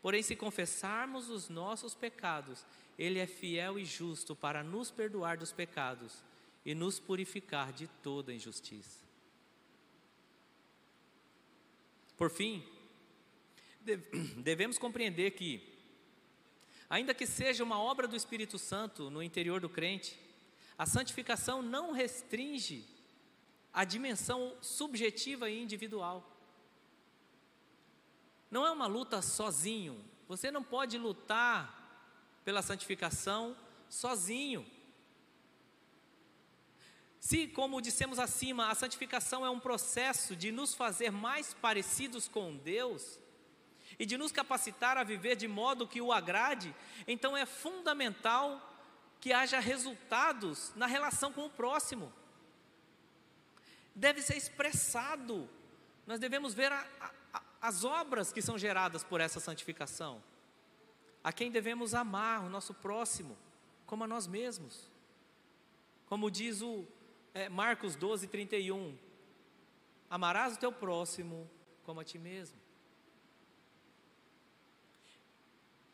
Porém, 0.00 0.22
se 0.22 0.34
confessarmos 0.34 1.28
os 1.28 1.50
nossos 1.50 1.94
pecados, 1.94 2.64
Ele 2.98 3.18
é 3.18 3.26
fiel 3.26 3.78
e 3.78 3.84
justo 3.84 4.34
para 4.34 4.64
nos 4.64 4.90
perdoar 4.90 5.36
dos 5.36 5.52
pecados 5.52 6.24
e 6.64 6.74
nos 6.74 6.98
purificar 6.98 7.74
de 7.74 7.88
toda 8.02 8.32
injustiça. 8.32 9.06
Por 12.16 12.30
fim, 12.30 12.66
devemos 14.36 14.78
compreender 14.78 15.32
que, 15.32 15.62
ainda 16.88 17.14
que 17.14 17.26
seja 17.26 17.64
uma 17.64 17.78
obra 17.78 18.06
do 18.06 18.16
Espírito 18.16 18.58
Santo 18.58 19.10
no 19.10 19.22
interior 19.22 19.60
do 19.60 19.68
crente, 19.68 20.18
a 20.76 20.86
santificação 20.86 21.62
não 21.62 21.92
restringe 21.92 22.84
a 23.72 23.84
dimensão 23.84 24.56
subjetiva 24.60 25.50
e 25.50 25.60
individual. 25.60 26.24
Não 28.50 28.64
é 28.64 28.70
uma 28.70 28.86
luta 28.86 29.20
sozinho. 29.20 30.02
Você 30.26 30.50
não 30.50 30.62
pode 30.62 30.96
lutar 30.96 32.40
pela 32.44 32.62
santificação 32.62 33.56
sozinho. 33.88 34.66
Se, 37.20 37.48
como 37.48 37.82
dissemos 37.82 38.18
acima, 38.18 38.70
a 38.70 38.74
santificação 38.74 39.44
é 39.44 39.50
um 39.50 39.60
processo 39.60 40.36
de 40.36 40.50
nos 40.52 40.74
fazer 40.74 41.10
mais 41.10 41.52
parecidos 41.52 42.28
com 42.28 42.56
Deus 42.56 43.18
e 43.98 44.06
de 44.06 44.16
nos 44.16 44.30
capacitar 44.30 44.96
a 44.96 45.02
viver 45.02 45.36
de 45.36 45.48
modo 45.48 45.86
que 45.86 46.00
o 46.00 46.12
agrade, 46.12 46.74
então 47.06 47.36
é 47.36 47.44
fundamental 47.44 48.64
que 49.20 49.32
haja 49.32 49.58
resultados 49.58 50.72
na 50.76 50.86
relação 50.86 51.32
com 51.32 51.46
o 51.46 51.50
próximo. 51.50 52.12
Deve 53.94 54.22
ser 54.22 54.36
expressado. 54.36 55.48
Nós 56.06 56.20
devemos 56.20 56.54
ver 56.54 56.70
a, 56.70 56.86
a, 57.32 57.42
as 57.60 57.84
obras 57.84 58.32
que 58.32 58.40
são 58.40 58.56
geradas 58.56 59.02
por 59.02 59.20
essa 59.20 59.40
santificação. 59.40 60.22
A 61.24 61.32
quem 61.32 61.50
devemos 61.50 61.94
amar, 61.94 62.44
o 62.44 62.48
nosso 62.48 62.72
próximo, 62.72 63.36
como 63.84 64.04
a 64.04 64.06
nós 64.06 64.28
mesmos. 64.28 64.88
Como 66.06 66.30
diz 66.30 66.62
o 66.62 66.86
é, 67.34 67.48
Marcos 67.48 67.96
12, 67.96 68.28
31. 68.28 68.96
Amarás 70.08 70.54
o 70.54 70.58
teu 70.58 70.72
próximo 70.72 71.50
como 71.82 72.00
a 72.00 72.04
ti 72.04 72.18
mesmo. 72.18 72.67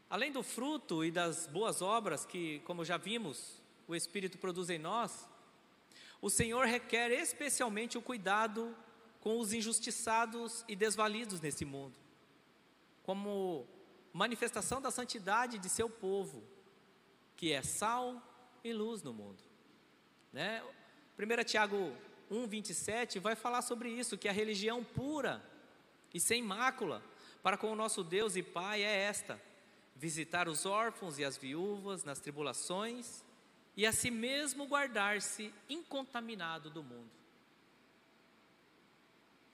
Além 0.09 0.31
do 0.31 0.43
fruto 0.43 1.05
e 1.05 1.11
das 1.11 1.47
boas 1.47 1.83
obras 1.83 2.25
que, 2.25 2.61
como 2.61 2.85
já 2.85 2.97
vimos, 2.97 3.61
o 3.87 3.95
Espírito 3.95 4.39
produz 4.39 4.71
em 4.71 4.79
nós, 4.79 5.29
o 6.21 6.31
Senhor 6.31 6.67
requer 6.67 7.11
especialmente 7.11 7.99
o 7.99 8.03
cuidado 8.03 8.75
com 9.21 9.39
os 9.39 9.53
injustiçados 9.53 10.65
e 10.69 10.77
desvalidos 10.77 11.41
nesse 11.41 11.65
mundo, 11.65 11.95
como 13.03 13.67
manifestação 14.13 14.81
da 14.81 14.91
santidade 14.91 15.59
de 15.59 15.69
seu 15.69 15.89
povo, 15.89 16.43
que 17.37 17.53
é 17.53 17.63
sal 17.63 18.23
e 18.63 18.73
luz 18.73 19.03
no 19.03 19.13
mundo. 19.13 19.43
Né? 20.33 20.63
1 21.19 21.45
Tiago 21.45 21.93
1, 22.31 22.47
27 22.47 23.19
vai 23.19 23.35
falar 23.35 23.63
sobre 23.63 23.89
isso, 23.91 24.19
que 24.19 24.29
a 24.29 24.33
religião 24.33 24.85
pura 24.85 25.45
e 26.13 26.21
sem 26.21 26.43
mácula 26.43 27.03
para 27.43 27.57
com 27.57 27.71
o 27.71 27.77
nosso 27.77 28.03
Deus 28.03 28.37
e 28.37 28.43
Pai 28.43 28.83
é 28.83 29.03
esta: 29.03 29.41
visitar 29.95 30.49
os 30.49 30.67
órfãos 30.67 31.19
e 31.19 31.25
as 31.25 31.37
viúvas 31.37 32.05
nas 32.05 32.21
tribulações 32.21 33.25
e 33.77 33.87
a 33.87 33.93
si 33.93 34.11
mesmo 34.11 34.67
guardar-se 34.67 35.53
incontaminado 35.69 36.71
do 36.71 36.83
mundo. 36.83 37.11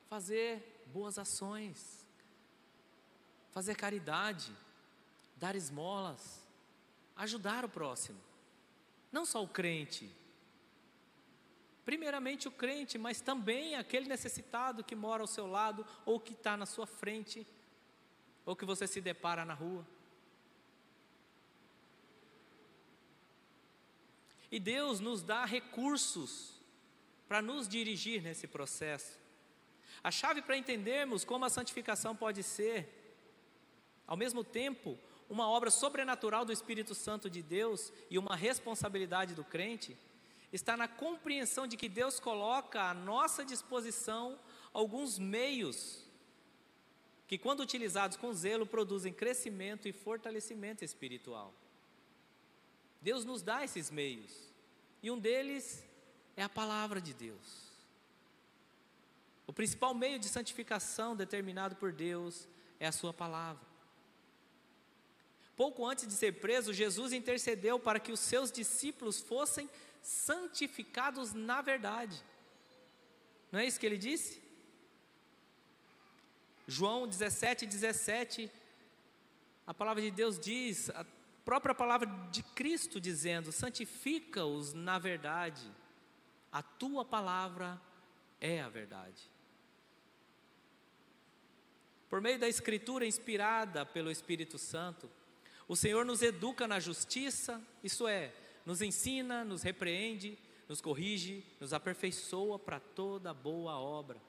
Fazer 0.08 0.84
boas 0.86 1.18
ações, 1.18 2.04
fazer 3.52 3.76
caridade, 3.76 4.52
dar 5.36 5.54
esmolas, 5.54 6.42
ajudar 7.16 7.64
o 7.64 7.68
próximo, 7.68 8.20
não 9.12 9.24
só 9.24 9.42
o 9.42 9.48
crente, 9.48 10.10
Primeiramente 11.90 12.46
o 12.46 12.52
crente, 12.52 12.96
mas 12.96 13.20
também 13.20 13.74
aquele 13.74 14.08
necessitado 14.08 14.84
que 14.84 14.94
mora 14.94 15.24
ao 15.24 15.26
seu 15.26 15.46
lado, 15.46 15.84
ou 16.06 16.20
que 16.20 16.32
está 16.32 16.56
na 16.56 16.64
sua 16.64 16.86
frente, 16.86 17.44
ou 18.46 18.54
que 18.54 18.64
você 18.64 18.86
se 18.86 19.00
depara 19.00 19.44
na 19.44 19.54
rua. 19.54 19.84
E 24.50 24.58
Deus 24.58 25.00
nos 25.00 25.22
dá 25.22 25.44
recursos 25.44 26.60
para 27.28 27.40
nos 27.40 27.68
dirigir 27.68 28.22
nesse 28.22 28.46
processo. 28.46 29.18
A 30.02 30.10
chave 30.10 30.42
para 30.42 30.56
entendermos 30.56 31.24
como 31.24 31.44
a 31.44 31.50
santificação 31.50 32.16
pode 32.16 32.42
ser, 32.42 32.88
ao 34.06 34.16
mesmo 34.16 34.42
tempo, 34.42 34.98
uma 35.28 35.48
obra 35.48 35.70
sobrenatural 35.70 36.44
do 36.44 36.52
Espírito 36.52 36.94
Santo 36.94 37.30
de 37.30 37.40
Deus 37.40 37.92
e 38.10 38.18
uma 38.18 38.34
responsabilidade 38.34 39.34
do 39.34 39.44
crente, 39.44 39.96
está 40.52 40.76
na 40.76 40.88
compreensão 40.88 41.66
de 41.66 41.76
que 41.76 41.88
Deus 41.88 42.18
coloca 42.18 42.82
à 42.82 42.92
nossa 42.92 43.44
disposição 43.44 44.36
alguns 44.72 45.18
meios 45.18 46.04
que, 47.28 47.38
quando 47.38 47.60
utilizados 47.60 48.16
com 48.16 48.32
zelo, 48.32 48.66
produzem 48.66 49.12
crescimento 49.12 49.86
e 49.86 49.92
fortalecimento 49.92 50.84
espiritual. 50.84 51.54
Deus 53.00 53.24
nos 53.24 53.42
dá 53.42 53.64
esses 53.64 53.90
meios, 53.90 54.30
e 55.02 55.10
um 55.10 55.18
deles 55.18 55.82
é 56.36 56.42
a 56.42 56.48
palavra 56.48 57.00
de 57.00 57.14
Deus. 57.14 57.70
O 59.46 59.52
principal 59.52 59.94
meio 59.94 60.18
de 60.18 60.28
santificação 60.28 61.16
determinado 61.16 61.76
por 61.76 61.92
Deus 61.92 62.46
é 62.78 62.86
a 62.86 62.92
Sua 62.92 63.12
palavra. 63.12 63.70
Pouco 65.56 65.86
antes 65.86 66.06
de 66.06 66.14
ser 66.14 66.40
preso, 66.40 66.72
Jesus 66.72 67.12
intercedeu 67.12 67.78
para 67.78 68.00
que 68.00 68.12
os 68.12 68.20
seus 68.20 68.50
discípulos 68.50 69.20
fossem 69.20 69.68
santificados 70.02 71.34
na 71.34 71.60
verdade. 71.60 72.22
Não 73.52 73.60
é 73.60 73.66
isso 73.66 73.78
que 73.78 73.84
ele 73.84 73.98
disse? 73.98 74.40
João 76.66 77.06
17, 77.06 77.66
17, 77.66 78.50
a 79.66 79.74
palavra 79.74 80.00
de 80.00 80.10
Deus 80.10 80.38
diz, 80.38 80.88
própria 81.44 81.74
palavra 81.74 82.08
de 82.30 82.42
Cristo 82.42 83.00
dizendo: 83.00 83.52
santifica-os 83.52 84.72
na 84.72 84.98
verdade, 84.98 85.70
a 86.52 86.62
tua 86.62 87.04
palavra 87.04 87.80
é 88.40 88.60
a 88.60 88.68
verdade. 88.68 89.30
Por 92.08 92.20
meio 92.20 92.38
da 92.38 92.48
Escritura 92.48 93.06
inspirada 93.06 93.86
pelo 93.86 94.10
Espírito 94.10 94.58
Santo, 94.58 95.08
o 95.68 95.76
Senhor 95.76 96.04
nos 96.04 96.22
educa 96.22 96.66
na 96.66 96.80
justiça, 96.80 97.62
isso 97.84 98.08
é, 98.08 98.34
nos 98.66 98.82
ensina, 98.82 99.44
nos 99.44 99.62
repreende, 99.62 100.36
nos 100.68 100.80
corrige, 100.80 101.44
nos 101.60 101.72
aperfeiçoa 101.72 102.58
para 102.58 102.80
toda 102.80 103.32
boa 103.32 103.78
obra. 103.78 104.20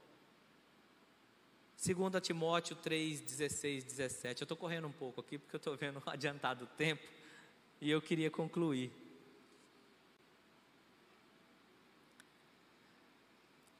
2 1.83 2.21
Timóteo 2.21 2.75
3, 2.75 3.21
16, 3.21 3.83
17. 3.83 4.41
Eu 4.41 4.45
estou 4.45 4.57
correndo 4.57 4.87
um 4.87 4.91
pouco 4.91 5.19
aqui 5.21 5.37
porque 5.37 5.55
eu 5.55 5.57
estou 5.57 5.75
vendo 5.75 6.01
adiantado 6.05 6.65
o 6.65 6.67
tempo 6.67 7.01
e 7.79 7.89
eu 7.89 7.99
queria 8.01 8.29
concluir. 8.29 8.91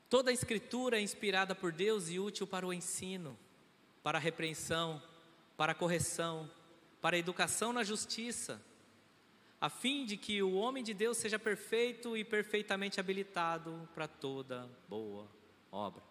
Toda 0.10 0.32
a 0.32 0.34
escritura 0.34 0.97
é 0.97 1.02
inspirada 1.02 1.54
por 1.54 1.72
Deus 1.72 2.10
e 2.10 2.20
útil 2.20 2.47
para 2.47 2.66
o 2.66 2.74
ensino, 2.74 3.38
para 4.02 4.18
a 4.18 4.22
repreensão, 4.22 5.02
para 5.56 5.74
a 5.74 5.76
correção, 5.76 6.49
para 6.99 7.16
a 7.16 7.20
educação 7.20 7.72
na 7.72 7.84
justiça 7.84 8.60
a 9.62 9.70
fim 9.70 10.06
de 10.06 10.18
que 10.18 10.41
o 10.41 10.56
homem 10.56 10.84
de 10.84 10.91
Deus 10.91 11.18
seja 11.18 11.38
perfeito 11.38 12.18
e 12.18 12.24
perfeitamente 12.24 12.99
habilitado 12.99 13.88
para 13.93 14.08
toda 14.08 14.68
boa 14.89 15.30
obra. 15.72 16.11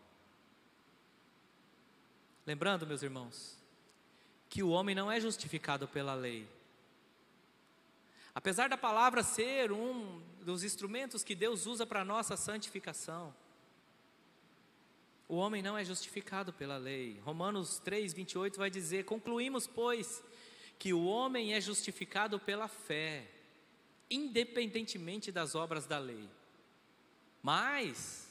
Lembrando, 2.47 2.87
meus 2.87 3.03
irmãos, 3.03 3.57
que 4.49 4.63
o 4.63 4.71
homem 4.71 4.95
não 4.95 5.11
é 5.11 5.21
justificado 5.21 5.87
pela 5.87 6.15
lei. 6.15 6.49
Apesar 8.35 8.69
da 8.69 8.77
palavra 8.77 9.23
ser 9.23 9.73
um 9.73 10.23
dos 10.43 10.65
instrumentos 10.65 11.23
que 11.23 11.35
Deus 11.35 11.67
usa 11.67 11.87
para 11.87 12.01
a 12.01 12.05
nossa 12.05 12.37
santificação, 12.37 13.35
O 15.31 15.37
homem 15.37 15.63
não 15.63 15.79
é 15.79 15.85
justificado 15.85 16.53
pela 16.53 16.77
lei. 16.77 17.21
Romanos 17.25 17.79
3, 17.79 18.13
28 18.13 18.59
vai 18.59 18.69
dizer: 18.69 19.05
Concluímos, 19.05 19.65
pois, 19.65 20.25
que 20.77 20.93
o 20.93 21.05
homem 21.05 21.55
é 21.55 21.61
justificado 21.61 22.37
pela 22.41 22.67
fé, 22.67 23.31
independentemente 24.11 25.31
das 25.31 25.55
obras 25.55 25.87
da 25.87 26.01
lei. 26.01 26.29
Mas, 27.41 28.30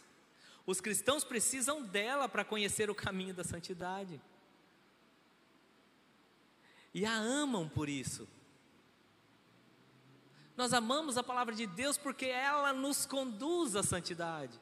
os 0.70 0.80
cristãos 0.80 1.24
precisam 1.24 1.82
dela 1.82 2.30
para 2.30 2.46
conhecer 2.46 2.92
o 2.92 2.96
caminho 2.96 3.34
da 3.34 3.44
santidade. 3.44 4.22
E 6.94 7.08
a 7.08 7.14
amam 7.16 7.68
por 7.68 7.90
isso. 7.90 8.28
Nós 10.56 10.72
amamos 10.72 11.18
a 11.18 11.24
palavra 11.24 11.56
de 11.56 11.66
Deus 11.66 11.98
porque 11.98 12.28
ela 12.28 12.72
nos 12.72 13.08
conduz 13.08 13.76
à 13.76 13.82
santidade. 13.82 14.60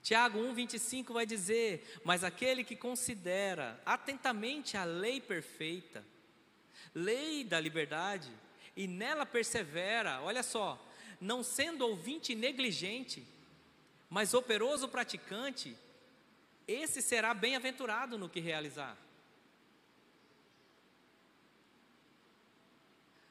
Tiago 0.00 0.38
1,25 0.38 1.12
vai 1.12 1.26
dizer: 1.26 2.00
Mas 2.04 2.22
aquele 2.22 2.62
que 2.62 2.76
considera 2.76 3.82
atentamente 3.84 4.76
a 4.76 4.84
lei 4.84 5.20
perfeita, 5.20 6.06
lei 6.94 7.42
da 7.42 7.58
liberdade, 7.58 8.30
e 8.76 8.86
nela 8.86 9.26
persevera, 9.26 10.20
olha 10.22 10.44
só, 10.44 10.80
não 11.20 11.42
sendo 11.42 11.84
ouvinte 11.84 12.32
negligente, 12.36 13.33
mas 14.14 14.32
operoso 14.32 14.86
praticante, 14.86 15.76
esse 16.68 17.02
será 17.02 17.34
bem-aventurado 17.34 18.16
no 18.16 18.28
que 18.28 18.38
realizar. 18.38 18.96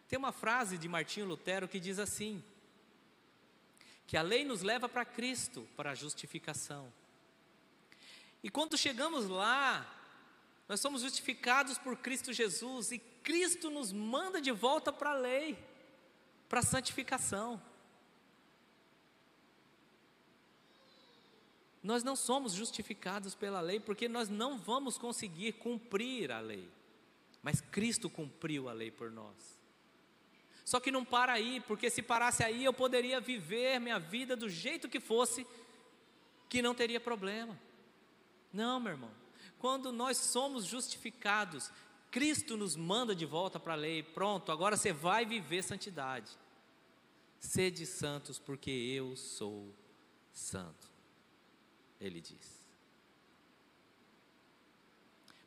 Tem 0.09 0.19
uma 0.19 0.33
frase 0.33 0.77
de 0.77 0.89
Martinho 0.89 1.25
Lutero 1.25 1.69
que 1.69 1.79
diz 1.79 1.99
assim: 1.99 2.43
que 4.05 4.17
a 4.17 4.21
lei 4.21 4.43
nos 4.43 4.61
leva 4.61 4.89
para 4.89 5.05
Cristo, 5.05 5.65
para 5.77 5.91
a 5.91 5.95
justificação. 5.95 6.91
E 8.43 8.49
quando 8.49 8.77
chegamos 8.77 9.29
lá, 9.29 9.89
nós 10.67 10.81
somos 10.81 11.01
justificados 11.01 11.77
por 11.77 11.95
Cristo 11.95 12.33
Jesus 12.33 12.91
e 12.91 12.99
Cristo 12.99 13.69
nos 13.69 13.93
manda 13.93 14.41
de 14.41 14.51
volta 14.51 14.91
para 14.91 15.11
a 15.11 15.17
lei, 15.17 15.57
para 16.49 16.59
a 16.59 16.61
santificação. 16.61 17.61
Nós 21.83 22.01
não 22.01 22.15
somos 22.15 22.53
justificados 22.53 23.35
pela 23.35 23.59
lei 23.59 23.79
porque 23.79 24.07
nós 24.07 24.29
não 24.29 24.57
vamos 24.57 24.97
conseguir 24.97 25.53
cumprir 25.53 26.31
a 26.31 26.39
lei, 26.39 26.69
mas 27.41 27.59
Cristo 27.59 28.09
cumpriu 28.09 28.69
a 28.69 28.73
lei 28.73 28.89
por 28.89 29.11
nós. 29.11 29.61
Só 30.63 30.79
que 30.79 30.89
não 30.89 31.03
para 31.03 31.33
aí, 31.33 31.59
porque 31.67 31.89
se 31.89 32.01
parasse 32.01 32.41
aí 32.41 32.63
eu 32.63 32.73
poderia 32.73 33.19
viver 33.19 33.81
minha 33.81 33.99
vida 33.99 34.33
do 34.33 34.49
jeito 34.49 34.87
que 34.87 35.01
fosse, 35.01 35.45
que 36.47 36.61
não 36.61 36.73
teria 36.73 37.01
problema. 37.01 37.59
Não, 38.51 38.79
meu 38.79 38.93
irmão. 38.93 39.11
Quando 39.59 39.91
nós 39.91 40.17
somos 40.17 40.65
justificados, 40.65 41.69
Cristo 42.09 42.55
nos 42.55 42.77
manda 42.77 43.13
de 43.13 43.25
volta 43.25 43.59
para 43.59 43.73
a 43.73 43.77
lei. 43.77 44.03
Pronto, 44.03 44.53
agora 44.53 44.77
você 44.77 44.93
vai 44.93 45.25
viver 45.25 45.63
santidade. 45.63 46.31
Sede 47.39 47.85
santos, 47.85 48.39
porque 48.39 48.71
eu 48.71 49.17
sou 49.17 49.75
santo. 50.31 50.92
Ele 52.05 52.19
diz. 52.19 52.61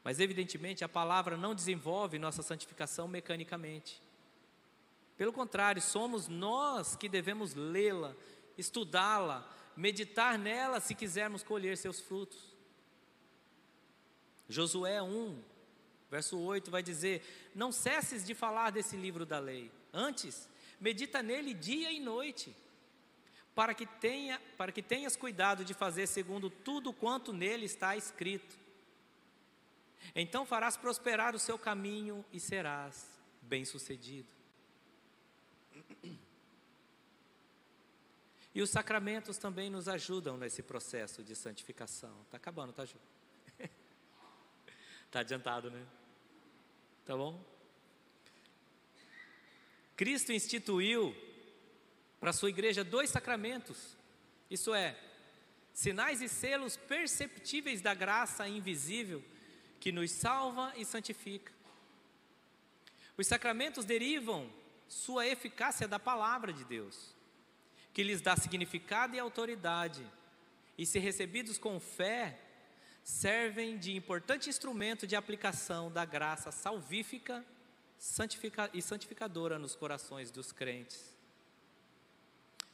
Mas 0.02 0.18
evidentemente 0.20 0.84
a 0.84 0.88
palavra 0.88 1.36
não 1.36 1.54
desenvolve 1.54 2.18
nossa 2.18 2.42
santificação 2.42 3.06
mecanicamente. 3.06 4.00
Pelo 5.16 5.32
contrário, 5.32 5.82
somos 5.82 6.28
nós 6.28 6.96
que 6.96 7.08
devemos 7.08 7.54
lê-la, 7.54 8.14
estudá-la, 8.56 9.48
meditar 9.76 10.38
nela 10.38 10.80
se 10.80 10.94
quisermos 10.94 11.42
colher 11.42 11.76
seus 11.76 12.00
frutos. 12.00 12.54
Josué 14.48 15.02
1, 15.02 15.42
verso 16.10 16.38
8 16.38 16.70
vai 16.70 16.82
dizer: 16.82 17.22
Não 17.54 17.72
cesses 17.72 18.24
de 18.24 18.34
falar 18.34 18.70
desse 18.70 18.96
livro 18.96 19.26
da 19.26 19.38
lei, 19.38 19.72
antes, 19.92 20.48
medita 20.80 21.22
nele 21.22 21.52
dia 21.52 21.90
e 21.90 21.98
noite, 21.98 22.54
para 23.56 23.72
que, 23.72 23.86
tenha, 23.86 24.38
para 24.58 24.70
que 24.70 24.82
tenhas 24.82 25.16
cuidado 25.16 25.64
de 25.64 25.72
fazer 25.72 26.06
segundo 26.06 26.50
tudo 26.50 26.92
quanto 26.92 27.32
nele 27.32 27.64
está 27.64 27.96
escrito. 27.96 28.54
Então 30.14 30.44
farás 30.44 30.76
prosperar 30.76 31.34
o 31.34 31.38
seu 31.38 31.58
caminho 31.58 32.22
e 32.30 32.38
serás 32.38 33.18
bem-sucedido. 33.40 34.28
E 38.54 38.60
os 38.60 38.68
sacramentos 38.68 39.38
também 39.38 39.70
nos 39.70 39.88
ajudam 39.88 40.36
nesse 40.36 40.62
processo 40.62 41.24
de 41.24 41.34
santificação. 41.34 42.14
Está 42.24 42.36
acabando, 42.36 42.74
tá, 42.74 42.84
Ju? 42.84 42.96
Está 45.06 45.20
adiantado, 45.20 45.70
né? 45.70 45.86
Tá 47.06 47.16
bom? 47.16 47.42
Cristo 49.96 50.30
instituiu 50.30 51.16
para 52.20 52.32
sua 52.32 52.48
igreja 52.48 52.82
dois 52.82 53.10
sacramentos, 53.10 53.96
isso 54.50 54.74
é, 54.74 54.96
sinais 55.72 56.22
e 56.22 56.28
selos 56.28 56.76
perceptíveis 56.76 57.80
da 57.80 57.94
graça 57.94 58.48
invisível 58.48 59.22
que 59.78 59.92
nos 59.92 60.10
salva 60.10 60.72
e 60.76 60.84
santifica. 60.84 61.52
Os 63.16 63.26
sacramentos 63.26 63.84
derivam 63.84 64.50
sua 64.88 65.26
eficácia 65.26 65.86
da 65.88 65.98
palavra 65.98 66.52
de 66.52 66.64
Deus 66.64 67.16
que 67.96 68.02
lhes 68.02 68.20
dá 68.20 68.36
significado 68.36 69.16
e 69.16 69.18
autoridade, 69.18 70.06
e 70.76 70.84
se 70.84 70.98
recebidos 70.98 71.56
com 71.56 71.80
fé, 71.80 72.38
servem 73.02 73.78
de 73.78 73.96
importante 73.96 74.50
instrumento 74.50 75.06
de 75.06 75.16
aplicação 75.16 75.90
da 75.90 76.04
graça 76.04 76.52
salvífica 76.52 77.42
santifica 77.98 78.68
e 78.74 78.82
santificadora 78.82 79.58
nos 79.58 79.74
corações 79.74 80.30
dos 80.30 80.52
crentes. 80.52 81.15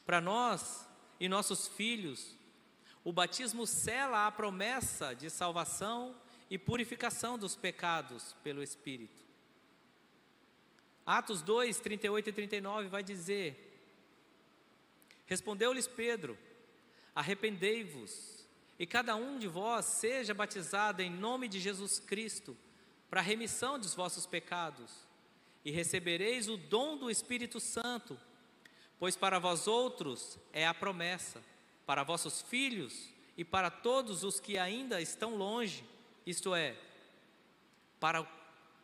Para 0.05 0.19
nós 0.19 0.87
e 1.19 1.29
nossos 1.29 1.67
filhos, 1.67 2.35
o 3.03 3.11
batismo 3.11 3.67
sela 3.67 4.27
a 4.27 4.31
promessa 4.31 5.13
de 5.13 5.29
salvação 5.29 6.15
e 6.49 6.57
purificação 6.57 7.37
dos 7.37 7.55
pecados 7.55 8.35
pelo 8.43 8.61
Espírito. 8.61 9.21
Atos 11.05 11.41
2, 11.41 11.79
38 11.79 12.29
e 12.29 12.33
39 12.33 12.87
vai 12.87 13.03
dizer: 13.03 13.73
Respondeu-lhes 15.25 15.87
Pedro: 15.87 16.37
Arrependei-vos, 17.13 18.47
e 18.79 18.85
cada 18.85 19.15
um 19.15 19.37
de 19.37 19.47
vós 19.47 19.85
seja 19.85 20.33
batizado 20.33 21.01
em 21.01 21.09
nome 21.09 21.47
de 21.47 21.59
Jesus 21.59 21.99
Cristo, 21.99 22.57
para 23.09 23.19
a 23.19 23.23
remissão 23.23 23.77
dos 23.77 23.93
vossos 23.93 24.25
pecados, 24.25 24.91
e 25.65 25.71
recebereis 25.71 26.47
o 26.47 26.57
dom 26.57 26.97
do 26.97 27.09
Espírito 27.09 27.59
Santo, 27.59 28.17
pois 29.03 29.17
para 29.17 29.37
vós 29.37 29.67
outros 29.67 30.39
é 30.53 30.65
a 30.65 30.73
promessa, 30.73 31.43
para 31.85 32.03
vossos 32.03 32.41
filhos 32.41 33.09
e 33.35 33.43
para 33.43 33.69
todos 33.69 34.23
os 34.23 34.39
que 34.39 34.57
ainda 34.57 35.01
estão 35.01 35.35
longe, 35.35 35.83
isto 36.25 36.55
é, 36.55 36.81
para 37.99 38.25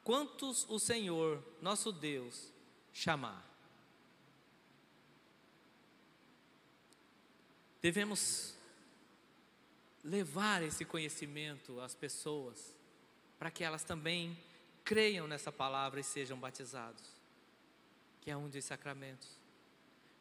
quantos 0.03 0.65
o 0.67 0.77
Senhor, 0.77 1.41
nosso 1.61 1.93
Deus, 1.93 2.51
chamar. 2.91 3.41
Devemos 7.81 8.57
levar 10.03 10.61
esse 10.63 10.83
conhecimento 10.83 11.79
às 11.79 11.95
pessoas, 11.95 12.75
para 13.37 13.49
que 13.49 13.63
elas 13.63 13.85
também 13.85 14.37
creiam 14.83 15.29
nessa 15.29 15.49
palavra 15.49 16.01
e 16.01 16.03
sejam 16.03 16.37
batizados, 16.37 17.05
que 18.19 18.29
é 18.29 18.35
um 18.35 18.49
dos 18.49 18.65
sacramentos. 18.65 19.38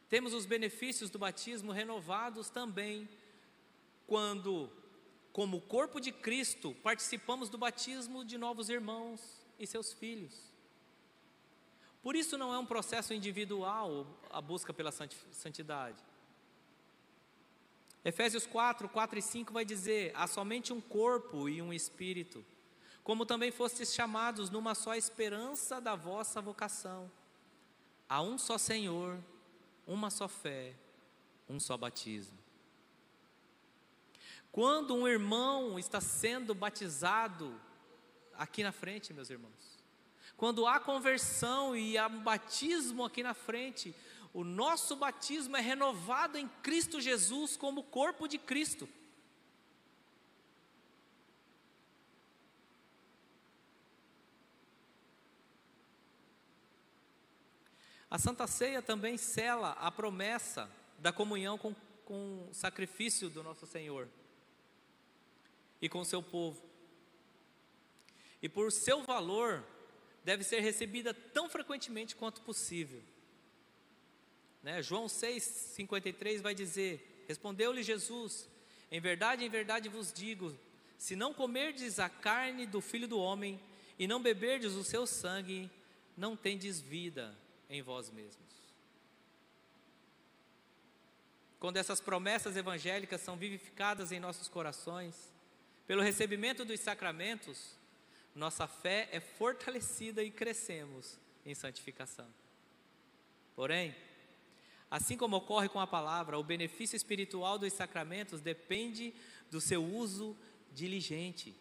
Temos 0.09 0.33
os 0.33 0.47
benefícios 0.47 1.11
do 1.11 1.19
batismo 1.19 1.71
renovados 1.71 2.49
também, 2.49 3.09
quando, 4.07 4.71
como 5.33 5.61
corpo 5.61 6.01
de 6.01 6.11
Cristo, 6.11 6.75
participamos 6.83 7.49
do 7.49 7.59
batismo 7.59 8.25
de 8.25 8.39
novos 8.39 8.71
irmãos 8.71 9.21
e 9.59 9.67
seus 9.67 9.93
filhos. 9.93 10.35
Por 12.03 12.17
isso 12.17 12.39
não 12.39 12.55
é 12.55 12.59
um 12.59 12.65
processo 12.65 13.13
individual 13.13 14.07
a 14.31 14.41
busca 14.41 14.73
pela 14.73 14.91
santidade. 14.91 15.99
Efésios 18.05 18.47
4, 18.47 18.89
4 18.89 19.19
e 19.19 19.23
5 19.23 19.53
vai 19.53 19.65
dizer: 19.65 20.13
há 20.15 20.27
somente 20.27 20.73
um 20.73 20.81
corpo 20.81 21.49
e 21.49 21.61
um 21.61 21.73
espírito, 21.73 22.43
como 23.05 23.27
também 23.27 23.51
fostes 23.51 23.93
chamados 23.93 24.49
numa 24.49 24.75
só 24.75 24.95
esperança 24.95 25.81
da 25.81 25.95
vossa 25.95 26.41
vocação. 26.41 27.11
Há 28.09 28.23
um 28.23 28.39
só 28.39 28.57
Senhor, 28.57 29.19
uma 29.89 30.11
só 30.11 30.29
fé, 30.29 30.75
um 31.49 31.59
só 31.59 31.77
batismo. 31.77 32.39
Quando 34.53 34.95
um 34.95 35.09
irmão 35.09 35.79
está 35.79 36.01
sendo 36.01 36.55
batizado, 36.55 37.59
aqui 38.35 38.63
na 38.63 38.71
frente, 38.71 39.13
meus 39.13 39.31
irmãos, 39.31 39.79
quando 40.37 40.67
há 40.67 40.79
conversão 40.79 41.75
e 41.75 41.99
há 41.99 42.07
um 42.07 42.23
batismo 42.23 43.05
aqui 43.05 43.23
na 43.23 43.35
frente, 43.35 43.95
o 44.33 44.45
nosso 44.45 44.95
batismo 44.95 45.57
é 45.57 45.61
renovado 45.61 46.37
em 46.39 46.47
Cristo 46.63 47.01
Jesus 47.01 47.57
como 47.57 47.83
corpo 47.83 48.29
de 48.29 48.39
Cristo. 48.39 48.89
A 58.11 58.19
Santa 58.19 58.47
Ceia 58.47 58.81
também 58.81 59.19
sela 59.19 59.73
a 59.73 59.91
promessa 59.91 60.71
da 60.99 61.13
comunhão 61.13 61.59
com, 61.59 61.75
com 62.07 62.49
o 62.51 62.55
sacrifício 62.55 63.29
do 63.29 63.43
nosso 63.43 63.67
Senhor 63.67 64.09
e 65.81 65.91
com 65.91 66.01
o 66.01 66.05
seu 66.07 66.23
povo. 66.23 66.63
E 68.41 68.49
por 68.49 68.73
seu 68.73 69.03
valor, 69.03 69.63
deve 70.25 70.43
ser 70.43 70.61
recebida 70.61 71.13
tão 71.13 71.51
frequentemente 71.51 72.17
quanto 72.17 72.41
possível. 72.41 73.03
Né? 74.63 74.83
João 74.83 75.05
6,53 75.05 76.41
vai 76.41 76.55
dizer: 76.55 77.25
Respondeu-lhe 77.29 77.83
Jesus: 77.83 78.49
Em 78.91 79.01
verdade, 79.01 79.45
em 79.45 79.51
verdade 79.51 79.89
vos 79.91 80.13
digo, 80.15 80.57
se 80.97 81.15
não 81.15 81.35
comerdes 81.35 81.99
a 81.99 82.09
carne 82.09 82.65
do 82.65 82.81
filho 82.81 83.07
do 83.07 83.19
homem 83.19 83.61
e 83.99 84.07
não 84.07 84.23
beberdes 84.23 84.73
o 84.73 84.85
seu 84.85 85.07
sangue, 85.07 85.71
não 86.17 86.35
tendes 86.35 86.81
vida 86.81 87.37
em 87.69 87.83
vós 87.83 88.11
mesmos. 88.11 88.49
Quando 91.59 91.77
essas 91.77 92.01
promessas 92.01 92.57
evangélicas 92.57 93.21
são 93.21 93.37
vivificadas 93.37 94.13
em 94.13 94.21
nossos 94.21 94.49
corações, 94.49 95.33
pelo 95.87 96.03
recebimento 96.03 96.65
dos 96.65 96.81
sacramentos, 96.81 97.77
nossa 98.35 98.67
fé 98.67 99.09
é 99.11 99.19
fortalecida 99.19 100.23
e 100.23 100.31
crescemos 100.31 101.19
em 101.45 101.55
santificação. 101.55 102.29
Porém, 103.57 103.95
assim 104.91 105.17
como 105.17 105.37
ocorre 105.37 105.69
com 105.69 105.81
a 105.81 105.87
palavra, 105.87 106.39
o 106.39 106.45
benefício 106.45 106.97
espiritual 106.97 107.59
dos 107.59 107.73
sacramentos 107.73 108.41
depende 108.41 109.13
do 109.51 109.61
seu 109.61 109.85
uso 109.85 110.37
diligente. 110.73 111.55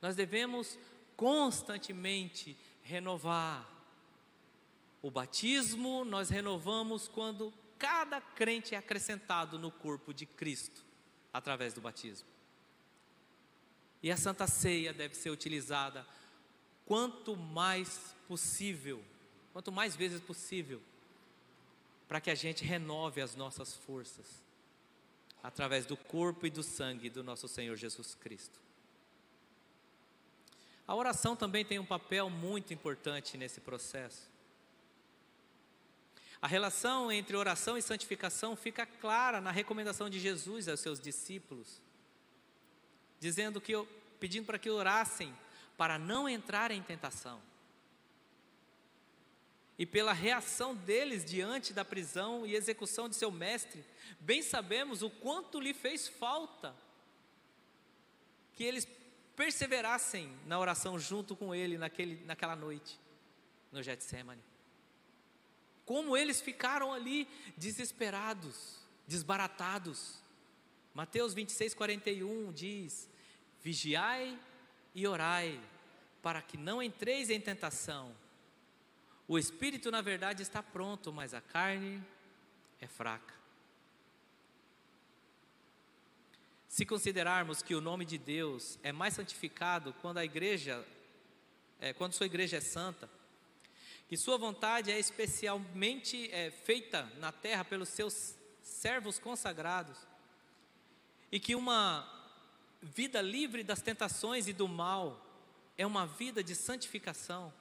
Nós 0.00 0.14
devemos 0.14 0.78
constantemente 1.16 2.56
renovar. 2.82 3.68
O 5.00 5.10
batismo 5.10 6.04
nós 6.04 6.28
renovamos 6.28 7.08
quando 7.08 7.52
cada 7.78 8.20
crente 8.20 8.74
é 8.74 8.78
acrescentado 8.78 9.58
no 9.58 9.70
corpo 9.70 10.14
de 10.14 10.24
Cristo 10.24 10.84
através 11.32 11.74
do 11.74 11.80
batismo. 11.80 12.28
E 14.02 14.10
a 14.10 14.16
Santa 14.16 14.46
Ceia 14.46 14.92
deve 14.92 15.14
ser 15.14 15.30
utilizada 15.30 16.06
quanto 16.86 17.36
mais 17.36 18.14
possível, 18.28 19.02
quanto 19.52 19.72
mais 19.72 19.96
vezes 19.96 20.20
possível, 20.20 20.80
para 22.06 22.20
que 22.20 22.30
a 22.30 22.34
gente 22.34 22.64
renove 22.64 23.20
as 23.20 23.34
nossas 23.34 23.74
forças 23.74 24.42
através 25.42 25.86
do 25.86 25.96
corpo 25.96 26.46
e 26.46 26.50
do 26.50 26.62
sangue 26.62 27.10
do 27.10 27.24
nosso 27.24 27.48
Senhor 27.48 27.76
Jesus 27.76 28.14
Cristo. 28.14 28.61
A 30.92 30.94
oração 30.94 31.34
também 31.34 31.64
tem 31.64 31.78
um 31.78 31.86
papel 31.86 32.28
muito 32.28 32.74
importante 32.74 33.38
nesse 33.38 33.62
processo. 33.62 34.28
A 36.38 36.46
relação 36.46 37.10
entre 37.10 37.34
oração 37.34 37.78
e 37.78 37.82
santificação 37.82 38.54
fica 38.54 38.84
clara 38.84 39.40
na 39.40 39.50
recomendação 39.50 40.10
de 40.10 40.20
Jesus 40.20 40.68
aos 40.68 40.80
seus 40.80 41.00
discípulos 41.00 41.80
dizendo 43.18 43.58
que 43.58 43.72
pedindo 44.20 44.44
para 44.44 44.58
que 44.58 44.68
orassem 44.68 45.34
para 45.78 45.98
não 45.98 46.28
entrar 46.28 46.70
em 46.70 46.82
tentação. 46.82 47.40
E 49.78 49.86
pela 49.86 50.12
reação 50.12 50.74
deles 50.74 51.24
diante 51.24 51.72
da 51.72 51.86
prisão 51.86 52.46
e 52.46 52.54
execução 52.54 53.08
de 53.08 53.16
seu 53.16 53.30
mestre, 53.30 53.82
bem 54.20 54.42
sabemos 54.42 55.00
o 55.00 55.08
quanto 55.08 55.58
lhe 55.58 55.72
fez 55.72 56.06
falta 56.06 56.76
que 58.52 58.62
eles 58.62 58.86
perseverassem 59.36 60.36
na 60.46 60.58
oração 60.58 60.98
junto 60.98 61.34
com 61.34 61.54
ele 61.54 61.78
naquele, 61.78 62.24
naquela 62.24 62.56
noite, 62.56 62.98
no 63.70 63.82
Getsemane. 63.82 64.42
Como 65.84 66.16
eles 66.16 66.40
ficaram 66.40 66.92
ali 66.92 67.28
desesperados, 67.56 68.78
desbaratados. 69.06 70.22
Mateus 70.94 71.34
26, 71.34 71.74
41 71.74 72.52
diz: 72.52 73.08
Vigiai 73.62 74.38
e 74.94 75.06
orai, 75.06 75.60
para 76.22 76.40
que 76.42 76.56
não 76.56 76.82
entreis 76.82 77.30
em 77.30 77.40
tentação. 77.40 78.14
O 79.26 79.38
espírito, 79.38 79.90
na 79.90 80.00
verdade, 80.00 80.42
está 80.42 80.62
pronto, 80.62 81.12
mas 81.12 81.32
a 81.32 81.40
carne 81.40 82.02
é 82.80 82.86
fraca. 82.86 83.41
Se 86.72 86.86
considerarmos 86.86 87.60
que 87.60 87.74
o 87.74 87.82
nome 87.82 88.02
de 88.06 88.16
Deus 88.16 88.78
é 88.82 88.92
mais 88.92 89.12
santificado 89.12 89.94
quando 90.00 90.16
a 90.16 90.24
igreja, 90.24 90.82
é, 91.78 91.92
quando 91.92 92.14
sua 92.14 92.24
igreja 92.24 92.56
é 92.56 92.60
santa, 92.62 93.10
que 94.08 94.16
sua 94.16 94.38
vontade 94.38 94.90
é 94.90 94.98
especialmente 94.98 96.30
é, 96.32 96.50
feita 96.50 97.02
na 97.18 97.30
terra 97.30 97.62
pelos 97.62 97.90
seus 97.90 98.34
servos 98.62 99.18
consagrados, 99.18 99.98
e 101.30 101.38
que 101.38 101.54
uma 101.54 102.08
vida 102.80 103.20
livre 103.20 103.62
das 103.62 103.82
tentações 103.82 104.48
e 104.48 104.54
do 104.54 104.66
mal 104.66 105.22
é 105.76 105.86
uma 105.86 106.06
vida 106.06 106.42
de 106.42 106.54
santificação. 106.54 107.52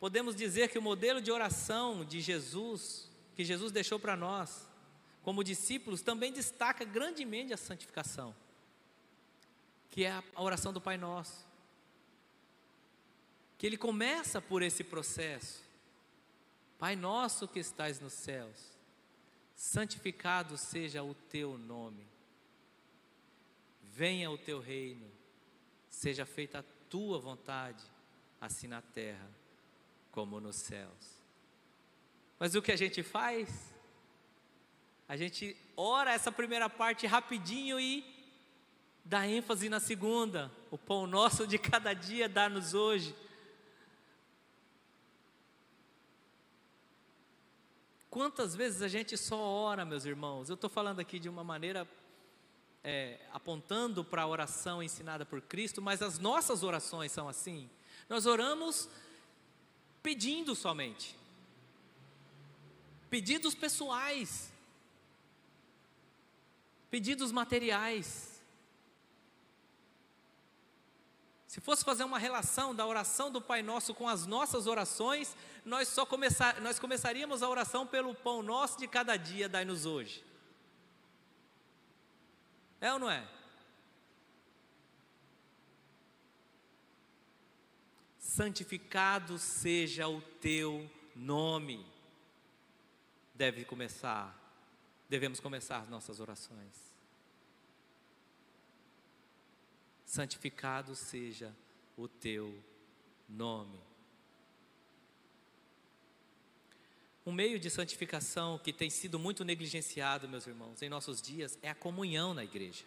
Podemos 0.00 0.34
dizer 0.34 0.70
que 0.70 0.78
o 0.78 0.82
modelo 0.82 1.22
de 1.22 1.30
oração 1.30 2.04
de 2.04 2.20
Jesus, 2.20 3.08
que 3.36 3.44
Jesus 3.44 3.70
deixou 3.70 4.00
para 4.00 4.16
nós, 4.16 4.67
como 5.28 5.44
discípulos, 5.44 6.00
também 6.00 6.32
destaca 6.32 6.86
grandemente 6.86 7.52
a 7.52 7.58
santificação, 7.58 8.34
que 9.90 10.02
é 10.02 10.22
a 10.34 10.42
oração 10.42 10.72
do 10.72 10.80
Pai 10.80 10.96
Nosso. 10.96 11.46
Que 13.58 13.66
ele 13.66 13.76
começa 13.76 14.40
por 14.40 14.62
esse 14.62 14.82
processo. 14.82 15.62
Pai 16.78 16.96
nosso 16.96 17.46
que 17.46 17.58
estás 17.58 18.00
nos 18.00 18.14
céus, 18.14 18.56
santificado 19.54 20.56
seja 20.56 21.02
o 21.02 21.12
teu 21.12 21.58
nome 21.58 22.08
Venha 23.82 24.30
o 24.30 24.38
teu 24.38 24.60
reino, 24.60 25.10
seja 25.90 26.24
feita 26.24 26.60
a 26.60 26.64
tua 26.88 27.18
vontade, 27.18 27.84
assim 28.40 28.66
na 28.66 28.80
terra 28.80 29.28
como 30.10 30.40
nos 30.40 30.56
céus. 30.56 31.22
Mas 32.38 32.54
o 32.54 32.62
que 32.62 32.72
a 32.72 32.76
gente 32.76 33.02
faz? 33.02 33.77
A 35.08 35.16
gente 35.16 35.56
ora 35.74 36.12
essa 36.12 36.30
primeira 36.30 36.68
parte 36.68 37.06
rapidinho 37.06 37.80
e 37.80 38.04
dá 39.02 39.26
ênfase 39.26 39.70
na 39.70 39.80
segunda. 39.80 40.52
O 40.70 40.76
pão 40.76 41.06
nosso 41.06 41.46
de 41.46 41.56
cada 41.56 41.94
dia 41.94 42.28
dá-nos 42.28 42.74
hoje. 42.74 43.16
Quantas 48.10 48.54
vezes 48.54 48.82
a 48.82 48.88
gente 48.88 49.16
só 49.16 49.38
ora, 49.38 49.82
meus 49.84 50.04
irmãos? 50.04 50.50
Eu 50.50 50.56
estou 50.56 50.68
falando 50.68 51.00
aqui 51.00 51.18
de 51.18 51.28
uma 51.28 51.42
maneira 51.42 51.88
é, 52.84 53.18
apontando 53.32 54.04
para 54.04 54.22
a 54.22 54.26
oração 54.26 54.82
ensinada 54.82 55.24
por 55.24 55.40
Cristo, 55.40 55.80
mas 55.80 56.02
as 56.02 56.18
nossas 56.18 56.62
orações 56.62 57.12
são 57.12 57.30
assim. 57.30 57.70
Nós 58.10 58.26
oramos 58.26 58.90
pedindo 60.02 60.54
somente, 60.54 61.16
pedidos 63.08 63.54
pessoais, 63.54 64.52
pedidos 66.90 67.32
materiais. 67.32 68.42
Se 71.46 71.60
fosse 71.60 71.84
fazer 71.84 72.04
uma 72.04 72.18
relação 72.18 72.74
da 72.74 72.86
oração 72.86 73.32
do 73.32 73.40
Pai 73.40 73.62
Nosso 73.62 73.94
com 73.94 74.06
as 74.06 74.26
nossas 74.26 74.66
orações, 74.66 75.34
nós 75.64 75.88
só 75.88 76.04
começar, 76.04 76.60
nós 76.60 76.78
começaríamos 76.78 77.42
a 77.42 77.48
oração 77.48 77.86
pelo 77.86 78.14
pão 78.14 78.42
nosso 78.42 78.78
de 78.78 78.86
cada 78.86 79.16
dia, 79.16 79.48
dai-nos 79.48 79.86
hoje. 79.86 80.22
É 82.80 82.92
ou 82.92 82.98
não 82.98 83.10
é? 83.10 83.26
Santificado 88.18 89.38
seja 89.38 90.06
o 90.06 90.20
teu 90.20 90.88
nome. 91.16 91.84
Deve 93.34 93.64
começar, 93.64 94.47
devemos 95.08 95.40
começar 95.40 95.78
as 95.78 95.88
nossas 95.88 96.20
orações. 96.20 96.74
Santificado 100.04 100.94
seja 100.94 101.54
o 101.96 102.08
teu 102.08 102.62
nome. 103.28 103.78
Um 107.26 107.32
meio 107.32 107.58
de 107.58 107.68
santificação 107.68 108.58
que 108.58 108.72
tem 108.72 108.88
sido 108.88 109.18
muito 109.18 109.44
negligenciado, 109.44 110.28
meus 110.28 110.46
irmãos, 110.46 110.80
em 110.80 110.88
nossos 110.88 111.20
dias, 111.20 111.58
é 111.62 111.68
a 111.68 111.74
comunhão 111.74 112.32
na 112.32 112.42
igreja. 112.42 112.84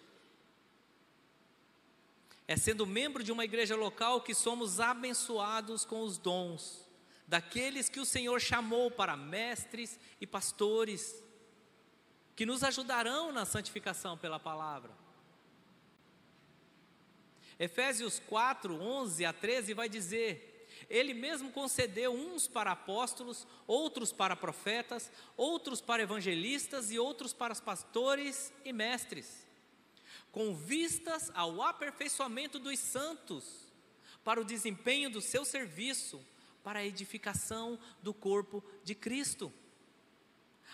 É 2.48 2.58
sendo 2.58 2.88
membro 2.88 3.24
de 3.24 3.32
uma 3.32 3.46
igreja 3.46 3.76
local 3.76 4.22
que 4.22 4.34
somos 4.34 4.80
abençoados 4.80 5.86
com 5.86 6.02
os 6.02 6.18
dons 6.18 6.90
daqueles 7.32 7.88
que 7.88 8.02
o 8.02 8.06
Senhor 8.06 8.42
chamou 8.42 8.92
para 8.92 9.16
mestres 9.16 9.98
e 10.20 10.28
pastores, 10.28 11.24
que 12.36 12.46
nos 12.46 12.64
ajudarão 12.64 13.32
na 13.32 13.46
santificação 13.46 14.18
pela 14.18 14.40
palavra. 14.40 14.92
Efésios 17.60 18.20
4, 18.28 18.74
11 18.74 19.26
a 19.26 19.34
13 19.34 19.74
vai 19.74 19.88
dizer: 19.88 20.68
Ele 20.90 21.14
mesmo 21.14 21.52
concedeu 21.52 22.14
uns 22.14 22.48
para 22.48 22.72
apóstolos, 22.72 23.46
outros 23.68 24.12
para 24.12 24.36
profetas, 24.36 25.12
outros 25.38 25.80
para 25.82 26.02
evangelistas 26.02 26.92
e 26.92 26.98
outros 26.98 27.34
para 27.34 27.54
pastores 27.56 28.52
e 28.66 28.74
mestres, 28.74 29.46
com 30.32 30.56
vistas 30.56 31.30
ao 31.36 31.62
aperfeiçoamento 31.62 32.58
dos 32.58 32.80
santos, 32.80 33.72
para 34.24 34.42
o 34.42 34.46
desempenho 34.46 35.10
do 35.10 35.22
seu 35.22 35.46
serviço, 35.46 36.20
para 36.64 36.80
a 36.80 36.86
edificação 36.86 37.78
do 38.02 38.14
corpo 38.14 38.64
de 38.84 38.96
Cristo 38.96 39.54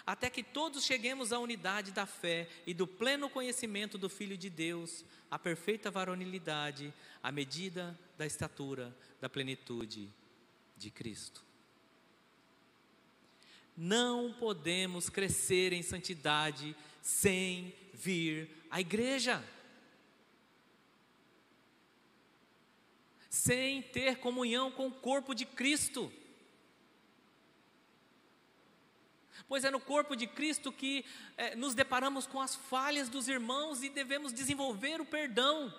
até 0.06 0.30
que 0.30 0.44
todos 0.44 0.84
cheguemos 0.84 1.34
à 1.34 1.40
unidade 1.40 1.92
da 1.92 2.06
fé 2.06 2.48
e 2.66 2.74
do 2.74 2.88
pleno 2.88 3.30
conhecimento 3.30 3.98
do 3.98 4.10
Filho 4.10 4.38
de 4.38 4.50
Deus, 4.50 5.04
à 5.30 5.38
perfeita 5.38 5.92
varonilidade, 5.92 6.94
à 7.22 7.32
medida 7.32 7.98
da 8.18 8.26
estatura 8.26 8.96
da 9.20 9.30
plenitude 9.30 10.10
de 10.78 10.90
Cristo. 10.90 11.46
Não 13.76 14.34
podemos 14.34 15.10
crescer 15.10 15.72
em 15.72 15.84
santidade 15.84 16.76
sem 17.02 17.76
vir 17.94 18.50
à 18.72 18.82
igreja. 18.82 19.44
Sem 23.30 23.84
ter 23.84 24.18
comunhão 24.18 24.72
com 24.72 24.88
o 24.88 24.92
corpo 24.92 25.36
de 25.36 25.46
Cristo. 25.46 26.12
Pois 29.48 29.64
é 29.64 29.72
no 29.72 29.80
corpo 29.80 30.16
de 30.16 30.28
Cristo 30.28 30.72
que 30.72 31.06
é, 31.38 31.56
nos 31.56 31.74
deparamos 31.74 32.28
com 32.28 32.42
as 32.42 32.56
falhas 32.56 33.10
dos 33.10 33.28
irmãos 33.28 33.84
e 33.84 33.90
devemos 33.90 34.34
desenvolver 34.34 35.00
o 35.00 35.06
perdão. 35.06 35.74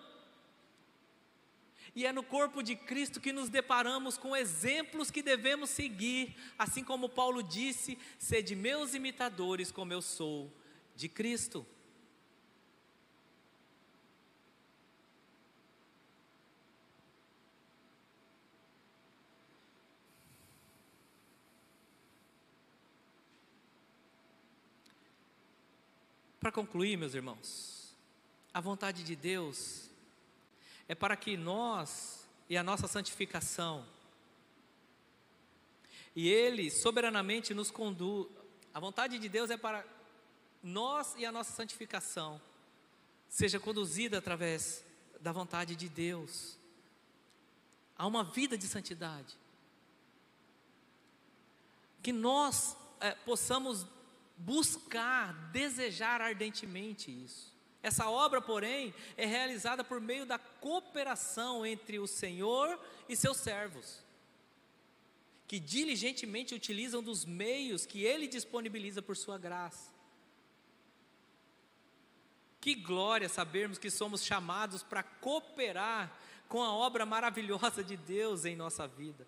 E 1.94 2.06
é 2.06 2.12
no 2.12 2.22
corpo 2.22 2.62
de 2.62 2.76
Cristo 2.76 3.20
que 3.20 3.32
nos 3.32 3.48
deparamos 3.48 4.16
com 4.16 4.36
exemplos 4.36 5.10
que 5.10 5.22
devemos 5.22 5.70
seguir, 5.70 6.36
assim 6.58 6.84
como 6.84 7.08
Paulo 7.08 7.42
disse: 7.42 7.98
sede 8.18 8.54
meus 8.54 8.94
imitadores, 8.94 9.72
como 9.72 9.92
eu 9.92 10.02
sou 10.02 10.52
de 10.94 11.08
Cristo. 11.08 11.66
Para 26.48 26.54
concluir, 26.54 26.96
meus 26.96 27.12
irmãos, 27.12 27.94
a 28.54 28.58
vontade 28.58 29.04
de 29.04 29.14
Deus 29.14 29.90
é 30.88 30.94
para 30.94 31.14
que 31.14 31.36
nós 31.36 32.26
e 32.48 32.56
a 32.56 32.62
nossa 32.62 32.88
santificação, 32.88 33.86
e 36.16 36.26
Ele 36.26 36.70
soberanamente 36.70 37.52
nos 37.52 37.70
conduz, 37.70 38.30
a 38.72 38.80
vontade 38.80 39.18
de 39.18 39.28
Deus 39.28 39.50
é 39.50 39.58
para 39.58 39.84
nós 40.62 41.14
e 41.18 41.26
a 41.26 41.30
nossa 41.30 41.52
santificação 41.52 42.40
seja 43.28 43.60
conduzida 43.60 44.16
através 44.16 44.82
da 45.20 45.32
vontade 45.32 45.76
de 45.76 45.86
Deus 45.86 46.56
a 47.94 48.06
uma 48.06 48.24
vida 48.24 48.56
de 48.56 48.66
santidade. 48.66 49.36
Que 52.02 52.10
nós 52.10 52.74
é, 53.00 53.10
possamos 53.16 53.86
buscar, 54.38 55.32
desejar 55.50 56.20
ardentemente 56.20 57.10
isso. 57.10 57.56
Essa 57.82 58.08
obra, 58.08 58.40
porém, 58.40 58.94
é 59.16 59.24
realizada 59.24 59.84
por 59.84 60.00
meio 60.00 60.26
da 60.26 60.38
cooperação 60.38 61.64
entre 61.64 61.98
o 61.98 62.06
Senhor 62.06 62.78
e 63.08 63.16
seus 63.16 63.38
servos, 63.38 64.02
que 65.46 65.58
diligentemente 65.58 66.54
utilizam 66.54 67.02
dos 67.02 67.24
meios 67.24 67.86
que 67.86 68.02
Ele 68.02 68.26
disponibiliza 68.26 69.00
por 69.00 69.16
Sua 69.16 69.38
graça. 69.38 69.92
Que 72.60 72.74
glória 72.74 73.28
sabermos 73.28 73.78
que 73.78 73.90
somos 73.90 74.24
chamados 74.24 74.82
para 74.82 75.02
cooperar 75.02 76.18
com 76.48 76.62
a 76.62 76.72
obra 76.72 77.06
maravilhosa 77.06 77.84
de 77.84 77.96
Deus 77.96 78.44
em 78.44 78.56
nossa 78.56 78.86
vida 78.86 79.26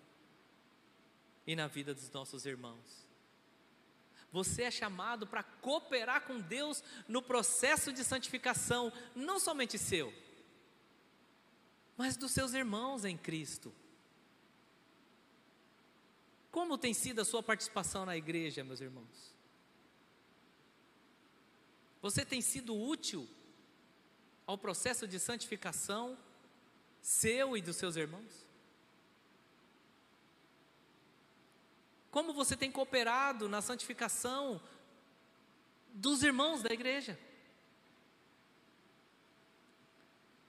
e 1.47 1.55
na 1.55 1.67
vida 1.67 1.93
dos 1.93 2.11
nossos 2.11 2.45
irmãos. 2.45 3.10
Você 4.31 4.63
é 4.63 4.71
chamado 4.71 5.27
para 5.27 5.43
cooperar 5.43 6.25
com 6.25 6.39
Deus 6.39 6.83
no 7.07 7.21
processo 7.21 7.91
de 7.91 8.03
santificação, 8.03 8.91
não 9.13 9.39
somente 9.39 9.77
seu, 9.77 10.13
mas 11.97 12.15
dos 12.15 12.31
seus 12.31 12.53
irmãos 12.53 13.03
em 13.03 13.17
Cristo. 13.17 13.73
Como 16.49 16.77
tem 16.77 16.93
sido 16.93 17.21
a 17.21 17.25
sua 17.25 17.43
participação 17.43 18.05
na 18.05 18.15
igreja, 18.15 18.63
meus 18.63 18.81
irmãos? 18.81 19.33
Você 22.01 22.25
tem 22.25 22.41
sido 22.41 22.75
útil 22.75 23.27
ao 24.47 24.57
processo 24.57 25.07
de 25.07 25.19
santificação 25.19 26.17
seu 27.01 27.55
e 27.55 27.61
dos 27.61 27.75
seus 27.75 27.95
irmãos? 27.95 28.50
Como 32.11 32.33
você 32.33 32.57
tem 32.57 32.69
cooperado 32.69 33.47
na 33.47 33.61
santificação 33.61 34.61
dos 35.93 36.21
irmãos 36.21 36.61
da 36.61 36.73
igreja? 36.73 37.17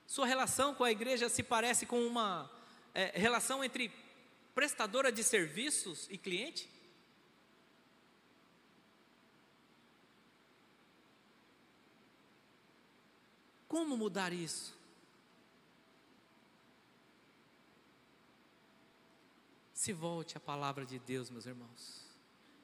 Sua 0.05 0.27
relação 0.27 0.75
com 0.75 0.83
a 0.83 0.91
igreja 0.91 1.29
se 1.29 1.41
parece 1.41 1.85
com 1.85 2.05
uma 2.05 2.51
é, 2.93 3.17
relação 3.17 3.63
entre 3.63 3.91
prestadora 4.53 5.09
de 5.09 5.23
serviços 5.23 6.07
e 6.11 6.17
cliente? 6.17 6.69
Como 13.69 13.97
mudar 13.97 14.33
isso? 14.33 14.82
Se 19.83 19.91
volte 19.91 20.37
à 20.37 20.39
palavra 20.39 20.85
de 20.85 20.97
Deus, 20.97 21.29
meus 21.29 21.45
irmãos. 21.45 22.07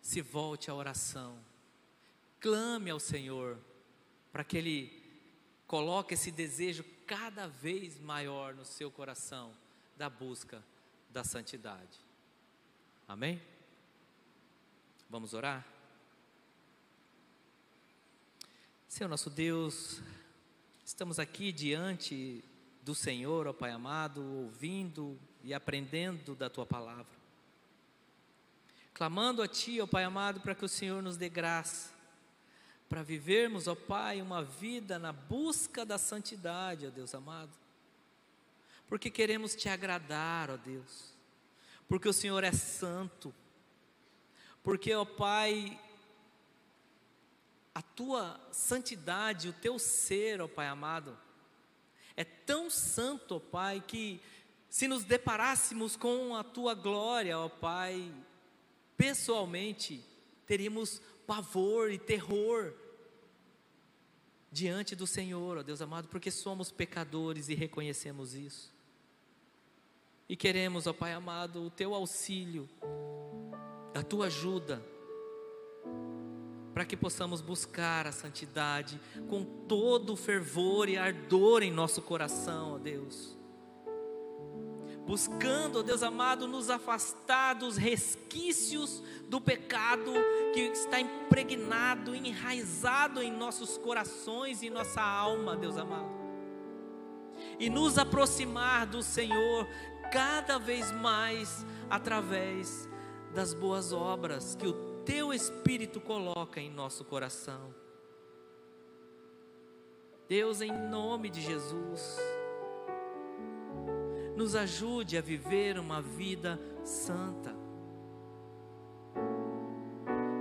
Se 0.02 0.22
volte 0.22 0.72
à 0.72 0.74
oração. 0.74 1.38
Clame 2.40 2.90
ao 2.90 2.98
Senhor 2.98 3.60
para 4.32 4.42
que 4.42 4.58
Ele 4.58 5.04
coloque 5.68 6.14
esse 6.14 6.32
desejo 6.32 6.82
cada 7.06 7.46
vez 7.46 8.00
maior 8.00 8.56
no 8.56 8.64
seu 8.64 8.90
coração 8.90 9.54
da 9.98 10.10
busca 10.10 10.64
da 11.10 11.22
santidade. 11.26 12.00
Amém? 13.06 13.42
Vamos 15.10 15.34
orar? 15.34 15.68
Senhor 18.88 19.10
nosso 19.10 19.30
Deus, 19.30 20.02
estamos 20.86 21.20
aqui 21.20 21.52
diante 21.52 22.42
do 22.82 22.96
Senhor, 22.96 23.46
ó 23.46 23.52
Pai 23.52 23.72
amado, 23.72 24.24
ouvindo 24.24 25.20
e 25.44 25.54
aprendendo 25.54 26.36
da 26.36 26.50
tua 26.50 26.66
palavra. 26.66 27.20
Clamando 28.94 29.42
a 29.42 29.48
Ti, 29.48 29.80
ó 29.80 29.88
Pai 29.88 30.04
amado, 30.04 30.42
para 30.42 30.54
que 30.54 30.66
o 30.66 30.70
Senhor 30.70 31.02
nos 31.02 31.16
dê 31.16 31.30
graça, 31.30 31.92
para 32.90 33.04
vivermos, 33.04 33.68
ó 33.68 33.76
Pai, 33.76 34.22
uma 34.22 34.44
vida 34.44 35.00
na 35.00 35.14
busca 35.14 35.86
da 35.86 35.98
santidade, 35.98 36.88
ó 36.88 36.90
Deus 36.90 37.16
amado. 37.16 37.52
Porque 38.88 39.10
queremos 39.10 39.56
Te 39.56 39.70
agradar, 39.70 40.50
ó 40.50 40.58
Deus, 40.58 41.14
porque 41.88 42.10
o 42.10 42.14
Senhor 42.14 42.44
é 42.44 42.52
santo, 42.52 43.34
porque, 44.62 44.94
ó 44.94 45.06
Pai, 45.06 45.80
a 47.74 47.82
Tua 47.82 48.40
santidade, 48.52 49.48
o 49.48 49.54
Teu 49.54 49.80
ser, 49.80 50.42
ó 50.42 50.48
Pai 50.48 50.68
amado, 50.68 51.18
é 52.18 52.26
tão 52.26 52.70
santo, 52.70 53.36
ó 53.36 53.40
Pai, 53.40 53.82
que 53.88 54.22
se 54.70 54.88
nos 54.88 55.04
deparássemos 55.04 55.96
com 55.96 56.36
a 56.36 56.44
tua 56.44 56.76
glória, 56.76 57.40
ó 57.40 57.50
Pai, 57.50 58.14
pessoalmente, 58.96 60.06
teríamos 60.46 61.02
pavor 61.26 61.92
e 61.92 61.98
terror 61.98 62.74
diante 64.52 64.96
do 64.96 65.08
Senhor, 65.08 65.58
ó 65.58 65.64
Deus 65.64 65.82
amado, 65.82 66.08
porque 66.08 66.30
somos 66.30 66.72
pecadores 66.72 67.50
e 67.50 67.56
reconhecemos 67.56 68.36
isso. 68.36 68.72
E 70.28 70.36
queremos, 70.36 70.86
ó 70.86 70.94
Pai 70.94 71.14
amado, 71.14 71.64
o 71.64 71.72
teu 71.72 71.96
auxílio, 71.96 72.70
a 73.96 74.04
tua 74.04 74.28
ajuda, 74.28 74.86
para 76.76 76.86
que 76.86 76.96
possamos 76.96 77.42
buscar 77.42 78.06
a 78.06 78.12
santidade 78.12 79.02
com 79.28 79.44
todo 79.68 80.14
o 80.14 80.16
fervor 80.16 80.88
e 80.88 80.96
ardor 80.96 81.64
em 81.64 81.72
nosso 81.72 82.04
coração, 82.04 82.76
ó 82.76 82.78
Deus 82.78 83.39
buscando, 85.10 85.82
Deus 85.82 86.04
amado, 86.04 86.48
nos 86.48 86.70
afastar 86.70 87.56
dos 87.56 87.78
resquícios 87.78 89.02
do 89.28 89.42
pecado 89.42 90.14
que 90.54 90.60
está 90.60 91.00
impregnado, 91.00 92.14
enraizado 92.14 93.20
em 93.20 93.32
nossos 93.32 93.76
corações 93.76 94.62
e 94.62 94.70
nossa 94.70 95.02
alma, 95.02 95.56
Deus 95.56 95.78
amado. 95.78 96.12
E 97.58 97.72
nos 97.72 97.98
aproximar 97.98 98.86
do 98.86 99.02
Senhor 99.02 99.68
cada 100.12 100.60
vez 100.60 100.92
mais 100.92 101.66
através 101.90 102.88
das 103.34 103.52
boas 103.52 103.92
obras 103.92 104.54
que 104.54 104.68
o 104.68 105.02
teu 105.04 105.34
Espírito 105.34 106.00
coloca 106.00 106.62
em 106.62 106.70
nosso 106.70 107.04
coração. 107.04 107.74
Deus, 110.28 110.62
em 110.62 110.72
nome 110.72 111.32
de 111.32 111.42
Jesus, 111.42 112.16
nos 114.40 114.56
ajude 114.56 115.18
a 115.18 115.22
viver 115.22 115.78
uma 115.78 116.02
vida 116.02 116.60
santa 116.84 117.60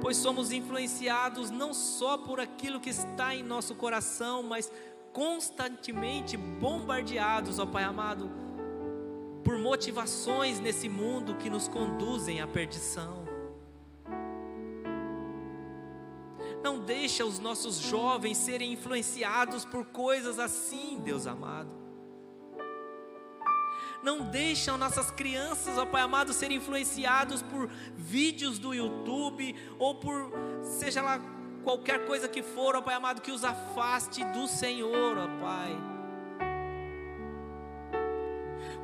pois 0.09 0.17
somos 0.17 0.53
influenciados 0.53 1.51
não 1.51 1.75
só 1.75 2.17
por 2.17 2.41
aquilo 2.41 2.81
que 2.81 2.89
está 2.89 3.35
em 3.35 3.43
nosso 3.43 3.75
coração, 3.75 4.43
mas 4.43 4.73
constantemente 5.13 6.35
bombardeados, 6.35 7.59
ó 7.59 7.67
Pai 7.67 7.85
amado, 7.85 8.31
por 9.45 9.59
motivações 9.59 10.61
nesse 10.61 10.89
mundo 10.89 11.35
que 11.37 11.51
nos 11.51 11.69
conduzem 11.69 12.41
à 12.41 12.47
perdição. 12.47 13.27
Não 16.63 16.81
deixa 16.81 17.27
os 17.27 17.39
nossos 17.39 17.77
jovens 17.77 18.39
serem 18.39 18.73
influenciados 18.73 19.67
por 19.67 19.85
coisas 19.87 20.39
assim, 20.39 20.99
Deus 21.05 21.27
amado. 21.27 21.88
Não 24.03 24.21
deixam 24.21 24.79
nossas 24.79 25.11
crianças, 25.11 25.77
ó 25.77 25.85
Pai 25.85 26.03
amado, 26.03 26.33
serem 26.33 26.59
influenciados 26.59 27.43
por 27.43 27.69
vídeos 27.97 28.59
do 28.59 28.73
YouTube 28.73 29.55
ou 29.79 29.97
por 29.97 30.31
seja 30.63 31.03
lá 31.03 31.21
qualquer 31.65 32.07
coisa 32.07 32.29
que 32.29 32.43
for, 32.43 32.77
ó 32.77 32.81
Pai 32.81 32.95
amado, 32.95 33.21
que 33.21 33.33
os 33.33 33.45
afaste 33.45 34.25
do 34.27 34.47
Senhor, 34.47 35.19
ó 35.19 35.27
Pai. 35.41 35.77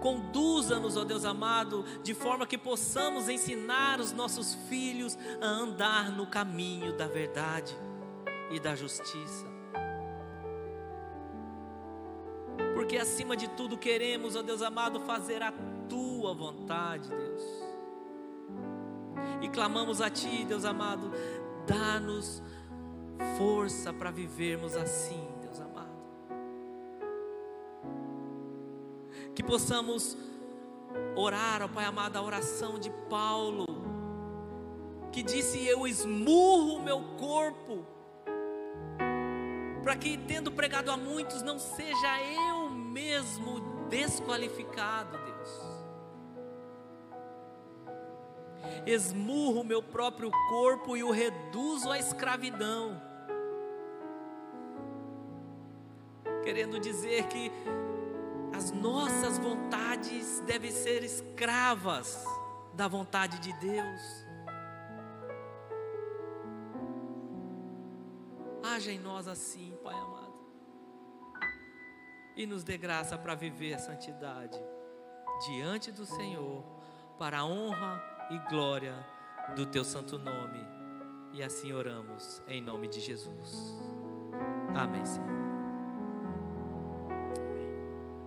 Conduza-nos, 0.01 0.97
ó 0.97 1.05
Deus 1.05 1.24
amado, 1.24 1.85
de 2.03 2.12
forma 2.12 2.47
que 2.47 2.59
possamos 2.59 3.28
ensinar 3.28 4.01
os 4.01 4.12
nossos 4.12 4.55
filhos 4.69 5.16
a 5.41 5.47
andar 5.47 6.11
no 6.11 6.27
caminho 6.27 6.95
da 6.95 7.07
verdade 7.07 7.74
e 8.51 8.61
da 8.61 8.74
justiça. 8.74 9.53
Porque 12.74 12.97
acima 12.97 13.36
de 13.36 13.48
tudo 13.48 13.78
queremos, 13.78 14.36
ó 14.36 14.43
Deus 14.43 14.62
amado, 14.62 15.01
fazer 15.01 15.43
a 15.43 15.52
tua 15.89 16.35
vontade, 16.35 17.09
Deus. 17.09 17.43
E 19.40 19.48
clamamos 19.48 20.01
a 20.01 20.10
Ti, 20.10 20.44
Deus 20.44 20.64
amado, 20.64 21.10
dá-nos 21.66 22.43
força 23.39 23.93
para 23.93 24.10
vivermos 24.10 24.76
assim, 24.76 25.26
Deus 25.40 25.60
amado. 25.60 25.94
Que 29.35 29.43
possamos 29.43 30.16
orar, 31.16 31.62
ó 31.62 31.68
Pai 31.68 31.85
amado, 31.85 32.16
a 32.16 32.22
oração 32.22 32.78
de 32.78 32.90
Paulo, 33.09 33.66
que 35.12 35.22
disse: 35.22 35.66
Eu 35.66 35.86
esmurro 35.86 36.76
o 36.76 36.82
meu 36.82 37.02
corpo 37.18 37.93
para 39.85 39.94
que, 39.97 40.16
tendo 40.16 40.51
pregado 40.51 40.90
a 40.90 40.97
muitos, 40.97 41.43
não 41.43 41.59
seja 41.59 42.23
eu 42.23 42.70
mesmo 42.70 43.61
desqualificado, 43.90 45.19
Deus. 45.19 45.85
Esmurro 48.86 49.61
o 49.61 49.65
meu 49.65 49.82
próprio 49.82 50.31
corpo 50.48 50.97
e 50.97 51.05
o 51.05 51.11
reduzo 51.11 51.90
à 51.90 51.98
escravidão. 51.98 52.98
Querendo 56.43 56.81
dizer 56.81 57.27
que 57.27 57.52
as 58.56 58.70
nossas 58.70 59.39
vontades 59.39 60.40
devem 60.47 60.70
ser 60.70 61.05
escravas 61.05 62.24
da 62.73 62.89
vontade 62.89 63.39
de 63.39 63.52
Deus. 63.61 64.23
Haja 68.65 68.91
em 68.91 68.99
nós 68.99 69.28
assim, 69.28 69.77
Pai 69.82 69.95
amado 69.95 70.24
e 72.36 72.47
nos 72.47 72.65
dê 72.65 72.77
graça 72.77 73.16
para 73.16 73.35
viver 73.35 73.74
a 73.74 73.78
santidade 73.78 74.59
diante 75.47 75.91
do 75.93 76.05
Senhor, 76.05 76.65
para 77.19 77.39
a 77.39 77.45
honra 77.45 78.03
e 78.31 78.39
glória 78.51 78.95
do 79.55 79.66
teu 79.66 79.85
santo 79.85 80.19
nome. 80.19 80.61
E 81.32 81.43
assim 81.43 81.73
oramos 81.73 82.43
em 82.47 82.61
nome 82.61 82.89
de 82.89 83.01
Jesus. 83.01 83.77
Amém, 84.74 85.05
Senhor. 85.05 85.43